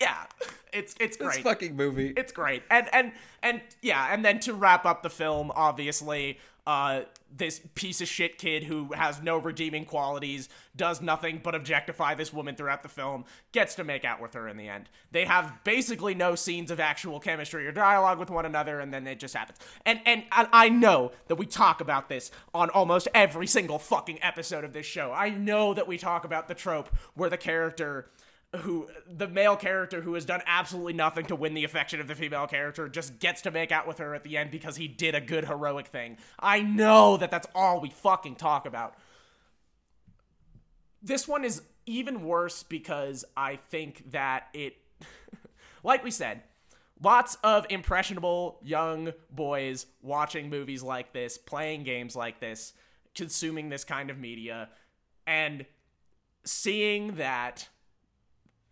yeah. 0.00 0.24
It's 0.72 0.94
it's 0.98 1.16
this 1.16 1.26
great. 1.26 1.42
fucking 1.42 1.76
movie. 1.76 2.14
It's 2.16 2.32
great. 2.32 2.62
And 2.70 2.88
and 2.92 3.12
and 3.42 3.60
yeah, 3.82 4.12
and 4.12 4.24
then 4.24 4.40
to 4.40 4.54
wrap 4.54 4.86
up 4.86 5.02
the 5.02 5.10
film, 5.10 5.52
obviously, 5.54 6.38
uh 6.66 7.02
this 7.34 7.60
piece 7.74 8.00
of 8.00 8.08
shit 8.08 8.36
kid 8.38 8.64
who 8.64 8.92
has 8.92 9.22
no 9.22 9.38
redeeming 9.38 9.84
qualities, 9.84 10.48
does 10.76 11.00
nothing 11.00 11.40
but 11.42 11.54
objectify 11.54 12.14
this 12.14 12.32
woman 12.32 12.54
throughout 12.54 12.82
the 12.82 12.88
film, 12.88 13.24
gets 13.52 13.74
to 13.74 13.84
make 13.84 14.04
out 14.04 14.20
with 14.20 14.34
her 14.34 14.48
in 14.48 14.56
the 14.56 14.68
end. 14.68 14.88
They 15.12 15.24
have 15.24 15.64
basically 15.64 16.14
no 16.14 16.34
scenes 16.34 16.70
of 16.70 16.78
actual 16.78 17.20
chemistry 17.20 17.66
or 17.66 17.72
dialogue 17.72 18.18
with 18.18 18.30
one 18.30 18.44
another, 18.46 18.80
and 18.80 18.92
then 18.92 19.06
it 19.06 19.18
just 19.18 19.34
happens. 19.34 19.58
And 19.86 20.00
and 20.06 20.24
I, 20.30 20.48
I 20.52 20.68
know 20.68 21.12
that 21.28 21.36
we 21.36 21.46
talk 21.46 21.80
about 21.80 22.08
this 22.08 22.30
on 22.54 22.70
almost 22.70 23.08
every 23.14 23.46
single 23.46 23.78
fucking 23.78 24.22
episode 24.22 24.64
of 24.64 24.72
this 24.72 24.86
show. 24.86 25.12
I 25.12 25.30
know 25.30 25.74
that 25.74 25.88
we 25.88 25.98
talk 25.98 26.24
about 26.24 26.48
the 26.48 26.54
trope 26.54 26.88
where 27.14 27.30
the 27.30 27.38
character 27.38 28.10
who 28.56 28.88
the 29.08 29.28
male 29.28 29.56
character 29.56 30.02
who 30.02 30.14
has 30.14 30.24
done 30.24 30.42
absolutely 30.46 30.92
nothing 30.92 31.24
to 31.26 31.34
win 31.34 31.54
the 31.54 31.64
affection 31.64 32.00
of 32.00 32.06
the 32.06 32.14
female 32.14 32.46
character 32.46 32.88
just 32.88 33.18
gets 33.18 33.40
to 33.42 33.50
make 33.50 33.72
out 33.72 33.86
with 33.86 33.98
her 33.98 34.14
at 34.14 34.24
the 34.24 34.36
end 34.36 34.50
because 34.50 34.76
he 34.76 34.86
did 34.86 35.14
a 35.14 35.20
good 35.20 35.46
heroic 35.46 35.86
thing. 35.86 36.18
I 36.38 36.60
know 36.60 37.16
that 37.16 37.30
that's 37.30 37.46
all 37.54 37.80
we 37.80 37.90
fucking 37.90 38.36
talk 38.36 38.66
about. 38.66 38.94
This 41.02 41.26
one 41.26 41.44
is 41.44 41.62
even 41.86 42.22
worse 42.24 42.62
because 42.62 43.24
I 43.36 43.56
think 43.56 44.10
that 44.12 44.48
it 44.52 44.76
like 45.82 46.04
we 46.04 46.10
said, 46.10 46.42
lots 47.02 47.36
of 47.42 47.66
impressionable 47.70 48.58
young 48.62 49.12
boys 49.30 49.86
watching 50.02 50.50
movies 50.50 50.82
like 50.82 51.12
this, 51.12 51.38
playing 51.38 51.84
games 51.84 52.14
like 52.14 52.38
this, 52.38 52.74
consuming 53.14 53.70
this 53.70 53.84
kind 53.84 54.10
of 54.10 54.18
media 54.18 54.68
and 55.26 55.64
seeing 56.44 57.16
that 57.16 57.68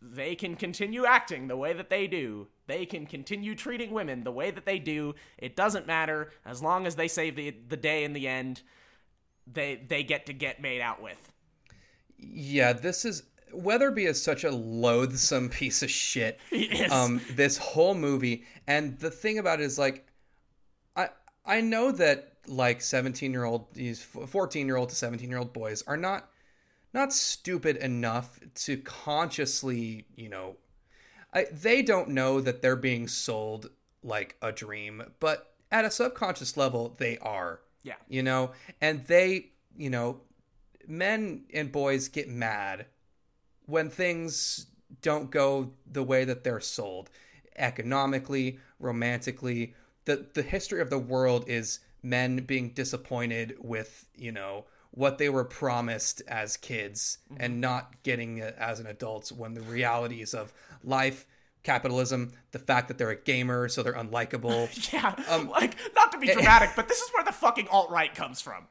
they 0.03 0.35
can 0.35 0.57
continue 0.57 1.05
acting 1.05 1.49
the 1.49 1.57
way 1.57 1.73
that 1.73 1.91
they 1.91 2.07
do. 2.07 2.49
They 2.67 2.87
can 2.87 3.07
continue 3.07 3.55
treating 3.55 3.91
women 3.91 4.25
the 4.25 4.33
way 4.33 4.51
that 4.51 4.65
they 4.65 4.79
do. 4.79 5.15
It 5.37 5.57
doesn't 5.57 5.87
matter 5.87 6.33
as 6.45 6.63
long 6.63 6.87
as 6.87 6.97
they 6.97 7.09
save 7.09 7.37
the 7.37 7.55
the 7.69 7.77
day 7.77 8.05
in 8.05 8.13
the 8.13 8.27
end. 8.27 8.63
They 9.47 9.77
they 9.87 10.03
get 10.03 10.27
to 10.27 10.33
get 10.33 10.63
made 10.63 10.81
out 10.81 11.03
with. 11.03 11.33
Yeah, 12.19 12.73
this 12.73 13.05
is 13.05 13.25
Weatherby 13.53 14.07
is 14.07 14.23
such 14.23 14.45
a 14.45 14.51
loathsome 14.51 15.49
piece 15.51 15.83
of 15.83 15.91
shit. 15.91 16.39
Um, 16.91 17.21
this 17.31 17.57
whole 17.57 17.95
movie, 17.95 18.45
and 18.67 18.99
the 18.99 19.11
thing 19.11 19.39
about 19.39 19.61
it 19.61 19.65
is 19.65 19.79
like, 19.79 20.07
I 20.97 21.11
I 21.45 21.61
know 21.61 21.93
that 21.93 22.37
like 22.47 22.81
seventeen 22.81 23.33
year 23.33 23.45
old, 23.45 23.75
these 23.75 24.03
fourteen 24.03 24.67
year 24.67 24.77
old 24.77 24.89
to 24.89 24.95
seventeen 24.95 25.29
year 25.29 25.39
old 25.39 25.53
boys 25.53 25.83
are 25.87 25.97
not 25.97 26.30
not 26.93 27.13
stupid 27.13 27.77
enough 27.77 28.39
to 28.55 28.77
consciously, 28.79 30.07
you 30.17 30.29
know, 30.29 30.57
I, 31.33 31.47
they 31.53 31.83
don't 31.83 32.09
know 32.09 32.41
that 32.41 32.63
they're 32.63 32.77
being 32.77 33.07
sold 33.07 33.71
like 34.03 34.37
a 34.43 34.51
dream, 34.51 35.03
but 35.21 35.55
at 35.71 35.85
a 35.85 35.91
subconscious 35.91 36.57
level, 36.57 36.97
they 36.99 37.19
are. 37.19 37.61
Yeah. 37.83 37.95
You 38.09 38.23
know, 38.23 38.53
and 38.81 39.05
they, 39.07 39.53
you 39.77 39.91
know, 39.91 40.21
men 40.87 41.45
and 41.55 41.71
boys 41.71 42.09
get 42.09 42.29
mad 42.29 42.87
when 43.67 43.89
things 43.89 44.67
don't 45.03 45.31
go 45.31 45.71
the 45.91 46.03
way 46.03 46.25
that 46.25 46.45
they're 46.45 46.61
sold 46.61 47.11
economically, 47.57 48.59
romantically. 48.79 49.75
The 50.05 50.27
the 50.35 50.43
history 50.43 50.81
of 50.81 50.91
the 50.91 50.99
world 50.99 51.45
is 51.47 51.81
men 52.03 52.39
being 52.39 52.71
disappointed 52.71 53.57
with, 53.61 54.07
you 54.17 54.33
know, 54.33 54.65
what 54.93 55.19
they 55.19 55.29
were 55.29 55.45
promised 55.45 56.23
as 56.29 56.57
kids 56.57 57.19
mm-hmm. 57.33 57.43
and 57.43 57.61
not 57.61 58.03
getting 58.03 58.39
it 58.39 58.55
as 58.59 58.81
an 58.81 58.87
adult 58.87 59.31
when 59.31 59.55
the 59.55 59.61
realities 59.63 60.35
of 60.35 60.53
life 60.83 61.27
capitalism 61.63 62.33
the 62.53 62.59
fact 62.59 62.89
that 62.89 62.97
they're 62.99 63.11
a 63.11 63.17
gamer 63.17 63.69
so 63.69 63.83
they're 63.83 63.93
unlikable 63.95 64.69
Yeah, 64.93 65.15
um, 65.29 65.49
like 65.51 65.77
not 65.95 66.11
to 66.13 66.19
be 66.19 66.29
eh, 66.29 66.33
eh. 66.33 66.35
dramatic, 66.35 66.71
but 66.75 66.89
this 66.89 67.01
is 67.01 67.11
where 67.13 67.25
the 67.25 67.33
fucking 67.33 67.69
alt 67.69 67.91
right 67.91 68.15
comes 68.15 68.41
from. 68.41 68.67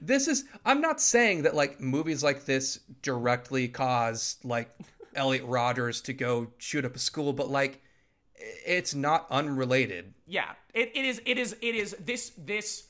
this 0.00 0.28
is 0.28 0.44
i'm 0.64 0.80
not 0.80 1.00
saying 1.00 1.42
that 1.42 1.54
like 1.54 1.80
movies 1.80 2.22
like 2.22 2.44
this 2.44 2.80
directly 3.02 3.68
cause 3.68 4.36
like 4.44 4.70
elliot 5.14 5.44
rogers 5.46 6.00
to 6.02 6.12
go 6.12 6.48
shoot 6.58 6.84
up 6.84 6.94
a 6.94 6.98
school 6.98 7.32
but 7.32 7.50
like 7.50 7.82
it's 8.66 8.94
not 8.94 9.26
unrelated 9.30 10.14
Yeah, 10.26 10.52
it, 10.74 10.92
it 10.94 11.04
is. 11.04 11.20
It 11.24 11.38
is. 11.38 11.56
It 11.60 11.74
is. 11.74 11.96
This 11.98 12.32
this 12.36 12.87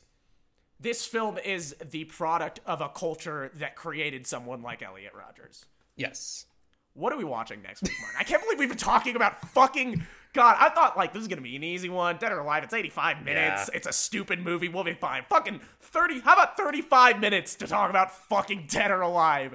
this 0.81 1.05
film 1.07 1.39
is 1.39 1.75
the 1.91 2.05
product 2.05 2.61
of 2.67 2.81
a 2.81 2.89
culture 2.89 3.51
that 3.57 3.77
created 3.77 4.27
someone 4.27 4.63
like 4.63 4.83
Elliot 4.83 5.13
Rogers. 5.15 5.65
yes 5.97 6.47
What 6.95 7.13
are 7.13 7.17
we 7.19 7.25
watching 7.25 7.63
next 7.63 7.83
week, 7.83 7.93
Mark? 8.01 8.15
I 8.19 8.25
can't 8.25 8.43
believe 8.43 8.59
we've 8.59 8.69
been 8.69 8.79
talking 8.79 9.17
about 9.17 9.41
fucking 9.51 10.07
God, 10.35 10.57
I 10.61 10.69
thought 10.69 10.97
like 10.97 11.13
this 11.13 11.23
is 11.23 11.29
gonna 11.29 11.41
be 11.41 11.57
an 11.57 11.65
easy 11.65 11.89
one. 11.89 12.17
Dead 12.19 12.33
or 12.33 12.41
Alive, 12.41 12.63
it's 12.63 12.75
85 12.75 13.25
minutes. 13.25 13.71
Yeah. 13.71 13.77
It's 13.77 13.87
a 13.87 13.93
stupid 13.93 14.41
movie. 14.41 14.69
We'll 14.69 14.85
be 14.85 14.93
fine. 14.95 15.25
Fucking 15.29 15.61
30. 15.81 16.21
How 16.21 16.35
about 16.35 16.57
35 16.57 17.19
minutes 17.19 17.55
to 17.57 17.67
talk 17.67 17.89
about 17.91 18.15
fucking 18.29 18.67
Dead 18.69 18.91
or 18.91 19.01
Alive? 19.01 19.55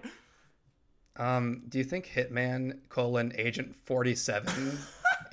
Um, 1.15 1.61
do 1.69 1.77
you 1.77 1.83
think 1.83 2.07
Hitman 2.07 2.79
colon 2.89 3.33
Agent 3.37 3.75
Forty 3.75 4.15
Seven 4.15 4.79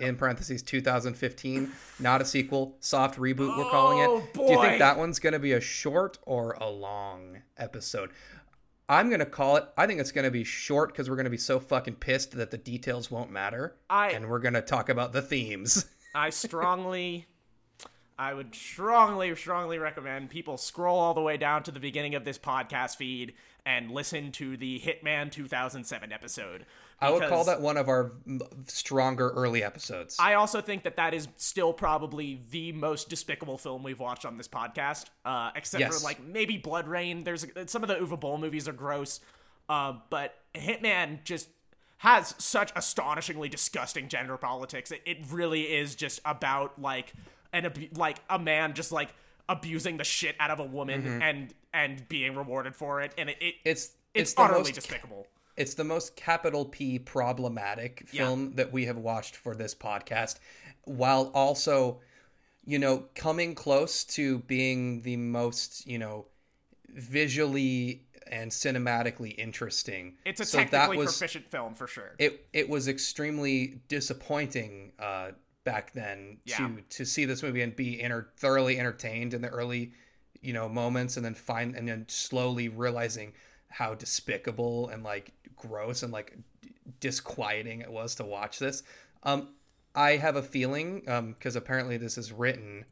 in 0.01 0.17
parentheses 0.17 0.63
2015 0.63 1.71
not 1.99 2.21
a 2.21 2.25
sequel 2.25 2.77
soft 2.81 3.19
reboot 3.19 3.57
we're 3.57 3.71
calling 3.71 3.99
Oh, 4.01 4.19
it? 4.19 4.35
Do 4.35 4.43
you 4.53 4.61
think 4.61 4.79
that 4.79 4.97
one's 4.99 5.19
gonna 5.19 5.39
be 5.39 5.53
a 5.53 5.61
short 5.61 6.19
or 6.23 6.53
a 6.61 6.69
long 6.69 7.39
episode? 7.59 8.11
I'm 8.89 9.09
gonna 9.09 9.25
call 9.27 9.57
it. 9.57 9.65
I 9.77 9.87
think 9.87 10.01
it's 10.01 10.11
gonna 10.11 10.31
be 10.33 10.43
short 10.43 10.91
because 10.91 11.09
we're 11.09 11.15
gonna 11.17 11.31
be 11.31 11.37
so 11.37 11.61
fucking 11.61 11.95
pissed 11.97 12.33
that 12.33 12.51
the 12.51 12.59
details 12.59 13.11
won't 13.11 13.31
matter, 13.31 13.77
I- 13.89 14.11
and 14.11 14.29
we're 14.29 14.41
gonna 14.41 14.63
talk 14.63 14.89
about 14.89 15.13
the 15.13 15.23
themes. 15.23 15.87
I 16.15 16.31
strongly, 16.31 17.27
I 18.21 18.35
would 18.35 18.55
strongly, 18.55 19.35
strongly 19.35 19.79
recommend 19.79 20.29
people 20.29 20.59
scroll 20.59 20.99
all 20.99 21.15
the 21.15 21.23
way 21.23 21.39
down 21.39 21.63
to 21.63 21.71
the 21.71 21.81
beginning 21.81 22.15
of 22.15 22.27
this 22.27 22.39
podcast 22.39 22.97
feed 22.97 23.33
and 23.65 23.91
listen 23.91 24.31
to 24.33 24.59
the 24.59 24.79
Hitman 24.79 25.33
2007 25.33 26.13
episode. 26.13 26.67
I 27.01 27.09
would 27.09 27.27
call 27.31 27.45
that 27.45 27.63
one 27.63 27.79
of 27.79 27.89
our 27.89 28.13
stronger 28.67 29.31
early 29.31 29.65
episodes. 29.65 30.19
I 30.21 30.35
also 30.35 30.61
think 30.61 30.83
that 30.83 30.97
that 30.97 31.15
is 31.15 31.29
still 31.37 31.73
probably 31.73 32.43
the 32.51 32.73
most 32.73 33.09
despicable 33.09 33.57
film 33.57 33.83
we've 33.83 34.01
watched 34.01 34.27
on 34.27 34.37
this 34.37 34.49
podcast, 34.49 35.07
uh, 35.25 35.53
except 35.57 35.81
Yes. 35.81 35.99
for 35.99 36.05
like 36.05 36.23
maybe 36.23 36.59
BloodRayne. 36.59 37.25
There's 37.25 37.47
some 37.69 37.83
of 37.83 37.89
the 37.89 37.95
Uwe 37.97 38.21
Boll 38.21 38.37
movies 38.37 38.69
are 38.69 38.75
gross, 38.75 39.21
uh, 39.71 39.95
but 40.11 40.35
Hitman 40.55 41.25
just 41.25 41.49
has 41.99 42.35
such 42.37 42.71
astonishingly 42.77 43.49
disgusting 43.49 44.09
gender 44.09 44.37
politics. 44.37 44.91
It, 44.91 45.01
it 45.07 45.19
really 45.31 45.63
is 45.63 45.95
just 45.95 46.21
about 46.27 46.79
like 46.79 47.15
an 47.53 47.67
abu- 47.67 47.89
like 47.97 48.19
a 48.29 48.39
man 48.39 48.75
just 48.75 48.93
like 48.93 49.13
abusing 49.49 49.97
the 49.97 50.05
shit 50.05 50.37
out 50.39 50.51
of 50.51 50.61
a 50.61 50.65
woman 50.65 51.21
and 51.23 51.53
and 51.73 52.09
being 52.09 52.35
rewarded 52.37 52.75
for 52.75 53.01
it, 53.01 53.13
and 53.19 53.31
it, 53.31 53.37
it 53.41 53.45
Mm-hmm. 53.55 53.69
it's 53.69 53.83
it's, 54.15 54.31
it's 54.33 54.35
utterly 54.37 54.61
most 54.61 54.75
despicable. 54.75 55.27
it's 55.57 55.75
the 55.75 55.85
most 55.85 56.17
capital 56.17 56.65
P 56.65 56.99
problematic 56.99 58.09
Yeah. 58.13 58.25
film 58.27 58.53
that 58.55 58.73
we 58.73 58.87
have 58.87 58.97
watched 58.99 59.37
for 59.37 59.55
this 59.55 59.75
podcast, 59.75 60.39
while 60.85 61.31
also, 61.35 62.01
you 62.65 62.79
know, 62.79 63.05
coming 63.15 63.55
close 63.55 64.03
to 64.05 64.39
being 64.41 65.03
the 65.03 65.17
most, 65.17 65.87
you 65.87 65.99
know, 65.99 66.27
visually 66.89 68.03
and 68.27 68.51
cinematically 68.51 69.37
interesting. 69.39 70.15
It's 70.25 70.41
a 70.41 70.45
So 70.45 70.59
technically 70.59 70.97
that 70.97 70.99
was, 70.99 71.19
proficient 71.19 71.51
film 71.51 71.75
for 71.75 71.87
sure. 71.87 72.15
It 72.19 72.47
it 72.53 72.69
was 72.69 72.89
extremely 72.89 73.81
disappointing 73.89 74.93
uh, 74.99 75.31
back 75.65 75.93
then 75.93 76.39
Yeah. 76.45 76.57
to 76.59 76.83
to 76.89 77.05
see 77.05 77.25
this 77.25 77.43
movie 77.43 77.63
and 77.63 77.75
be 77.75 78.01
enter- 78.03 78.31
thoroughly 78.37 78.79
entertained 78.79 79.35
in 79.35 79.43
the 79.43 79.49
early, 79.49 79.93
you 80.41 80.53
know, 80.53 80.69
moments, 80.69 81.17
and 81.17 81.25
then 81.25 81.35
find 81.35 81.75
and 81.77 81.89
then 81.89 82.07
slowly 82.09 82.69
realizing 82.69 83.33
how 83.69 83.95
despicable 83.95 84.89
and 84.89 85.03
like 85.05 85.33
gross 85.57 86.03
and 86.03 86.13
like 86.13 86.37
disquieting 86.99 87.81
it 87.81 87.91
was 87.91 88.15
to 88.17 88.25
watch 88.25 88.59
this. 88.59 88.83
Um, 89.23 89.55
I 89.95 90.17
have 90.17 90.37
a 90.37 90.43
feeling 90.43 91.03
um 91.09 91.33
because 91.33 91.57
apparently 91.57 91.97
this 91.97 92.17
is 92.19 92.33
written. 92.33 92.85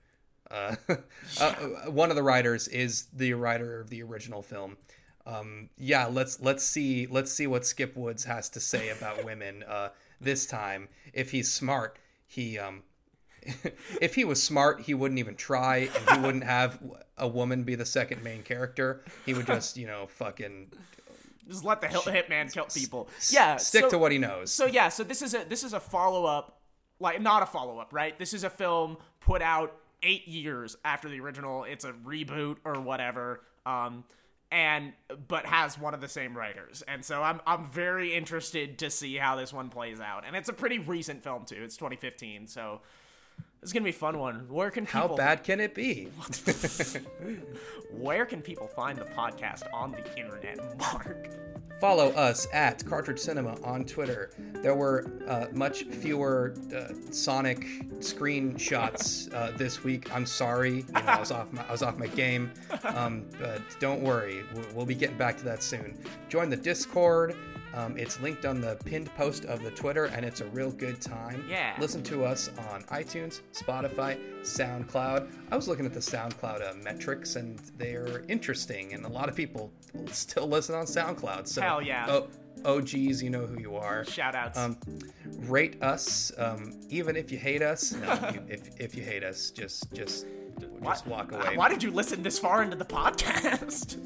Uh, 0.51 0.77
uh, 1.41 1.55
one 1.91 2.09
of 2.11 2.16
the 2.16 2.23
writers 2.23 2.69
is 2.69 3.07
the 3.12 3.35
writer 3.35 3.81
of 3.81 3.91
the 3.91 4.03
original 4.03 4.43
film. 4.43 4.77
Um, 5.27 5.69
yeah, 5.77 6.07
let's 6.07 6.41
let's 6.41 6.64
see 6.64 7.07
let's 7.07 7.31
see 7.33 7.47
what 7.47 7.66
Skip 7.66 7.97
Woods 7.97 8.25
has 8.25 8.49
to 8.51 8.61
say 8.61 8.89
about 8.89 9.25
women 9.25 9.62
uh, 9.62 9.91
this 10.21 10.47
time. 10.47 10.89
If 11.12 11.33
he's 11.33 11.53
smart, 11.53 11.99
he 12.29 12.59
um, 12.59 12.83
if 14.01 14.14
he 14.14 14.24
was 14.24 14.41
smart, 14.43 14.83
he 14.83 14.95
wouldn't 14.95 15.18
even 15.18 15.35
try, 15.35 15.89
and 15.95 16.11
he 16.11 16.24
wouldn't 16.24 16.45
have 16.45 16.79
a 17.16 17.26
woman 17.26 17.64
be 17.64 17.74
the 17.74 17.87
second 17.87 18.22
main 18.22 18.43
character. 18.43 19.03
He 19.26 19.35
would 19.35 19.47
just 19.47 19.76
you 19.76 19.87
know 19.87 20.07
fucking 20.07 20.72
Just 21.49 21.64
let 21.64 21.81
the 21.81 21.89
hit- 21.89 22.29
hitman 22.29 22.53
kill 22.53 22.66
people. 22.66 23.09
Yeah, 23.31 23.57
stick 23.57 23.85
so, 23.85 23.91
to 23.91 23.99
what 23.99 24.12
he 24.12 24.18
knows. 24.18 24.53
So 24.53 24.66
yeah, 24.66 24.89
so 24.89 25.03
this 25.03 25.22
is 25.22 25.35
a 25.35 25.45
this 25.49 25.64
is 25.64 25.72
a 25.72 25.81
follow 25.81 26.24
up, 26.26 26.61
like 27.01 27.20
not 27.20 27.43
a 27.43 27.47
follow 27.47 27.79
up, 27.79 27.93
right? 27.93 28.16
This 28.18 28.35
is 28.35 28.45
a 28.45 28.51
film 28.51 28.99
put 29.20 29.43
out 29.43 29.74
eight 30.03 30.29
years 30.29 30.76
after 30.85 31.09
the 31.09 31.18
original. 31.20 31.64
It's 31.64 31.85
a 31.85 31.93
reboot 31.93 32.59
or 32.64 32.81
whatever, 32.81 33.43
um, 33.66 34.05
and 34.51 34.92
but 35.28 35.46
has 35.46 35.78
one 35.78 35.94
of 35.94 36.01
the 36.01 36.09
same 36.09 36.36
writers. 36.36 36.82
And 36.86 37.05
so 37.05 37.22
I'm 37.22 37.40
I'm 37.46 37.66
very 37.70 38.14
interested 38.14 38.78
to 38.78 38.90
see 38.90 39.16
how 39.16 39.36
this 39.36 39.53
one 39.53 39.68
plays 39.68 40.01
out. 40.01 40.24
And 40.26 40.34
it's 40.36 40.49
a 40.49 40.53
pretty 40.53 40.78
recent 40.78 41.22
film 41.22 41.44
too. 41.44 41.61
It's 41.62 41.76
2015, 41.76 42.46
so. 42.46 42.80
It's 43.61 43.72
gonna 43.72 43.82
be 43.82 43.90
a 43.90 43.92
fun 43.92 44.20
one. 44.20 44.46
Where 44.49 44.70
can 44.70 44.86
people 44.86 45.01
How 45.01 45.16
bad 45.16 45.42
can 45.42 45.59
it 45.59 45.74
be? 45.74 46.05
Where 47.90 48.24
can 48.24 48.40
people 48.40 48.68
find 48.68 48.96
the 48.96 49.05
podcast 49.05 49.62
on 49.74 49.90
the 49.90 50.16
internet, 50.16 50.78
Mark? 50.78 51.28
Follow 51.81 52.09
us 52.11 52.49
at 52.53 52.85
Cartridge 52.87 53.20
Cinema 53.20 53.57
on 53.62 53.85
Twitter. 53.85 54.31
There 54.55 54.74
were 54.74 55.12
uh, 55.29 55.47
much 55.53 55.85
fewer 55.85 56.55
uh, 56.74 56.93
Sonic 57.12 57.61
screenshots 58.01 59.33
uh, 59.33 59.53
this 59.57 59.85
week. 59.85 60.12
I'm 60.12 60.26
sorry, 60.26 60.79
you 60.79 60.93
know, 60.93 61.01
I 61.07 61.20
was 61.20 61.31
off 61.31 61.53
my, 61.53 61.64
I 61.68 61.70
was 61.70 61.83
off 61.85 61.97
my 61.97 62.09
game, 62.09 62.51
um, 62.83 63.26
but 63.39 63.62
don't 63.79 64.03
worry, 64.03 64.43
we'll, 64.55 64.66
we'll 64.74 64.87
be 64.87 64.97
getting 64.97 65.16
back 65.16 65.39
to 65.39 65.45
that 65.45 65.62
soon. 65.62 65.97
Join 66.29 66.51
the 66.51 66.57
Discord. 66.57 67.37
Um, 67.75 67.97
it's 67.97 68.21
linked 68.21 68.45
on 68.45 68.61
the 68.61 68.77
pinned 68.85 69.14
post 69.14 69.45
of 69.45 69.62
the 69.62 69.71
Twitter, 69.71 70.07
and 70.07 70.25
it's 70.25 70.41
a 70.41 70.47
real 70.47 70.71
good 70.71 71.01
time. 71.01 71.45
Yeah. 71.49 71.75
Listen 71.79 72.03
to 72.05 72.25
us 72.25 72.51
on 72.71 72.83
iTunes, 72.85 73.41
Spotify, 73.53 74.19
SoundCloud. 74.43 75.31
I 75.51 75.57
was 75.57 75.69
looking 75.69 75.87
at 75.87 75.93
the 75.93 76.01
SoundCloud 76.01 76.71
uh, 76.71 76.75
metrics, 76.83 77.37
and 77.37 77.59
they're 77.77 78.25
interesting, 78.29 78.95
and 78.95 79.05
a 79.05 79.09
lot 79.09 79.29
of 79.29 79.35
people 79.35 79.71
still 80.07 80.49
listen 80.49 80.75
on 80.75 80.87
SoundCloud. 80.87 81.47
So, 81.47 81.61
Hell 81.61 81.83
yeah. 81.83 82.07
Oh, 82.09 82.29
OGs, 82.64 83.23
you 83.23 83.31
know 83.31 83.47
who 83.47 83.61
you 83.61 83.77
are. 83.77 84.05
Shout 84.05 84.35
outs. 84.35 84.59
Um, 84.59 84.79
rate 85.47 85.81
us, 85.83 86.33
um, 86.39 86.79
even 86.89 87.16
if 87.16 87.31
you 87.31 87.39
hate 87.39 87.62
us. 87.62 87.93
No, 87.93 88.31
you, 88.33 88.43
if 88.49 88.69
if 88.81 88.95
you 88.95 89.03
hate 89.03 89.23
us, 89.23 89.51
just 89.51 89.93
just 89.93 90.27
just 90.83 91.07
walk 91.07 91.33
away. 91.33 91.57
Why 91.57 91.69
did 91.69 91.83
you 91.83 91.91
listen 91.91 92.23
this 92.23 92.39
far 92.39 92.62
into 92.62 92.77
the 92.77 92.85
podcast? 92.97 93.99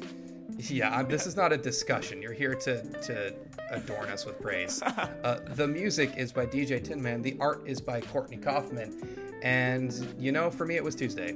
Yeah, 0.69 0.95
I'm, 0.95 1.07
this 1.07 1.27
is 1.27 1.35
not 1.35 1.51
a 1.51 1.57
discussion. 1.57 2.21
You're 2.21 2.33
here 2.33 2.55
to 2.55 2.83
to 2.83 3.33
adorn 3.71 4.09
us 4.09 4.25
with 4.25 4.39
praise. 4.39 4.81
Uh, 5.23 5.39
the 5.55 5.65
music 5.65 6.11
is 6.17 6.33
by 6.33 6.45
DJ 6.45 6.83
Tinman. 6.83 7.21
The 7.21 7.37
art 7.39 7.63
is 7.65 7.79
by 7.79 8.01
Courtney 8.01 8.35
Kaufman. 8.35 9.39
And 9.41 9.93
you 10.19 10.33
know, 10.33 10.51
for 10.51 10.65
me, 10.65 10.75
it 10.75 10.83
was 10.83 10.95
Tuesday. 10.95 11.33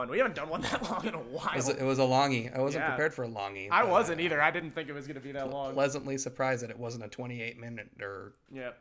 One. 0.00 0.08
We 0.10 0.18
haven't 0.18 0.34
done 0.34 0.48
one 0.48 0.62
that 0.62 0.82
long 0.90 1.06
in 1.06 1.14
a 1.14 1.18
while. 1.18 1.50
It 1.52 1.56
was, 1.56 1.68
it 1.68 1.82
was 1.84 1.98
a 1.98 2.02
longie. 2.02 2.54
I 2.56 2.60
wasn't 2.60 2.84
Yeah. 2.84 2.90
prepared 2.90 3.14
for 3.14 3.24
a 3.24 3.28
longie. 3.28 3.68
I 3.70 3.84
wasn't 3.84 4.20
either. 4.20 4.40
I 4.40 4.50
didn't 4.50 4.72
think 4.72 4.88
it 4.88 4.92
was 4.92 5.06
going 5.06 5.14
to 5.16 5.20
be 5.20 5.32
that 5.32 5.50
long. 5.50 5.74
Pleasantly 5.74 6.16
surprised 6.18 6.62
that 6.62 6.70
it 6.70 6.78
wasn't 6.78 7.04
a 7.04 7.08
28 7.08 7.58
minute 7.58 7.90
or 8.00 8.32
Yep. 8.52 8.76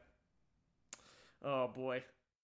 Oh 1.43 1.67
boy. 1.67 2.03